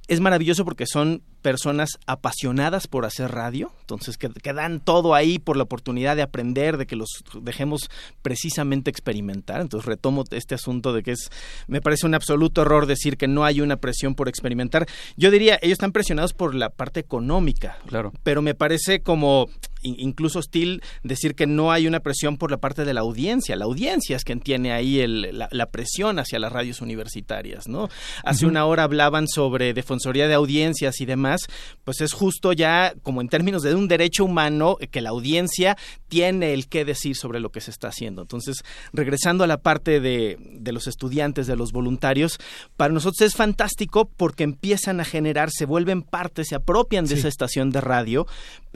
es 0.09 0.21
maravilloso 0.21 0.65
porque 0.65 0.87
son 0.87 1.23
personas 1.43 1.91
apasionadas 2.07 2.89
por 2.89 3.05
hacer 3.05 3.31
radio, 3.31 3.73
entonces 3.81 4.17
que, 4.19 4.29
que, 4.29 4.53
dan 4.53 4.81
todo 4.81 5.15
ahí 5.15 5.39
por 5.39 5.57
la 5.57 5.63
oportunidad 5.63 6.17
de 6.17 6.23
aprender, 6.23 6.77
de 6.77 6.87
que 6.87 6.97
los 6.97 7.09
dejemos 7.41 7.89
precisamente 8.23 8.91
experimentar. 8.91 9.61
Entonces 9.61 9.87
retomo 9.87 10.25
este 10.31 10.57
asunto 10.57 10.93
de 10.93 11.03
que 11.03 11.13
es, 11.13 11.31
me 11.69 11.81
parece 11.81 12.07
un 12.07 12.15
absoluto 12.15 12.63
error 12.63 12.87
decir 12.87 13.17
que 13.17 13.29
no 13.29 13.45
hay 13.45 13.61
una 13.61 13.77
presión 13.77 14.15
por 14.15 14.29
experimentar. 14.29 14.87
Yo 15.17 15.31
diría, 15.31 15.59
ellos 15.63 15.75
están 15.75 15.93
presionados 15.93 16.33
por 16.33 16.55
la 16.55 16.71
parte 16.71 17.01
económica, 17.01 17.79
claro. 17.87 18.13
pero 18.23 18.43
me 18.43 18.55
parece 18.55 19.03
como 19.03 19.49
incluso 19.83 20.39
hostil 20.39 20.83
decir 21.03 21.35
que 21.35 21.47
no 21.47 21.73
hay 21.73 21.87
una 21.87 22.01
presión 22.01 22.37
por 22.37 22.51
la 22.51 22.57
parte 22.59 22.85
de 22.85 22.95
la 22.95 23.01
audiencia. 23.01 23.57
La 23.57 23.65
audiencia 23.65 24.17
es 24.17 24.25
quien 24.25 24.41
tiene 24.41 24.73
ahí 24.73 25.01
el, 25.01 25.39
la, 25.39 25.49
la, 25.51 25.67
presión 25.67 26.19
hacia 26.19 26.39
las 26.39 26.53
radios 26.53 26.81
universitarias, 26.81 27.69
¿no? 27.69 27.89
Hace 28.25 28.45
uh 28.45 28.49
-huh. 28.49 28.51
una 28.51 28.67
hora 28.67 28.85
hablaban 28.85 29.27
sobre 29.29 29.75
defensoría 29.75 30.29
de 30.29 30.35
audiencias 30.35 31.01
y 31.01 31.07
demás, 31.07 31.41
pues 31.85 32.01
es 32.01 32.13
justo 32.13 32.53
ya 32.53 32.95
como 33.03 33.21
en 33.21 33.29
términos 33.29 33.63
de 33.63 33.75
un 33.75 33.89
derecho 33.89 34.25
humano 34.25 34.77
que 34.91 35.01
la 35.01 35.11
audiencia 35.11 35.77
tiene 36.09 36.53
el 36.53 36.69
qué 36.69 36.85
decir 36.85 37.17
sobre 37.17 37.41
lo 37.41 37.51
que 37.51 37.61
se 37.61 37.71
está 37.71 37.89
haciendo. 37.89 38.23
Entonces, 38.23 38.63
regresando 38.93 39.45
a 39.45 39.47
la 39.47 39.59
parte 39.59 40.01
de, 40.01 40.39
de 40.41 40.73
los 40.73 40.87
estudiantes, 40.87 41.47
de 41.47 41.57
los 41.57 41.73
voluntarios, 41.73 42.39
para 42.77 42.93
nosotros 42.93 43.21
es 43.23 43.35
fantástico 43.35 44.11
porque 44.17 44.45
empiezan 44.45 45.01
a 45.01 45.05
generar, 45.05 45.51
se 45.51 45.67
vuelven 45.67 46.03
parte, 46.03 46.45
se 46.45 46.55
apropian 46.55 47.05
de 47.05 47.15
sí. 47.15 47.21
esa 47.21 47.29
estación 47.29 47.71
de 47.71 47.81
radio, 47.81 48.27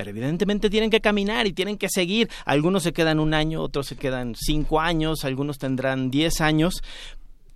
pero 0.00 0.12
evidentemente 0.12 0.70
tienen 0.70 0.88
que 0.88 1.02
caminar 1.02 1.46
y 1.46 1.52
tienen 1.52 1.76
que 1.76 1.90
seguir. 1.90 2.30
Algunos 2.46 2.84
se 2.84 2.94
quedan 2.94 3.20
un 3.20 3.34
año, 3.34 3.60
otros 3.60 3.86
se 3.86 3.96
quedan 3.96 4.34
cinco 4.34 4.80
años, 4.80 5.26
algunos 5.26 5.58
tendrán 5.58 6.10
diez 6.10 6.40
años, 6.40 6.82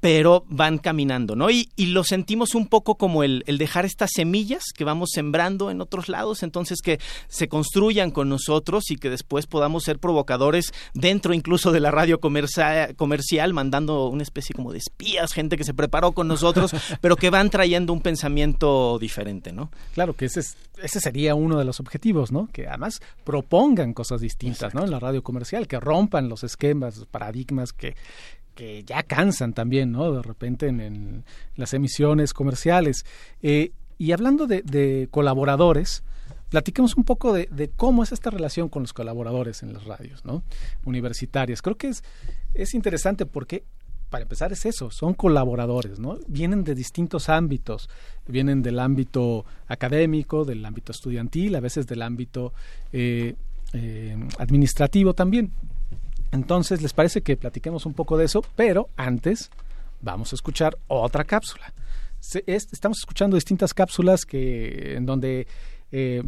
pero 0.05 0.45
van 0.51 0.77
caminando, 0.77 1.35
¿no? 1.35 1.49
Y, 1.49 1.71
y, 1.77 1.87
lo 1.87 2.05
sentimos 2.05 2.55
un 2.55 2.67
poco 2.67 2.97
como 2.97 3.23
el, 3.23 3.43
el, 3.47 3.57
dejar 3.57 3.87
estas 3.87 4.11
semillas 4.13 4.65
que 4.77 4.85
vamos 4.85 5.09
sembrando 5.15 5.71
en 5.71 5.81
otros 5.81 6.11
lados, 6.11 6.43
entonces 6.43 6.83
que 6.83 7.01
se 7.29 7.49
construyan 7.49 8.11
con 8.11 8.29
nosotros 8.29 8.91
y 8.91 8.97
que 8.97 9.09
después 9.09 9.47
podamos 9.47 9.85
ser 9.85 9.99
provocadores 9.99 10.75
dentro 10.93 11.33
incluso 11.33 11.73
de 11.73 11.81
la 11.81 11.91
radio 11.91 12.21
comercial, 12.21 12.95
comercial 12.97 13.55
mandando 13.55 14.09
una 14.09 14.23
especie 14.23 14.55
como 14.55 14.73
de 14.73 14.79
espías, 14.81 15.33
gente 15.33 15.57
que 15.57 15.65
se 15.65 15.73
preparó 15.73 16.13
con 16.13 16.29
nosotros, 16.29 16.73
pero 17.01 17.17
que 17.17 17.31
van 17.31 17.49
trayendo 17.49 17.95
un 17.95 18.03
pensamiento 18.03 18.99
diferente, 18.99 19.53
¿no? 19.53 19.71
Claro, 19.95 20.13
que 20.13 20.27
ese, 20.27 20.41
es, 20.41 20.59
ese 20.83 21.01
sería 21.01 21.35
uno 21.35 21.59
de 21.59 21.65
los 21.65 21.81
objetivos, 21.81 22.31
¿no? 22.31 22.51
Que 22.53 22.69
además 22.69 23.01
propongan 23.25 23.95
cosas 23.95 24.21
distintas, 24.21 24.65
Exacto. 24.65 24.81
¿no? 24.81 24.85
En 24.85 24.91
la 24.91 25.01
radio 25.01 25.23
comercial, 25.23 25.67
que 25.67 25.81
rompan 25.81 26.29
los 26.29 26.45
esquemas, 26.45 26.99
los 26.99 27.07
paradigmas 27.07 27.73
que 27.73 27.97
que 28.55 28.85
ya 28.85 29.03
cansan 29.03 29.53
también, 29.53 29.93
¿no? 29.93 30.13
De 30.13 30.23
repente 30.23 30.69
en, 30.69 30.81
en 30.81 31.25
las 31.57 31.75
emisiones 31.75 32.33
comerciales. 32.33 33.05
Eh, 33.43 33.73
y 33.99 34.13
hablando 34.13 34.47
de, 34.47 34.63
de, 34.63 35.09
colaboradores, 35.11 36.03
platiquemos 36.49 36.97
un 36.97 37.05
poco 37.05 37.33
de, 37.33 37.71
cómo 37.77 38.03
es 38.03 38.13
esta 38.13 38.31
relación 38.31 38.69
con 38.69 38.83
los 38.83 38.93
colaboradores 38.93 39.63
en 39.63 39.73
las 39.73 39.85
radios, 39.85 40.25
¿no? 40.25 40.43
Universitarias. 40.85 41.63
Creo 41.63 41.77
que 41.77 41.89
es, 41.89 42.05
es 42.55 42.75
interesante 42.75 43.27
porque 43.27 43.65
para 44.11 44.23
empezar 44.23 44.53
es 44.53 44.65
eso, 44.65 44.93
son 44.93 45.15
colaboradores, 45.15 45.99
¿no? 45.99 46.19
Vienen 46.29 46.63
de 46.63 46.77
distintos 46.77 47.29
ámbitos, 47.29 47.91
vienen 48.29 48.63
del 48.63 48.79
ámbito 48.79 49.45
académico, 49.67 50.45
del 50.45 50.65
ámbito 50.65 50.93
estudiantil, 50.93 51.57
a 51.57 51.61
veces 51.61 51.89
del 51.89 52.03
ámbito 52.03 52.53
eh, 52.93 53.35
eh, 53.73 54.17
administrativo 54.39 55.15
también. 55.15 55.51
Entonces, 56.35 56.83
¿les 56.83 56.93
parece 56.93 57.23
que 57.23 57.37
platiquemos 57.37 57.87
un 57.87 57.95
poco 57.95 58.19
de 58.19 58.25
eso? 58.25 58.45
Pero 58.57 58.89
antes 58.97 59.51
vamos 60.01 60.33
a 60.33 60.35
escuchar 60.35 60.77
otra 60.89 61.23
cápsula. 61.23 61.73
Estamos 62.47 62.99
escuchando 62.99 63.37
distintas 63.37 63.73
cápsulas 63.73 64.27
que 64.27 64.97
en 64.97 65.07
donde 65.07 65.47
eh, 65.93 66.25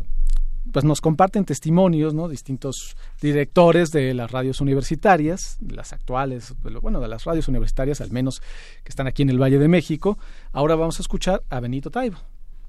pues 0.72 0.84
nos 0.84 1.00
comparten 1.00 1.44
testimonios, 1.44 2.14
¿no? 2.14 2.28
Distintos 2.28 2.96
directores 3.20 3.90
de 3.90 4.14
las 4.14 4.30
radios 4.30 4.61
universitarias, 4.61 5.59
las 5.61 5.92
actuales, 5.92 6.54
bueno, 6.80 7.00
de 7.00 7.09
las 7.09 7.24
radios 7.24 7.48
universitarias, 7.48 8.00
al 8.00 8.12
menos 8.12 8.40
que 8.84 8.90
están 8.90 9.09
aquí 9.09 9.22
en 9.22 9.30
el 9.30 9.42
Valle 9.42 9.59
de 9.59 9.66
México. 9.66 10.18
Ahora 10.52 10.76
vamos 10.76 11.00
a 11.00 11.02
escuchar 11.02 11.42
a 11.50 11.59
Benito 11.59 11.90
Taibo, 11.90 12.18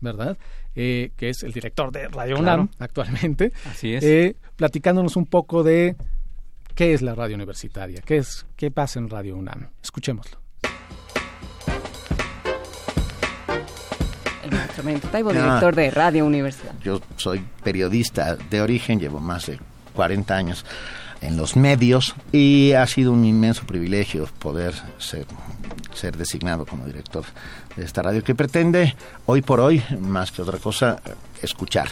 ¿verdad? 0.02 0.40
Eh, 0.74 1.12
que 1.16 1.30
es 1.30 1.44
el 1.44 1.52
director 1.52 1.92
de 1.92 2.08
Radio 2.08 2.38
claro. 2.38 2.64
UNAM 2.64 2.70
actualmente. 2.80 3.52
Así 3.66 3.94
es. 3.94 4.04
Eh, 4.04 4.36
platicándonos 4.56 5.16
un 5.16 5.28
poco 5.28 5.62
de 5.62 5.96
qué 6.78 6.94
es 6.94 7.02
la 7.02 7.16
radio 7.16 7.36
universitaria, 7.36 8.02
qué 8.06 8.18
es, 8.18 8.46
qué 8.56 8.70
pasa 8.70 9.00
en 9.00 9.10
Radio 9.10 9.36
UNAM. 9.36 9.68
Escuchémoslo. 9.84 10.38
Taibo, 15.12 15.34
director 15.34 15.76
de 15.76 15.90
Radio 15.90 16.26
Universidad. 16.26 16.74
Yo 16.84 17.02
soy 17.18 17.44
periodista 17.64 18.36
de 18.36 18.62
origen, 18.62 19.00
llevo 19.00 19.20
más 19.20 19.48
de 19.48 19.60
40 19.96 20.36
años 20.36 20.66
en 21.22 21.38
los 21.38 21.56
medios 21.56 22.16
y 22.32 22.74
ha 22.74 22.86
sido 22.88 23.12
un 23.12 23.26
inmenso 23.26 23.66
privilegio 23.66 24.28
poder 24.40 24.74
ser, 25.00 25.26
ser 25.94 26.18
designado 26.18 26.66
como 26.66 26.86
director 26.86 27.24
de 27.76 27.84
esta 27.84 28.02
radio 28.02 28.24
que 28.24 28.36
pretende 28.36 28.96
hoy 29.26 29.42
por 29.42 29.60
hoy, 29.60 29.84
más 30.00 30.32
que 30.32 30.42
otra 30.42 30.58
cosa, 30.58 31.00
escuchar. 31.42 31.88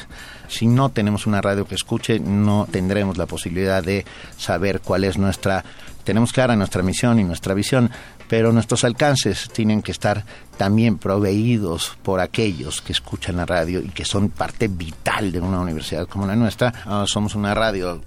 Si 0.47 0.67
no 0.67 0.89
tenemos 0.89 1.27
una 1.27 1.41
radio 1.41 1.65
que 1.65 1.75
escuche, 1.75 2.19
no 2.19 2.67
tendremos 2.69 3.17
la 3.17 3.25
posibilidad 3.25 3.83
de 3.83 4.05
saber 4.37 4.81
cuál 4.81 5.03
es 5.03 5.17
nuestra... 5.17 5.63
Tenemos 6.03 6.33
clara 6.33 6.55
nuestra 6.55 6.83
misión 6.83 7.19
y 7.19 7.23
nuestra 7.23 7.55
visión, 7.55 7.89
pero 8.27 8.51
nuestros 8.51 8.83
alcances 8.83 9.49
tienen 9.51 9.81
que 9.81 9.91
estar 9.91 10.23
también 10.55 10.99
proveídos 10.99 11.97
por 12.03 12.19
aquellos 12.19 12.81
que 12.81 12.91
escuchan 12.91 13.37
la 13.37 13.45
radio 13.45 13.79
y 13.79 13.89
que 13.89 14.05
son 14.05 14.29
parte 14.29 14.67
vital 14.67 15.31
de 15.31 15.39
una 15.39 15.59
universidad 15.59 16.07
como 16.07 16.27
la 16.27 16.35
nuestra. 16.35 16.73
Uh, 16.85 17.07
somos 17.07 17.33
una 17.33 17.55
radio 17.55 18.01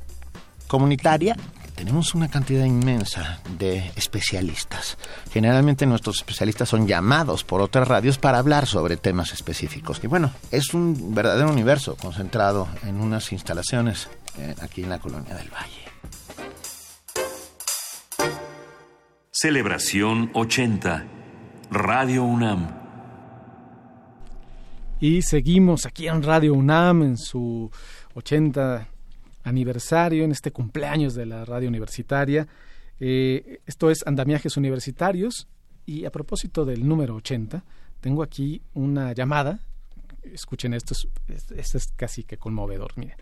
comunitaria 0.69 1.37
tenemos 1.79 2.12
una 2.16 2.29
cantidad 2.29 2.64
inmensa 2.64 3.41
de 3.57 3.93
especialistas. 3.95 4.99
Generalmente 5.31 5.87
nuestros 5.87 6.16
especialistas 6.16 6.69
son 6.69 6.89
llamados 6.89 7.45
por 7.45 7.61
otras 7.61 7.87
radios 7.87 8.19
para 8.19 8.39
hablar 8.39 8.66
sobre 8.66 8.97
temas 8.97 9.33
específicos. 9.33 10.01
Y 10.03 10.09
bueno, 10.09 10.33
es 10.51 10.75
un 10.75 11.14
verdadero 11.14 11.49
universo 11.53 11.95
concentrado 11.95 12.66
en 12.85 13.01
unas 13.01 13.31
instalaciones 13.31 14.09
eh, 14.39 14.57
aquí 14.61 14.83
en 14.83 14.91
la 14.91 14.99
colonia 14.99 15.37
del 15.37 15.49
Valle. 15.51 15.85
Celebración 19.31 20.33
80. 20.35 21.07
Radio 21.71 22.25
UNAM. 22.25 22.75
Y 24.99 25.23
seguimos 25.23 25.87
aquí 25.87 26.09
en 26.09 26.25
Radio 26.25 26.55
UNAM 26.55 27.03
en 27.05 27.16
su 27.16 27.71
80 28.14 28.89
aniversario, 29.49 30.24
en 30.24 30.32
este 30.32 30.53
cumpleaños 30.53 31.14
de 31.14 31.26
la 31.26 31.44
radio 31.44 31.68
universitaria. 31.68 32.46
Eh, 33.01 33.61
esto 33.66 33.90
es 33.90 34.07
Andamiajes 34.07 34.57
Universitarios 34.57 35.49
y 35.86 36.05
a 36.05 36.11
propósito 36.11 36.64
del 36.64 36.86
número 36.86 37.16
80, 37.16 37.64
tengo 38.01 38.22
aquí 38.22 38.62
una 38.74 39.12
llamada. 39.12 39.61
Escuchen 40.22 40.74
esto, 40.74 40.94
es, 40.94 41.51
esto 41.51 41.78
es 41.78 41.88
casi 41.96 42.24
que 42.24 42.36
conmovedor. 42.36 42.92
Miren, 42.96 43.16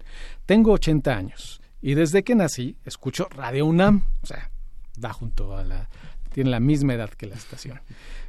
tengo 0.45 0.73
80 0.73 1.17
años 1.17 1.61
y 1.81 1.95
desde 1.95 2.25
que 2.25 2.35
nací 2.35 2.77
escucho 2.85 3.29
Radio 3.31 3.67
UNAM, 3.67 4.03
o 4.23 4.27
sea, 4.27 4.51
da 4.97 5.13
junto 5.13 5.57
a 5.57 5.63
la... 5.63 5.89
tiene 6.33 6.51
la 6.51 6.61
misma 6.61 6.95
edad 6.95 7.11
que 7.11 7.27
la 7.27 7.37
estación. 7.37 7.81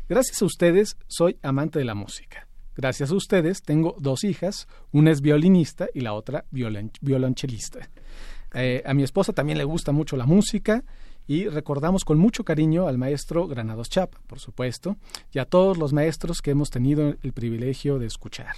Gracias 0.07 0.41
a 0.41 0.45
ustedes 0.45 0.97
soy 1.07 1.37
amante 1.41 1.79
de 1.79 1.85
la 1.85 1.95
música. 1.95 2.46
Gracias 2.77 3.09
a 3.09 3.15
ustedes 3.15 3.63
tengo 3.63 3.95
dos 3.97 4.23
hijas, 4.23 4.67
una 4.91 5.09
es 5.09 5.21
violinista 5.21 5.87
y 5.95 6.01
la 6.01 6.13
otra 6.13 6.45
violon 6.51 6.91
violonchelista. 7.01 7.89
Eh, 8.53 8.83
a 8.85 8.93
mi 8.93 9.01
esposa 9.01 9.33
también 9.33 9.57
le 9.57 9.63
gusta 9.63 9.91
mucho 9.91 10.15
la 10.15 10.27
música 10.27 10.83
y 11.25 11.47
recordamos 11.47 12.05
con 12.05 12.19
mucho 12.19 12.45
cariño 12.45 12.87
al 12.87 12.99
maestro 12.99 13.47
Granados 13.47 13.89
Chapa, 13.89 14.19
por 14.27 14.39
supuesto, 14.39 14.95
y 15.33 15.39
a 15.39 15.45
todos 15.45 15.79
los 15.79 15.91
maestros 15.91 16.39
que 16.39 16.51
hemos 16.51 16.69
tenido 16.69 17.15
el 17.23 17.33
privilegio 17.33 17.97
de 17.97 18.05
escuchar. 18.05 18.55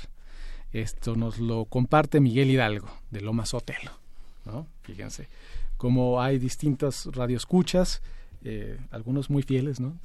Esto 0.74 1.16
nos 1.16 1.40
lo 1.40 1.64
comparte 1.64 2.20
Miguel 2.20 2.52
Hidalgo, 2.52 2.90
de 3.12 3.22
Lomas 3.22 3.54
Otelo. 3.54 3.92
¿no? 4.46 4.68
Fíjense, 4.82 5.30
como 5.78 6.22
hay 6.22 6.40
distintas 6.40 7.06
radioescuchas, 7.06 8.02
eh, 8.44 8.78
algunos 8.92 9.30
muy 9.30 9.44
fieles, 9.44 9.80
¿no? 9.80 10.00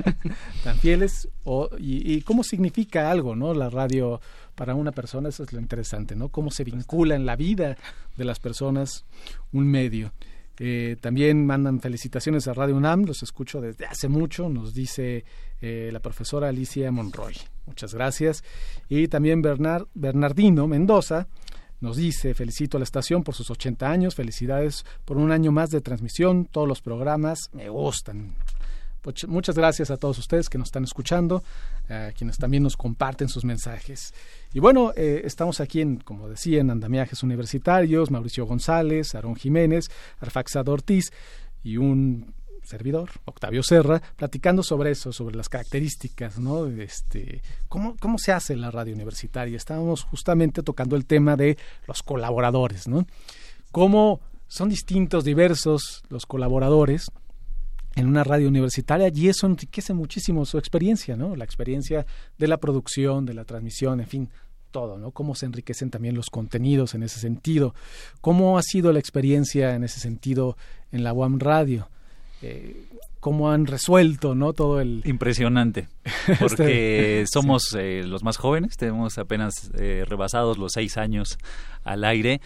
Tan 0.64 0.78
fieles, 0.78 1.28
o, 1.44 1.68
y, 1.78 2.14
y, 2.14 2.22
cómo 2.22 2.44
significa 2.44 3.10
algo, 3.10 3.34
¿no? 3.34 3.52
La 3.54 3.68
radio 3.70 4.20
para 4.54 4.74
una 4.74 4.92
persona, 4.92 5.28
eso 5.28 5.42
es 5.42 5.52
lo 5.52 5.60
interesante, 5.60 6.14
¿no? 6.14 6.28
Cómo 6.28 6.50
se 6.50 6.64
vincula 6.64 7.14
en 7.16 7.26
la 7.26 7.36
vida 7.36 7.76
de 8.16 8.24
las 8.24 8.38
personas 8.38 9.04
un 9.52 9.66
medio. 9.66 10.12
Eh, 10.60 10.96
también 11.00 11.44
mandan 11.46 11.80
felicitaciones 11.80 12.46
a 12.46 12.54
Radio 12.54 12.76
UNAM, 12.76 13.04
los 13.04 13.22
escucho 13.24 13.60
desde 13.60 13.86
hace 13.86 14.08
mucho, 14.08 14.48
nos 14.48 14.72
dice 14.72 15.24
eh, 15.60 15.90
la 15.92 15.98
profesora 15.98 16.48
Alicia 16.48 16.92
Monroy. 16.92 17.34
Muchas 17.66 17.92
gracias. 17.92 18.44
Y 18.88 19.08
también 19.08 19.42
Bernard, 19.42 19.86
Bernardino 19.94 20.68
Mendoza 20.68 21.26
nos 21.80 21.96
dice, 21.96 22.34
felicito 22.34 22.76
a 22.76 22.80
la 22.80 22.84
estación 22.84 23.22
por 23.22 23.34
sus 23.34 23.50
80 23.50 23.90
años, 23.90 24.14
felicidades 24.14 24.84
por 25.04 25.16
un 25.16 25.32
año 25.32 25.52
más 25.52 25.70
de 25.70 25.80
transmisión, 25.80 26.46
todos 26.46 26.68
los 26.68 26.80
programas 26.80 27.50
me 27.52 27.68
gustan. 27.68 28.34
Pues, 29.04 29.28
muchas 29.28 29.54
gracias 29.54 29.90
a 29.90 29.98
todos 29.98 30.18
ustedes 30.18 30.48
que 30.48 30.56
nos 30.56 30.68
están 30.68 30.84
escuchando, 30.84 31.44
a 31.90 32.12
quienes 32.16 32.38
también 32.38 32.62
nos 32.62 32.74
comparten 32.74 33.28
sus 33.28 33.44
mensajes. 33.44 34.14
Y 34.54 34.60
bueno, 34.60 34.92
eh, 34.96 35.20
estamos 35.24 35.60
aquí 35.60 35.82
en, 35.82 35.98
como 35.98 36.26
decía, 36.30 36.62
en 36.62 36.70
Andamiajes 36.70 37.22
Universitarios, 37.22 38.10
Mauricio 38.10 38.46
González, 38.46 39.14
Aarón 39.14 39.36
Jiménez, 39.36 39.90
Arfaxado 40.20 40.72
Ortiz 40.72 41.12
y 41.62 41.76
un 41.76 42.32
servidor, 42.64 43.10
Octavio 43.24 43.62
Serra, 43.62 44.00
platicando 44.16 44.62
sobre 44.62 44.90
eso, 44.90 45.12
sobre 45.12 45.36
las 45.36 45.48
características, 45.48 46.38
¿no? 46.38 46.66
Este, 46.66 47.42
¿cómo, 47.68 47.96
¿Cómo 48.00 48.18
se 48.18 48.32
hace 48.32 48.56
la 48.56 48.70
radio 48.70 48.94
universitaria? 48.94 49.56
Estábamos 49.56 50.02
justamente 50.04 50.62
tocando 50.62 50.96
el 50.96 51.06
tema 51.06 51.36
de 51.36 51.56
los 51.86 52.02
colaboradores, 52.02 52.88
¿no? 52.88 53.06
Cómo 53.70 54.20
son 54.48 54.68
distintos, 54.68 55.24
diversos 55.24 56.02
los 56.08 56.26
colaboradores 56.26 57.10
en 57.96 58.08
una 58.08 58.24
radio 58.24 58.48
universitaria 58.48 59.10
y 59.14 59.28
eso 59.28 59.46
enriquece 59.46 59.94
muchísimo 59.94 60.44
su 60.44 60.58
experiencia, 60.58 61.16
¿no? 61.16 61.36
La 61.36 61.44
experiencia 61.44 62.06
de 62.38 62.48
la 62.48 62.58
producción, 62.58 63.24
de 63.24 63.34
la 63.34 63.44
transmisión, 63.44 64.00
en 64.00 64.06
fin, 64.06 64.30
todo, 64.70 64.98
¿no? 64.98 65.12
Cómo 65.12 65.36
se 65.36 65.46
enriquecen 65.46 65.90
también 65.90 66.16
los 66.16 66.30
contenidos 66.30 66.94
en 66.94 67.04
ese 67.04 67.20
sentido. 67.20 67.74
¿Cómo 68.20 68.58
ha 68.58 68.62
sido 68.62 68.92
la 68.92 68.98
experiencia 68.98 69.74
en 69.74 69.84
ese 69.84 70.00
sentido 70.00 70.56
en 70.90 71.04
la 71.04 71.12
UAM 71.12 71.38
Radio? 71.38 71.88
Eh, 72.46 72.76
cómo 73.20 73.50
han 73.50 73.66
resuelto 73.66 74.34
no 74.34 74.52
todo 74.52 74.82
el 74.82 75.00
impresionante 75.06 75.88
porque 76.38 77.22
este, 77.22 77.32
somos 77.32 77.74
eh, 77.74 78.02
los 78.04 78.22
más 78.22 78.36
jóvenes 78.36 78.76
tenemos 78.76 79.16
apenas 79.16 79.70
eh, 79.78 80.04
rebasados 80.06 80.58
los 80.58 80.72
seis 80.72 80.98
años 80.98 81.38
al 81.84 82.04
aire 82.04 82.42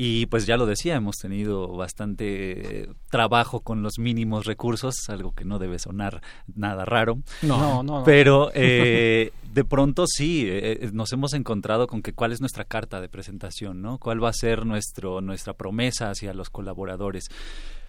y 0.00 0.26
pues 0.26 0.46
ya 0.46 0.56
lo 0.56 0.64
decía, 0.64 0.94
hemos 0.94 1.16
tenido 1.16 1.66
bastante 1.76 2.88
trabajo 3.10 3.62
con 3.62 3.82
los 3.82 3.98
mínimos 3.98 4.46
recursos, 4.46 4.94
algo 5.08 5.32
que 5.32 5.44
no 5.44 5.58
debe 5.58 5.80
sonar 5.80 6.22
nada 6.54 6.84
raro. 6.84 7.18
No, 7.42 7.58
no, 7.58 7.82
no. 7.82 8.04
Pero 8.04 8.52
eh, 8.54 9.32
de 9.52 9.64
pronto 9.64 10.04
sí, 10.06 10.44
eh, 10.46 10.88
nos 10.92 11.12
hemos 11.12 11.32
encontrado 11.32 11.88
con 11.88 12.00
que 12.00 12.12
cuál 12.12 12.30
es 12.30 12.38
nuestra 12.40 12.64
carta 12.64 13.00
de 13.00 13.08
presentación, 13.08 13.82
¿no? 13.82 13.98
¿Cuál 13.98 14.22
va 14.22 14.28
a 14.28 14.34
ser 14.34 14.64
nuestro, 14.66 15.20
nuestra 15.20 15.54
promesa 15.54 16.10
hacia 16.10 16.32
los 16.32 16.48
colaboradores? 16.48 17.26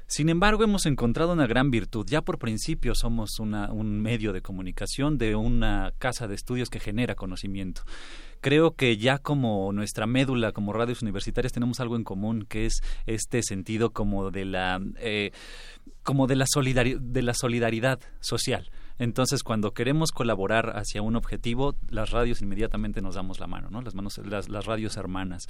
Sin 0.10 0.30
embargo, 0.30 0.64
hemos 0.64 0.88
encontrado 0.88 1.34
una 1.34 1.46
gran 1.46 1.70
virtud. 1.70 2.04
Ya 2.10 2.24
por 2.24 2.40
principio 2.40 2.96
somos 2.96 3.40
una, 3.40 3.72
un 3.72 4.02
medio 4.02 4.34
de 4.34 4.42
comunicación 4.42 5.20
de 5.20 5.36
una 5.36 5.94
casa 6.00 6.28
de 6.28 6.34
estudios 6.34 6.72
que 6.72 6.80
genera 6.80 7.14
conocimiento 7.14 7.84
creo 8.42 8.76
que 8.76 8.98
ya 8.98 9.18
como 9.18 9.72
nuestra 9.74 10.08
médula, 10.08 10.52
como 10.52 10.74
radios 10.74 11.02
universitarias, 11.02 11.54
tenemos 11.54 11.80
algo 11.80 11.96
en 11.96 12.04
común, 12.04 12.46
que 12.48 12.66
es 12.66 12.82
este 13.06 13.44
sentido 13.44 13.92
como 13.92 14.32
de 14.32 14.46
la, 14.46 14.82
eh, 14.98 15.32
como 16.04 16.28
de 16.28 16.36
la, 16.36 16.46
de 17.00 17.22
la 17.22 17.34
solidaridad 17.34 18.00
social. 18.20 18.70
Entonces, 18.98 19.44
cuando 19.44 19.72
queremos 19.72 20.12
colaborar 20.12 20.78
hacia 20.78 21.02
un 21.02 21.16
objetivo, 21.16 21.76
las 21.90 22.12
radios 22.12 22.42
inmediatamente 22.42 23.02
nos 23.02 23.16
damos 23.16 23.40
la 23.40 23.48
mano, 23.48 23.70
¿no? 23.70 23.82
Las 23.82 23.96
manos, 23.96 24.18
las, 24.18 24.50
las 24.50 24.66
radios 24.66 24.98
hermanas. 24.98 25.48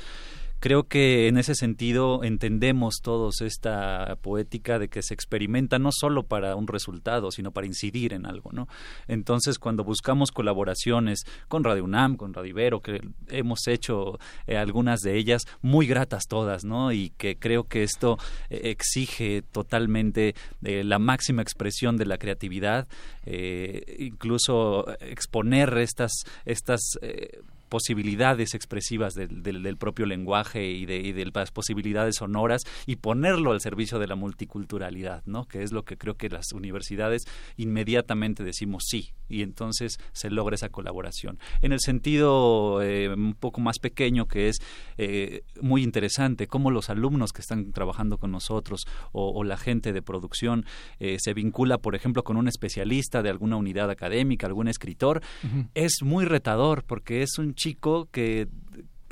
Creo 0.59 0.83
que 0.87 1.27
en 1.27 1.37
ese 1.37 1.55
sentido 1.55 2.23
entendemos 2.23 2.99
todos 3.01 3.41
esta 3.41 4.17
poética 4.21 4.77
de 4.77 4.89
que 4.89 5.01
se 5.01 5.13
experimenta 5.13 5.79
no 5.79 5.91
solo 5.93 6.23
para 6.23 6.55
un 6.55 6.67
resultado, 6.67 7.31
sino 7.31 7.51
para 7.51 7.65
incidir 7.67 8.13
en 8.13 8.25
algo, 8.25 8.51
¿no? 8.51 8.67
Entonces, 9.07 9.57
cuando 9.57 9.85
buscamos 9.85 10.31
colaboraciones 10.31 11.23
con 11.47 11.63
Radio 11.63 11.85
UNAM, 11.85 12.17
con 12.17 12.33
Radio 12.33 12.49
Ibero, 12.49 12.81
que 12.81 13.01
hemos 13.29 13.67
hecho 13.67 14.19
eh, 14.47 14.57
algunas 14.57 14.99
de 14.99 15.17
ellas 15.17 15.43
muy 15.61 15.87
gratas 15.87 16.27
todas, 16.27 16.65
¿no? 16.65 16.91
Y 16.91 17.11
que 17.11 17.37
creo 17.37 17.63
que 17.63 17.83
esto 17.83 18.17
eh, 18.49 18.61
exige 18.65 19.41
totalmente 19.41 20.35
eh, 20.63 20.83
la 20.83 20.99
máxima 20.99 21.41
expresión 21.41 21.95
de 21.95 22.05
la 22.05 22.17
creatividad, 22.17 22.87
incluso 23.99 24.85
exponer 24.99 25.77
estas 25.77 26.11
estas 26.45 26.97
posibilidades 27.69 28.53
expresivas 28.53 29.13
del, 29.13 29.43
del, 29.43 29.77
propio 29.77 30.05
lenguaje 30.05 30.69
y 30.71 30.85
de, 30.85 30.97
y 30.97 31.11
de, 31.13 31.29
las 31.33 31.51
posibilidades 31.51 32.17
sonoras 32.17 32.63
y 32.85 32.97
ponerlo 32.97 33.51
al 33.51 33.61
servicio 33.61 33.99
de 33.99 34.07
la 34.07 34.15
multiculturalidad, 34.15 35.23
¿no? 35.25 35.45
Que 35.45 35.63
es 35.63 35.71
lo 35.71 35.83
que 35.83 35.97
creo 35.97 36.15
que 36.15 36.29
las 36.29 36.51
universidades 36.51 37.23
inmediatamente 37.55 38.43
decimos 38.43 38.83
sí 38.87 39.11
y 39.29 39.43
entonces 39.43 39.99
se 40.11 40.29
logra 40.29 40.55
esa 40.55 40.69
colaboración. 40.69 41.39
En 41.61 41.71
el 41.71 41.79
sentido 41.79 42.81
eh, 42.81 43.09
un 43.09 43.35
poco 43.35 43.61
más 43.61 43.79
pequeño 43.79 44.27
que 44.27 44.49
es 44.49 44.57
eh, 44.97 45.43
muy 45.61 45.83
interesante 45.83 46.47
cómo 46.47 46.71
los 46.71 46.89
alumnos 46.89 47.31
que 47.31 47.41
están 47.41 47.71
trabajando 47.71 48.17
con 48.17 48.31
nosotros 48.31 48.85
o, 49.11 49.43
la 49.43 49.57
gente 49.57 49.93
de 49.93 50.01
producción 50.01 50.65
eh, 50.99 51.17
se 51.19 51.33
vincula, 51.33 51.77
por 51.77 51.95
ejemplo, 51.95 52.23
con 52.23 52.35
un 52.35 52.47
especialista 52.47 53.21
de 53.21 53.29
alguna 53.29 53.55
unidad 53.55 53.89
académica, 53.89 54.47
algún 54.47 54.67
escritor, 54.67 55.21
es 55.75 55.99
muy 56.03 56.25
retador 56.25 56.83
porque 56.83 57.21
es 57.21 57.37
un 57.37 57.55
chico 57.59 58.07
que 58.11 58.47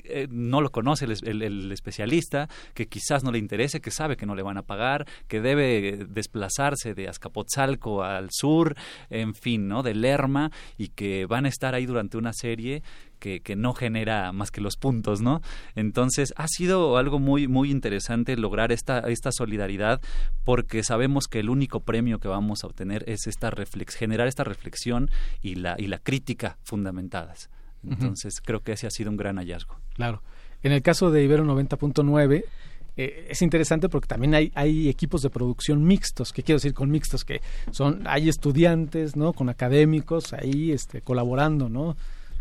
eh, 0.10 0.28
no 0.30 0.62
lo 0.62 0.72
conoce 0.72 1.06
el, 1.06 1.72
especialista, 1.72 2.48
que 2.74 2.88
quizás 2.88 3.24
no 3.24 3.32
le 3.32 3.40
interese, 3.40 3.82
que 3.82 3.92
sabe 3.92 4.16
que 4.16 4.26
no 4.26 4.36
le 4.36 4.42
van 4.42 4.58
a 4.58 4.64
pagar, 4.64 5.06
que 5.28 5.42
debe 5.42 6.06
desplazarse 6.08 6.94
de 6.94 7.10
Azcapotzalco 7.10 8.04
al 8.04 8.30
sur, 8.32 8.76
en 9.10 9.34
fin, 9.34 9.68
¿no? 9.68 9.84
De 9.84 9.94
Lerma, 9.94 10.52
y 10.78 10.90
que 10.90 11.26
van 11.26 11.46
a 11.46 11.50
estar 11.50 11.76
ahí 11.76 11.86
durante 11.86 12.18
una 12.18 12.32
serie 12.34 12.84
que, 13.20 13.42
que, 13.42 13.56
no 13.56 13.74
genera 13.74 14.32
más 14.32 14.52
que 14.52 14.62
los 14.62 14.78
puntos, 14.78 15.22
¿no? 15.22 15.42
Entonces 15.76 16.34
ha 16.38 16.48
sido 16.48 16.98
algo 16.98 17.20
muy 17.20 17.48
muy 17.48 17.72
interesante 17.72 18.38
lograr 18.38 18.72
esta 18.72 19.00
esta 19.00 19.32
solidaridad 19.32 20.02
porque 20.44 20.84
sabemos 20.84 21.28
que 21.28 21.40
el 21.40 21.50
único 21.50 21.82
premio 21.82 22.20
que 22.20 22.28
vamos 22.28 22.64
a 22.64 22.68
obtener 22.68 23.04
es 23.10 23.28
esta 23.28 23.50
reflex, 23.50 23.96
generar 23.96 24.28
esta 24.28 24.44
reflexión 24.44 25.10
y 25.42 25.56
la 25.56 25.76
y 25.80 25.88
la 25.88 25.98
crítica 25.98 26.58
fundamentadas. 26.64 27.50
Entonces, 27.90 28.42
creo 28.42 28.62
que 28.62 28.74
ese 28.74 28.88
ha 28.88 28.92
sido 28.92 29.10
un 29.10 29.18
gran 29.18 29.38
hallazgo. 29.38 29.80
Claro. 29.94 30.22
En 30.64 30.72
el 30.72 30.82
caso 30.82 31.12
de 31.12 31.24
Ibero 31.24 31.46
90.9, 31.46 32.44
eh, 32.98 33.28
es 33.30 33.42
interesante 33.42 33.90
porque 33.90 34.08
también 34.08 34.34
hay, 34.34 34.52
hay 34.56 34.90
equipos 34.90 35.22
de 35.22 35.30
producción 35.30 35.84
mixtos. 35.84 36.34
¿Qué 36.34 36.44
quiero 36.44 36.58
decir 36.58 36.74
con 36.74 36.90
mixtos? 36.90 37.24
Que 37.24 37.42
son, 37.72 38.02
hay 38.06 38.28
estudiantes, 38.28 39.16
¿no? 39.16 39.34
Con 39.34 39.50
académicos 39.50 40.34
ahí 40.34 40.72
este, 40.72 41.02
colaborando, 41.02 41.70
¿no? 41.70 41.96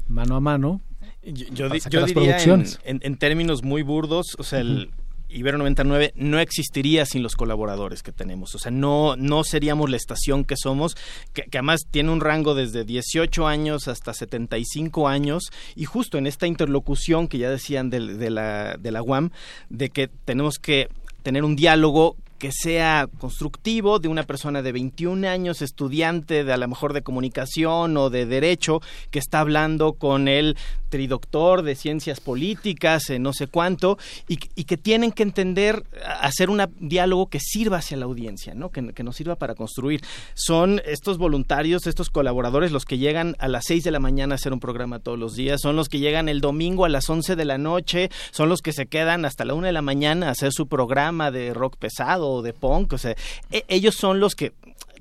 Mano 0.09 0.37
a 0.37 0.41
mano. 0.41 0.81
Yo, 1.23 1.69
diría 1.69 2.39
en, 2.85 3.17
términos 3.17 3.65
muy 3.65 3.83
burdos, 3.83 4.37
o 4.39 4.45
sea, 4.45 4.61
el, 4.61 4.91
Ibero 5.29 5.59
99 5.59 6.13
no 6.17 6.39
existiría 6.39 7.05
sin 7.05 7.23
los 7.23 7.35
colaboradores 7.35 8.03
que 8.03 8.13
tenemos. 8.13 8.55
O 8.55 8.59
sea, 8.59 8.71
no, 8.71 9.17
no 9.17 9.45
seríamos 9.45 9.91
la 9.91 9.97
estación 9.97 10.45
que 10.45 10.57
somos, 10.57 10.97
que, 11.33 11.45
además 11.53 11.83
tiene 11.91 12.11
un 12.11 12.21
rango 12.21 12.55
desde 12.55 12.85
18 12.85 13.47
años 13.47 13.89
hasta 13.89 14.15
75 14.15 15.09
años. 15.09 15.51
Y 15.75 15.85
justo 15.85 16.19
en 16.19 16.27
esta 16.27 16.47
interlocución 16.47 17.29
que 17.29 17.39
ya 17.39 17.51
decían 17.51 17.91
de, 17.91 18.01
de, 18.01 18.31
la, 18.31 18.77
de 18.79 18.91
la 18.93 19.03
UAM, 19.03 19.31
de 19.69 19.91
que 19.91 20.09
tenemos 20.09 20.59
que 20.59 20.89
tener 21.23 21.45
un 21.45 21.57
diálogo 21.57 22.17
que 22.39 22.51
sea 22.53 23.09
constructivo 23.19 23.99
de 23.99 24.09
una 24.09 24.25
persona 24.25 24.63
de 24.63 24.73
21 24.73 25.29
años, 25.29 25.63
estudiante 25.63 26.45
de 26.45 26.53
a 26.53 26.57
lo 26.57 26.69
mejor 26.69 26.93
de 26.93 27.03
comunicación 27.03 27.97
o 27.97 28.11
de 28.11 28.27
derecho, 28.27 28.81
que 29.11 29.19
está 29.19 29.41
hablando 29.41 29.95
con 29.95 30.29
el 30.29 30.57
tridoctor 30.89 31.63
de 31.63 31.75
ciencias 31.75 32.21
políticas, 32.21 33.05
no 33.19 33.33
sé 33.33 33.47
cuánto, 33.49 33.99
y, 34.29 34.37
que 34.37 34.77
tienen 34.77 35.13
que 35.13 35.23
entender, 35.23 35.85
hacer 36.21 36.51
un 36.51 36.63
diálogo 36.81 37.27
que 37.29 37.41
sirva 37.41 37.79
hacia 37.79 37.97
la 37.97 38.05
audiencia, 38.05 38.55
¿no? 38.55 38.71
Que, 38.71 38.93
que, 38.93 39.03
nos 39.03 39.17
sirva 39.17 39.37
para 39.37 39.55
construir. 39.55 40.01
Son 40.35 40.81
estos 40.85 41.19
voluntarios, 41.19 41.87
estos 41.87 42.11
colaboradores, 42.11 42.73
los 42.73 42.85
que 42.85 42.99
llegan 42.99 43.37
a 43.39 43.49
las 43.49 43.65
6 43.67 43.85
de 43.85 43.91
la 43.91 44.01
mañana 44.01 44.35
a 44.35 44.37
hacer 44.37 44.53
un 44.53 44.61
programa 44.61 44.99
todos 44.99 45.19
los 45.19 45.35
días, 45.35 45.61
son 45.61 45.77
los 45.77 45.89
que 45.89 45.99
llegan 45.99 46.29
el 46.29 46.41
domingo 46.41 46.85
a 46.85 46.89
las 46.89 47.09
11 47.09 47.37
de 47.37 47.45
la 47.45 47.59
noche, 47.59 48.11
son 48.31 48.49
los 48.49 48.61
que 48.61 48.73
se 48.73 48.87
quedan 48.87 49.25
hasta 49.25 49.45
la 49.45 49.55
1 49.55 49.67
de 49.67 49.73
la 49.73 49.83
mañana 49.83 50.29
a 50.29 50.31
hacer 50.31 50.53
su 50.53 50.67
programa 50.67 51.31
de 51.31 51.55
rock 51.55 51.77
pesado 51.77 52.26
o 52.27 52.43
de 52.43 52.53
punk, 52.53 52.93
o 52.93 52.99
sea, 52.99 53.17
e, 53.51 53.65
ellos 53.69 53.95
son 53.95 54.21
los 54.21 54.35
que 54.35 54.53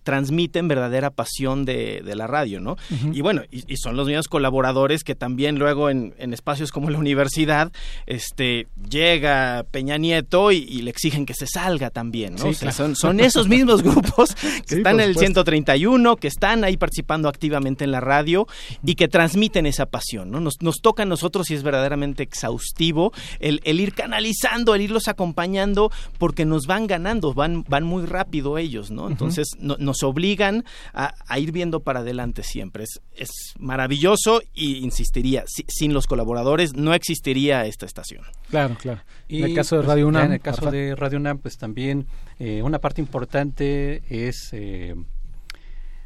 transmiten 0.05 0.67
verdadera 0.67 1.09
pasión 1.09 1.65
de, 1.65 2.01
la 2.15 2.27
radio, 2.27 2.61
¿no? 2.61 2.77
Y 3.11 3.19
bueno, 3.19 3.41
y, 3.51 3.75
son 3.75 3.97
los 3.97 4.07
mismos 4.07 4.29
colaboradores 4.29 5.03
que 5.03 5.15
también 5.15 5.59
luego 5.59 5.89
en, 5.89 6.13
espacios 6.31 6.71
como 6.71 6.89
la 6.89 6.97
universidad, 6.97 7.71
este, 8.05 8.67
llega 8.89 9.65
Peña 9.71 9.97
Nieto 9.97 10.51
y, 10.51 10.81
le 10.85 10.91
exigen 10.91 11.25
que 11.25 11.33
se 11.33 11.47
salga 11.47 11.89
también, 11.89 12.35
¿no? 12.35 12.53
son, 12.53 12.95
son, 12.95 13.19
esos 13.19 13.47
mismos 13.47 13.81
grupos 13.83 14.35
que 14.67 14.75
están 14.75 14.99
en 14.99 15.09
el 15.09 15.17
131, 15.17 16.15
que 16.17 16.27
están 16.27 16.63
ahí 16.63 16.77
participando 16.77 17.27
activamente 17.27 17.83
en 17.83 17.91
la 17.91 17.99
radio 17.99 18.47
y 18.85 18.95
que 18.95 19.07
transmiten 19.07 19.65
esa 19.65 19.87
pasión, 19.87 20.29
¿no? 20.29 20.39
Nos, 20.39 20.61
nos 20.61 20.75
toca 20.81 21.03
a 21.03 21.05
nosotros 21.05 21.49
y 21.49 21.55
es 21.55 21.63
verdaderamente 21.63 22.23
exhaustivo 22.23 23.11
el, 23.39 23.59
ir 23.79 23.93
canalizando, 23.93 24.75
el 24.75 24.81
irlos 24.81 25.07
acompañando, 25.07 25.91
porque 26.19 26.45
nos 26.45 26.67
van 26.67 26.85
ganando, 26.85 27.33
van, 27.33 27.65
van 27.67 27.83
muy 27.83 28.05
rápido 28.05 28.57
ellos, 28.57 28.91
¿no? 28.91 29.09
Entonces, 29.09 29.49
nos 29.59 29.94
nos 29.95 30.03
obligan 30.03 30.65
a, 30.93 31.13
ir 31.39 31.51
viendo 31.51 31.81
para 31.81 31.99
adelante 31.99 32.43
siempre. 32.43 32.83
Es, 32.83 33.01
es 33.15 33.29
maravilloso 33.57 34.41
y 34.53 34.77
insistiría, 34.77 35.43
sin 35.47 35.93
los 35.93 36.07
colaboradores 36.07 36.75
no 36.75 36.93
existiría 36.93 37.65
esta 37.65 37.85
estación. 37.85 38.23
Claro, 38.49 38.75
claro. 38.79 39.01
Y 39.27 39.39
en 39.39 39.45
el 39.45 39.55
caso 39.55 39.75
de 39.75 39.81
pues, 39.81 39.87
Radio 39.87 40.07
UNAM. 40.07 40.25
En 40.25 40.31
el 40.33 40.41
caso 40.41 40.69
de 40.71 40.95
Radio 40.95 41.17
UNAM, 41.17 41.39
pues 41.39 41.57
también 41.57 42.07
eh, 42.39 42.61
una 42.61 42.79
parte 42.79 43.01
importante 43.01 44.03
es... 44.09 44.49
Eh, 44.51 44.95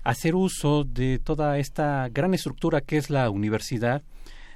hacer 0.01 0.33
uso 0.33 0.85
de 0.85 1.19
toda 1.19 1.59
esta 1.59 2.07
gran 2.09 2.33
estructura 2.33 2.81
que 2.81 2.97
es 2.97 3.09
la 3.09 3.29
universidad. 3.29 4.01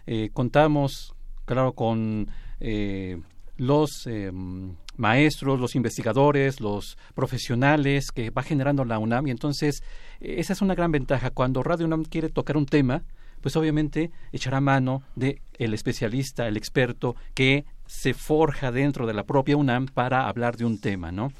Eh, 0.07 0.29
contamos, 0.33 1.13
claro, 1.45 1.73
con 1.73 2.29
eh, 2.59 3.21
los 3.57 4.07
em, 4.07 4.75
maestros, 4.97 5.59
los 5.59 5.75
investigadores, 5.75 6.59
los 6.59 6.97
profesionales 7.15 8.11
que 8.11 8.29
va 8.29 8.43
generando 8.43 8.85
la 8.85 8.99
UNAM 8.99 9.27
y 9.27 9.31
entonces 9.31 9.83
esa 10.19 10.53
es 10.53 10.61
una 10.61 10.75
gran 10.75 10.91
ventaja. 10.91 11.31
Cuando 11.31 11.63
Radio 11.63 11.85
UNAM 11.85 12.05
quiere 12.05 12.29
tocar 12.29 12.57
un 12.57 12.65
tema, 12.65 13.03
pues 13.41 13.55
obviamente 13.57 14.09
echará 14.31 14.61
mano 14.61 15.03
de 15.15 15.41
el 15.59 15.73
especialista, 15.73 16.47
el 16.47 16.57
experto 16.57 17.15
que 17.33 17.65
se 17.85 18.13
forja 18.13 18.71
dentro 18.71 19.05
de 19.05 19.13
la 19.13 19.25
propia 19.25 19.57
UNAM 19.57 19.87
para 19.87 20.27
hablar 20.27 20.55
de 20.55 20.65
un 20.65 20.79
tema, 20.79 21.11
¿no? 21.11 21.31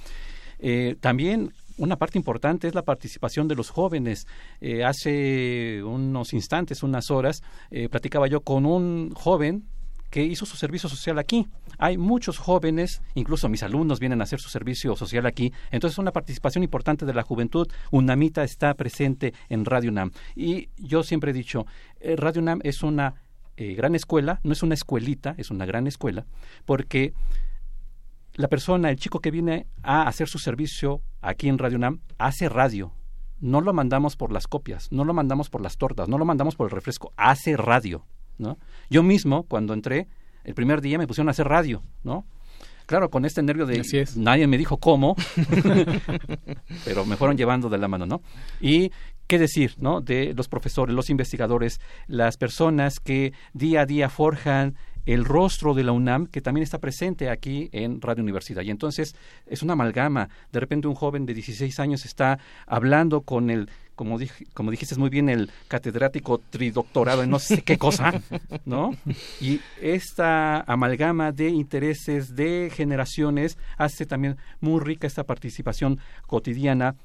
Eh, 0.60 0.96
también 1.00 1.54
una 1.78 1.98
parte 1.98 2.18
importante 2.18 2.68
es 2.68 2.76
la 2.76 2.84
participación 2.84 3.48
de 3.48 3.56
los 3.56 3.70
jóvenes. 3.70 4.28
Eh, 4.62 4.84
hace 4.84 5.82
unos 5.84 6.34
instantes, 6.34 6.84
unas 6.84 7.10
horas, 7.10 7.42
eh, 7.72 7.90
platicaba 7.90 8.28
yo 8.28 8.42
con 8.42 8.66
un 8.66 9.12
joven 9.14 9.64
que 10.14 10.24
hizo 10.24 10.46
su 10.46 10.58
servicio 10.58 10.88
social 10.88 11.18
aquí. 11.18 11.48
Hay 11.80 11.98
muchos 11.98 12.38
jóvenes, 12.38 13.02
incluso 13.16 13.50
mis 13.50 13.64
alumnos 13.64 14.00
vienen 14.00 14.22
a 14.22 14.26
hacer 14.26 14.40
su 14.40 14.48
servicio 14.48 14.96
social 14.96 15.26
aquí. 15.26 15.52
Entonces, 15.72 15.98
una 15.98 16.12
participación 16.12 16.64
importante 16.64 17.08
de 17.08 17.16
la 17.16 17.24
juventud. 17.24 17.68
UNAMITA 17.90 18.44
está 18.44 18.76
presente 18.76 19.34
en 19.50 19.66
Radio 19.66 19.90
UNAM. 19.90 20.12
Y 20.36 20.70
yo 20.78 21.02
siempre 21.02 21.32
he 21.32 21.34
dicho, 21.34 21.66
eh, 22.00 22.16
Radio 22.16 22.44
UNAM 22.44 22.60
es 22.64 22.84
una 22.84 23.16
eh, 23.58 23.74
gran 23.74 23.96
escuela, 23.96 24.40
no 24.44 24.54
es 24.54 24.62
una 24.62 24.76
escuelita, 24.76 25.34
es 25.40 25.50
una 25.50 25.66
gran 25.66 25.88
escuela, 25.88 26.28
porque 26.66 27.16
la 28.36 28.50
persona, 28.50 28.92
el 28.92 28.98
chico 28.98 29.20
que 29.20 29.32
viene 29.32 29.66
a 29.82 30.04
hacer 30.04 30.28
su 30.28 30.38
servicio 30.38 31.02
aquí 31.24 31.50
en 31.50 31.58
Radio 31.58 31.78
UNAM, 31.78 32.02
hace 32.20 32.50
radio. 32.50 32.94
No 33.40 33.62
lo 33.62 33.74
mandamos 33.74 34.16
por 34.16 34.32
las 34.32 34.46
copias, 34.46 34.92
no 34.92 35.06
lo 35.06 35.16
mandamos 35.16 35.50
por 35.50 35.62
las 35.62 35.78
tortas, 35.78 36.08
no 36.08 36.20
lo 36.20 36.26
mandamos 36.26 36.56
por 36.56 36.68
el 36.68 36.72
refresco, 36.72 37.14
hace 37.18 37.58
radio. 37.58 38.06
¿No? 38.38 38.58
Yo 38.90 39.04
mismo, 39.04 39.44
cuando 39.44 39.74
entré, 39.74 40.08
el 40.44 40.54
primer 40.54 40.82
día 40.82 40.98
me 40.98 41.08
pusieron 41.08 41.30
a 41.30 41.32
hacer 41.32 41.48
radio, 41.48 41.82
¿no? 42.04 42.26
Claro, 42.86 43.10
con 43.10 43.24
este 43.24 43.42
nervio 43.42 43.66
de 43.66 43.82
nadie 44.18 44.46
me 44.46 44.58
dijo 44.58 44.78
cómo, 44.78 45.16
pero 46.86 47.06
me 47.06 47.16
fueron 47.16 47.38
llevando 47.38 47.70
de 47.70 47.78
la 47.78 47.88
mano, 47.88 48.06
¿no? 48.06 48.22
Y 48.60 48.92
qué 49.28 49.40
decir, 49.40 49.76
¿no? 49.78 50.02
De 50.02 50.34
los 50.36 50.48
profesores, 50.48 50.96
los 50.96 51.10
investigadores, 51.10 51.80
las 52.08 52.38
personas 52.38 53.00
que 53.00 53.34
día 53.54 53.82
a 53.82 53.86
día 53.86 54.10
forjan 54.10 54.76
el 55.06 55.26
rostro 55.26 55.74
de 55.74 55.84
la 55.84 55.92
UNAM, 55.92 56.28
que 56.28 56.42
también 56.42 56.64
está 56.64 56.80
presente 56.80 57.30
aquí 57.30 57.70
en 57.72 58.02
Radio 58.02 58.24
Universidad. 58.24 58.62
Y 58.62 58.70
entonces 58.70 59.16
es 59.48 59.62
una 59.62 59.74
amalgama. 59.74 60.30
De 60.52 60.60
repente 60.60 60.88
un 60.88 60.96
joven 60.96 61.26
de 61.26 61.34
16 61.34 61.80
años 61.80 62.06
está 62.06 62.40
hablando 62.66 63.22
con 63.22 63.50
el, 63.50 63.70
como, 63.96 64.18
como 64.54 64.72
dijiste 64.72 64.96
muy 64.96 65.10
bien, 65.10 65.30
el 65.30 65.52
catedrático 65.68 66.40
tridoctorado 66.50 67.24
en 67.24 67.30
no 67.30 67.40
sé 67.40 67.64
qué 67.64 67.78
cosa, 67.78 68.22
¿no? 68.66 68.92
Y 69.42 69.60
esta 69.82 70.62
amalgama 70.62 71.32
de 71.32 71.50
intereses, 71.50 72.36
de 72.36 72.72
generaciones, 72.74 73.58
hace 73.78 74.06
también 74.06 74.38
muy 74.62 74.80
rica 74.80 75.08
esta 75.08 75.26
participación 75.26 76.00
cotidiana 76.28 76.96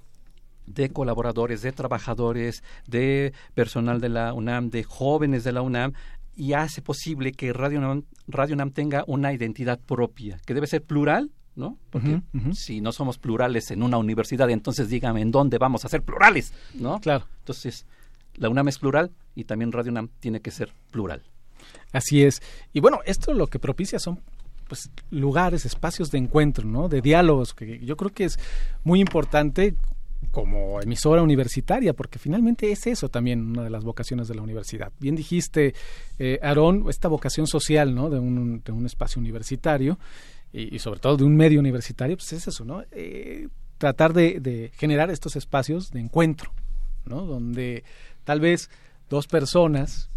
de 0.74 0.90
colaboradores, 0.90 1.62
de 1.62 1.72
trabajadores, 1.72 2.62
de 2.86 3.32
personal 3.54 4.00
de 4.00 4.08
la 4.08 4.32
UNAM, 4.32 4.70
de 4.70 4.84
jóvenes 4.84 5.44
de 5.44 5.52
la 5.52 5.62
UNAM, 5.62 5.92
y 6.36 6.52
hace 6.52 6.82
posible 6.82 7.32
que 7.32 7.52
Radio 7.52 7.78
UNAM, 7.78 8.04
Radio 8.28 8.56
tenga 8.70 9.04
una 9.06 9.32
identidad 9.32 9.80
propia, 9.80 10.38
que 10.46 10.54
debe 10.54 10.66
ser 10.66 10.82
plural, 10.82 11.30
¿no? 11.56 11.76
Porque 11.90 12.22
si 12.54 12.80
no 12.80 12.92
somos 12.92 13.18
plurales 13.18 13.70
en 13.72 13.82
una 13.82 13.98
universidad, 13.98 14.48
entonces 14.48 14.88
dígame 14.88 15.20
en 15.20 15.32
dónde 15.32 15.58
vamos 15.58 15.84
a 15.84 15.88
ser 15.88 16.02
plurales, 16.02 16.52
¿no? 16.74 17.00
Claro. 17.00 17.26
Entonces, 17.40 17.84
la 18.36 18.48
UNAM 18.48 18.68
es 18.68 18.78
plural 18.78 19.10
y 19.34 19.44
también 19.44 19.72
Radio 19.72 19.90
UNAM 19.90 20.08
tiene 20.20 20.40
que 20.40 20.52
ser 20.52 20.72
plural. 20.92 21.22
Así 21.92 22.22
es. 22.22 22.40
Y 22.72 22.80
bueno, 22.80 23.00
esto 23.04 23.34
lo 23.34 23.48
que 23.48 23.58
propicia 23.58 23.98
son 23.98 24.20
pues 24.68 24.90
lugares, 25.10 25.64
espacios 25.64 26.10
de 26.10 26.18
encuentro, 26.18 26.64
¿no? 26.64 26.88
De 26.88 27.00
diálogos, 27.00 27.54
que 27.54 27.80
yo 27.80 27.96
creo 27.96 28.12
que 28.12 28.24
es 28.24 28.38
muy 28.84 29.00
importante 29.00 29.74
como 30.30 30.80
emisora 30.80 31.22
universitaria, 31.22 31.94
porque 31.94 32.18
finalmente 32.18 32.70
es 32.70 32.86
eso 32.86 33.08
también 33.08 33.40
una 33.40 33.64
de 33.64 33.70
las 33.70 33.84
vocaciones 33.84 34.28
de 34.28 34.34
la 34.34 34.42
universidad. 34.42 34.92
Bien 34.98 35.14
dijiste, 35.14 35.74
eh, 36.18 36.38
Aarón, 36.42 36.84
esta 36.88 37.08
vocación 37.08 37.46
social 37.46 37.94
¿no? 37.94 38.10
de, 38.10 38.18
un, 38.18 38.62
de 38.64 38.72
un 38.72 38.86
espacio 38.86 39.20
universitario 39.20 39.98
y, 40.52 40.78
sobre 40.78 41.00
todo 41.00 41.16
de 41.16 41.24
un 41.24 41.36
medio 41.36 41.60
universitario, 41.60 42.16
pues 42.16 42.32
es 42.32 42.48
eso, 42.48 42.64
¿no? 42.64 42.82
Eh, 42.92 43.48
tratar 43.76 44.12
de, 44.12 44.72
generar 44.76 45.10
estos 45.10 45.36
espacios 45.36 45.90
de 45.90 46.00
encuentro, 46.00 46.52
¿no? 47.04 47.26
Donde 47.26 47.84
tal 48.24 48.40
vez 48.40 48.70
dos 49.10 49.26
personas 49.26 50.10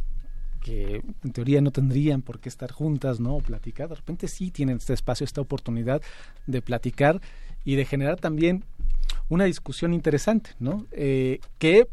que 0.62 1.02
en 1.24 1.32
teoría 1.32 1.60
no 1.60 1.72
tendrían 1.72 2.22
por 2.22 2.40
qué 2.40 2.48
estar 2.48 2.72
juntas, 2.72 3.20
¿no? 3.20 3.36
O 3.36 3.42
platicar, 3.42 3.90
de 3.90 3.96
repente 3.96 4.28
sí 4.28 4.52
tienen 4.52 4.78
este 4.78 4.94
espacio, 4.94 5.26
esta 5.26 5.42
oportunidad 5.42 6.02
de 6.48 6.62
platicar 6.62 7.20
y 7.64 7.76
de 7.76 7.86
generar 7.86 8.20
también 8.20 8.64
una 9.30 9.46
discusión 9.46 9.94
interesante, 9.94 10.52
¿no? 10.60 10.86
Eh, 10.92 11.40
que 11.58 11.88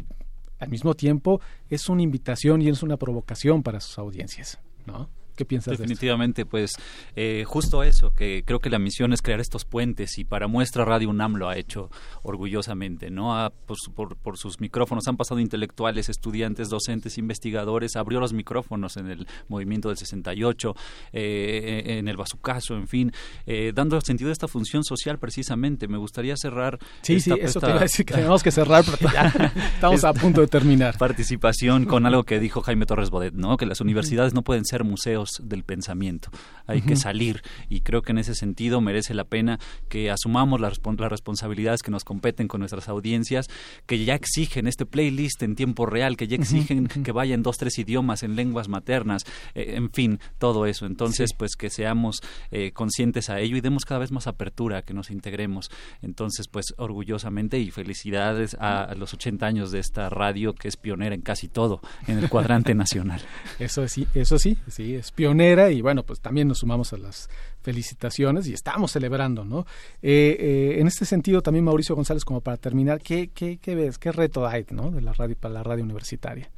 al 0.59 0.69
mismo 0.69 0.95
tiempo 0.95 1.41
es 1.71 1.89
una 1.89 2.03
invitación 2.03 2.63
y 2.63 2.69
es 2.69 2.83
una 2.83 2.97
provocación 2.97 3.63
para 3.63 3.81
sus 3.81 3.99
audiencias, 3.99 4.59
¿no? 4.87 5.09
¿Qué 5.39 5.45
piensas 5.45 5.79
Definitivamente, 5.79 6.45
pues 6.45 6.73
eh, 7.15 7.45
justo 7.47 7.85
eso, 7.85 8.13
que 8.13 8.43
creo 8.45 8.59
que 8.59 8.71
la 8.71 8.81
misión 8.81 9.13
es 9.13 9.23
crear 9.23 9.39
estos 9.39 9.65
puentes 9.65 10.19
y 10.19 10.25
para 10.25 10.49
muestra 10.49 10.85
Radio 10.85 11.11
UNAM 11.11 11.37
lo 11.37 11.49
ha 11.49 11.57
hecho 11.57 11.91
orgullosamente, 12.25 13.09
¿no? 13.09 13.53
por, 13.95 14.37
sus 14.37 14.61
micrófonos 14.61 15.07
han 15.07 15.17
pasado 15.17 15.39
intelectuales, 15.39 16.09
estudiantes, 16.09 16.71
docentes, 16.71 17.19
investigadores, 17.19 17.95
abrió 17.95 18.19
los 18.19 18.33
micrófonos 18.33 18.97
en 18.97 19.11
el 19.11 19.29
movimiento 19.47 19.91
del 19.91 19.99
68, 19.99 20.75
eh, 21.13 21.85
en 21.99 22.09
el 22.09 22.17
Bazucaso, 22.17 22.75
en 22.75 22.89
fin, 22.89 23.13
eh, 23.47 23.71
dando 23.73 24.01
sentido 24.01 24.31
a 24.31 24.33
esta 24.33 24.49
función 24.49 24.83
social 24.83 25.21
precisamente. 25.21 25.87
Me 25.87 25.99
gustaría 25.99 26.37
cerrar. 26.37 26.81
Sí, 27.03 27.21
sí, 27.21 27.31
eso 27.41 27.61
te 27.61 27.69
iba 27.69 27.77
a 27.77 27.83
decir 27.83 28.05
que 28.05 28.15
tenemos 28.15 28.43
que 28.43 28.51
cerrar, 28.51 28.85
pero 28.85 29.09
estamos 29.75 30.03
a 30.03 30.13
punto 30.13 30.41
de 30.41 30.49
terminar. 30.49 30.99
Participación 30.99 31.85
con 31.85 32.07
algo 32.07 32.25
que 32.25 32.41
dijo 32.41 32.61
Jaime 32.63 32.87
Torres 32.87 33.11
Bodet, 33.11 33.35
¿no? 33.35 33.57
Que 33.57 33.67
las 33.67 33.81
universidades 33.81 34.35
no 34.35 34.43
pueden 34.43 34.65
ser 34.65 34.83
museos 34.83 35.28
del 35.43 35.65
pensamiento. 35.65 36.31
Hay 36.67 36.83
que 36.83 36.97
salir 36.97 37.43
y 37.69 37.81
creo 37.81 38.03
que 38.03 38.13
en 38.13 38.19
ese 38.19 38.35
sentido 38.35 38.81
merece 38.81 39.15
la 39.15 39.25
pena 39.25 39.59
que 39.89 40.11
asumamos 40.11 40.61
las, 40.61 40.81
responsabilidades 41.11 41.83
que 41.83 41.91
nos 41.91 42.05
competen 42.05 42.49
con 42.49 42.61
nuestras 42.61 42.89
audiencias, 42.89 43.49
que 43.87 44.05
ya 44.05 44.15
exigen 44.15 44.67
este 44.67 44.85
playlist 44.85 45.43
en 45.43 45.57
tiempo 45.57 45.87
real, 45.87 46.17
que 46.17 46.29
ya 46.29 46.37
exigen 46.37 46.87
que 46.89 47.13
vaya 47.13 47.35
en 47.35 47.43
dos, 47.43 47.57
tres 47.57 47.79
idiomas, 47.79 48.23
en 48.23 48.37
lenguas 48.37 48.69
maternas, 48.69 49.25
eh, 49.55 49.75
en 49.77 49.91
fin, 49.91 50.21
todo 50.39 50.67
eso. 50.67 50.87
Entonces, 50.87 51.31
pues 51.37 51.57
que 51.57 51.71
seamos 51.71 52.21
eh, 52.51 52.73
conscientes 52.73 53.31
a 53.31 53.41
ello 53.41 53.57
y 53.57 53.61
demos 53.61 53.85
cada 53.85 54.01
vez 54.01 54.13
más 54.13 54.27
apertura, 54.27 54.83
que 54.83 54.95
nos 54.95 55.11
integremos. 55.11 55.71
Entonces, 56.03 56.49
pues 56.49 56.75
orgullosamente 56.77 57.59
y 57.59 57.71
felicidades 57.71 58.57
a, 58.61 58.95
los 58.97 59.15
80 59.15 59.47
años 59.47 59.71
de 59.71 59.81
esta 59.81 60.09
radio 60.11 60.55
que 60.55 60.69
es 60.69 60.77
pionera 60.77 61.15
en 61.15 61.23
casi 61.23 61.49
todo 61.49 61.81
en 62.07 62.19
el 62.19 62.29
cuadrante 62.29 62.75
nacional. 62.75 63.21
Eso 63.59 63.87
sí, 63.89 64.07
eso 64.15 64.39
sí, 64.39 64.57
sí, 64.69 64.95
es 64.95 65.13
pionera 65.19 65.73
y 65.73 65.83
bueno, 65.83 66.05
pues 66.05 66.21
también 66.21 66.47
nos 66.47 66.59
sumamos 66.59 66.93
a 66.93 66.97
las 66.97 67.29
felicitaciones 67.61 68.47
y 68.47 68.53
estamos 68.53 68.93
celebrando, 68.93 69.45
¿no? 69.45 69.67
Eh, 70.01 70.37
eh, 70.39 70.77
en 70.79 70.87
este 70.87 71.05
sentido 71.05 71.43
también 71.43 71.65
Mauricio 71.65 71.97
González, 71.97 72.25
como 72.25 72.41
para 72.41 72.57
terminar, 72.57 73.01
¿qué, 73.01 73.29
qué, 73.35 73.59
qué 73.59 73.75
ves? 73.75 73.99
¿Qué 73.99 74.13
reto 74.13 74.47
hay, 74.47 74.65
¿no? 74.71 74.93
De 74.93 75.01
la 75.01 75.13
radio 75.13 75.35
para 75.35 75.55
la 75.55 75.65
radio 75.65 75.83
universitaria. 75.83 76.49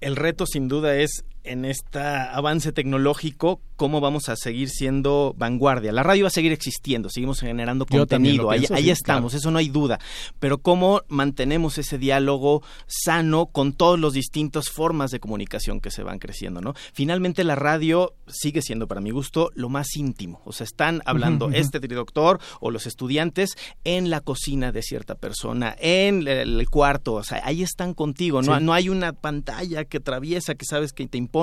El 0.00 0.16
reto 0.16 0.46
sin 0.46 0.66
duda 0.66 0.96
es 0.96 1.24
en 1.46 1.64
este 1.64 1.98
avance 1.98 2.72
tecnológico, 2.72 3.60
cómo 3.76 4.00
vamos 4.00 4.28
a 4.28 4.36
seguir 4.36 4.68
siendo 4.68 5.34
vanguardia. 5.36 5.92
La 5.92 6.02
radio 6.02 6.24
va 6.24 6.28
a 6.28 6.30
seguir 6.30 6.52
existiendo, 6.52 7.08
seguimos 7.10 7.40
generando 7.40 7.86
contenido, 7.86 8.50
ahí, 8.50 8.90
estamos, 8.90 9.34
eso 9.34 9.50
no 9.50 9.58
hay 9.58 9.68
duda. 9.68 9.98
Pero 10.38 10.58
cómo 10.58 11.02
mantenemos 11.08 11.78
ese 11.78 11.98
diálogo 11.98 12.62
sano 12.86 13.46
con 13.46 13.72
todas 13.72 14.00
las 14.00 14.12
distintas 14.12 14.68
formas 14.70 15.10
de 15.10 15.20
comunicación 15.20 15.80
que 15.80 15.90
se 15.90 16.02
van 16.02 16.18
creciendo, 16.18 16.60
¿no? 16.60 16.74
Finalmente 16.92 17.44
la 17.44 17.54
radio 17.54 18.14
sigue 18.26 18.62
siendo, 18.62 18.88
para 18.88 19.00
mi 19.00 19.10
gusto, 19.10 19.50
lo 19.54 19.68
más 19.68 19.94
íntimo. 19.96 20.40
O 20.44 20.52
sea, 20.52 20.64
están 20.64 21.02
hablando 21.04 21.50
este 21.52 21.78
doctor 21.80 22.40
o 22.60 22.70
los 22.70 22.86
estudiantes 22.86 23.56
en 23.84 24.10
la 24.10 24.20
cocina 24.20 24.72
de 24.72 24.82
cierta 24.82 25.14
persona, 25.14 25.76
en 25.78 26.26
el, 26.26 26.66
cuarto, 26.70 27.14
o 27.14 27.22
sea, 27.22 27.42
ahí 27.44 27.62
están 27.62 27.94
contigo, 27.94 28.42
no, 28.42 28.58
no 28.58 28.72
hay 28.72 28.88
una 28.88 29.12
pantalla 29.12 29.84
que 29.84 29.98
atraviesa, 29.98 30.54
que 30.56 30.64
sabes 30.64 30.92
que 30.92 31.06
te 31.06 31.18
importa 31.18 31.35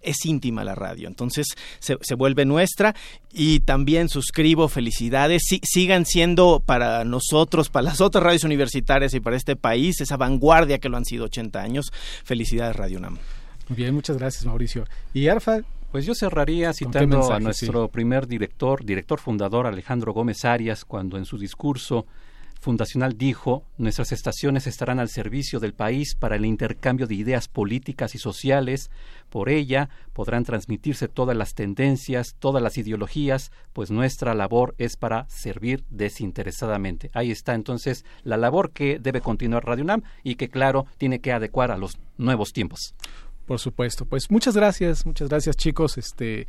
es 0.00 0.24
íntima 0.24 0.64
la 0.64 0.74
radio. 0.74 1.08
Entonces 1.08 1.46
se, 1.78 2.14
vuelve 2.14 2.44
nuestra 2.44 2.94
y 3.32 3.60
también 3.60 4.08
suscribo, 4.08 4.68
felicidades. 4.68 5.42
sigan 5.62 6.06
siendo 6.06 6.62
para 6.64 7.04
nosotros, 7.04 7.68
para 7.68 7.84
las 7.84 8.00
otras 8.00 8.24
radios 8.24 8.44
universitarias 8.44 9.14
y 9.14 9.20
para 9.20 9.36
este 9.36 9.56
país, 9.56 10.00
esa 10.00 10.16
vanguardia 10.16 10.78
que 10.78 10.88
lo 10.88 10.96
han 10.96 11.04
sido 11.04 11.26
80 11.26 11.60
años. 11.60 11.92
Felicidades, 12.24 12.76
Radio 12.76 12.98
UNAM. 12.98 13.18
Muy 13.68 13.76
bien, 13.76 13.94
muchas 13.94 14.18
gracias, 14.18 14.44
Mauricio. 14.46 14.84
Y 15.14 15.28
Arfa, 15.28 15.60
pues 15.92 16.04
yo 16.06 16.14
cerraría 16.14 16.72
citando 16.72 17.32
a 17.32 17.40
nuestro 17.40 17.88
primer 17.88 18.26
director, 18.26 18.84
director 18.84 19.18
fundador 19.18 19.66
Alejandro 19.66 20.12
Gómez 20.12 20.44
Arias, 20.44 20.84
cuando 20.84 21.16
en 21.16 21.24
su 21.24 21.38
discurso 21.38 22.06
fundacional 22.60 23.16
dijo, 23.16 23.64
nuestras 23.78 24.12
estaciones 24.12 24.66
estarán 24.66 25.00
al 25.00 25.08
servicio 25.08 25.60
del 25.60 25.74
país 25.74 26.14
para 26.14 26.36
el 26.36 26.44
intercambio 26.44 27.06
de 27.06 27.14
ideas 27.14 27.48
políticas 27.48 28.14
y 28.14 28.18
sociales, 28.18 28.90
por 29.30 29.48
ella 29.48 29.88
podrán 30.12 30.44
transmitirse 30.44 31.08
todas 31.08 31.36
las 31.36 31.54
tendencias, 31.54 32.36
todas 32.38 32.62
las 32.62 32.76
ideologías, 32.78 33.50
pues 33.72 33.90
nuestra 33.90 34.34
labor 34.34 34.74
es 34.78 34.96
para 34.96 35.28
servir 35.28 35.84
desinteresadamente. 35.88 37.10
Ahí 37.14 37.30
está 37.30 37.54
entonces 37.54 38.04
la 38.22 38.36
labor 38.36 38.72
que 38.72 38.98
debe 38.98 39.20
continuar 39.20 39.64
Radio 39.64 39.84
UNAM 39.84 40.02
y 40.22 40.34
que 40.34 40.48
claro 40.48 40.86
tiene 40.98 41.20
que 41.20 41.32
adecuar 41.32 41.70
a 41.70 41.78
los 41.78 41.98
nuevos 42.18 42.52
tiempos. 42.52 42.94
Por 43.46 43.58
supuesto, 43.58 44.04
pues 44.04 44.30
muchas 44.30 44.54
gracias, 44.54 45.04
muchas 45.06 45.28
gracias 45.28 45.56
chicos, 45.56 45.98
este 45.98 46.46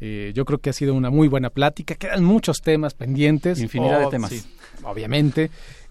eh, 0.00 0.32
yo 0.34 0.44
creo 0.44 0.58
que 0.58 0.70
ha 0.70 0.72
sido 0.72 0.94
una 0.94 1.10
muy 1.10 1.28
buena 1.28 1.50
plática. 1.50 1.94
Quedan 1.94 2.24
muchos 2.24 2.58
temas 2.58 2.94
pendientes. 2.94 3.60
Infinidad 3.60 4.00
de 4.00 4.06
oh, 4.06 4.10
temas. 4.10 4.48
obviamente. 4.82 5.50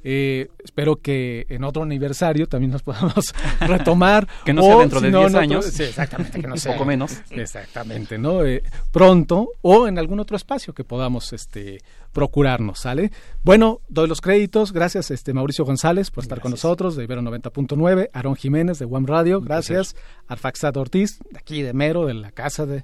Eh, 0.10 0.47
espero 0.64 0.97
que 0.97 1.45
en 1.49 1.66
otro 1.66 1.84
aniversario 1.84 2.47
también 2.47 2.72
nos 2.72 2.84
podamos 2.84 3.34
retomar. 3.60 4.28
que 4.45 4.53
no 4.53 4.62
sea 4.62 4.78
dentro 4.78 5.01
de 5.01 5.12
10 5.12 5.36
años. 5.36 5.66
Sí, 5.66 5.84
exactamente, 5.84 6.39
que 6.39 6.47
no 6.47 6.55
sea. 6.58 6.74
Poco 6.74 6.86
menos. 6.86 7.18
Exactamente, 7.30 8.18
¿no? 8.18 8.45
Eh, 8.45 8.64
pronto 8.91 9.49
o 9.62 9.88
en 9.88 9.97
algún 9.97 10.20
otro 10.20 10.38
espacio 10.38 10.74
que 10.74 10.84
podamos 10.84 11.34
este, 11.34 11.80
procurarnos, 12.14 12.80
¿sale? 12.80 13.12
Bueno, 13.43 13.82
doy 13.89 14.08
los 14.08 14.22
créditos. 14.22 14.72
Gracias, 14.72 15.12
este 15.12 15.34
Mauricio 15.34 15.66
González, 15.66 16.10
por 16.12 16.24
estar 16.24 16.39
con 16.39 16.51
nosotros, 16.51 16.95
de 16.95 17.03
Ibero 17.03 17.22
90.9. 17.22 18.10
Aarón 18.14 18.36
Jiménez, 18.36 18.80
de 18.80 18.86
One 18.86 19.08
Radio. 19.08 19.41
Gracias. 19.41 19.95
Arfaxat 20.28 20.78
Ortiz, 20.78 21.20
de 21.32 21.39
aquí 21.39 21.62
de 21.64 21.74
Mero, 21.74 22.05
de 22.05 22.14
la 22.14 22.32
casa 22.32 22.66
de, 22.66 22.84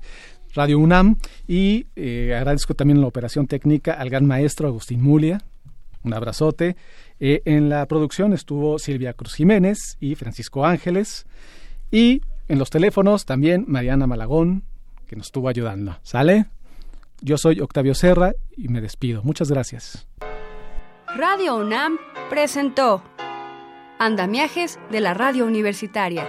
Radio 0.53 0.77
UNAM 0.77 1.17
y 1.47 1.87
eh, 1.95 2.35
agradezco 2.35 2.75
también 2.75 3.01
la 3.01 3.07
operación 3.07 3.47
técnica 3.47 3.93
al 3.93 4.09
gran 4.09 4.25
maestro 4.25 4.67
Agustín 4.67 5.01
Mulia. 5.01 5.41
Un 6.03 6.13
abrazote. 6.13 6.75
Eh, 7.19 7.41
en 7.45 7.69
la 7.69 7.85
producción 7.87 8.33
estuvo 8.33 8.77
Silvia 8.77 9.13
Cruz 9.13 9.35
Jiménez 9.35 9.97
y 9.99 10.15
Francisco 10.15 10.65
Ángeles. 10.65 11.25
Y 11.91 12.21
en 12.47 12.59
los 12.59 12.69
teléfonos 12.69 13.25
también 13.25 13.65
Mariana 13.67 14.05
Malagón, 14.05 14.63
que 15.07 15.15
nos 15.15 15.27
estuvo 15.27 15.49
ayudando. 15.49 15.97
¿Sale? 16.03 16.45
Yo 17.21 17.37
soy 17.37 17.59
Octavio 17.61 17.95
Serra 17.95 18.33
y 18.55 18.67
me 18.67 18.81
despido. 18.81 19.23
Muchas 19.23 19.49
gracias. 19.49 20.07
Radio 21.15 21.55
UNAM 21.55 21.97
presentó 22.29 23.03
Andamiajes 23.97 24.79
de 24.91 24.99
la 24.99 25.13
Radio 25.13 25.45
Universitaria 25.45 26.27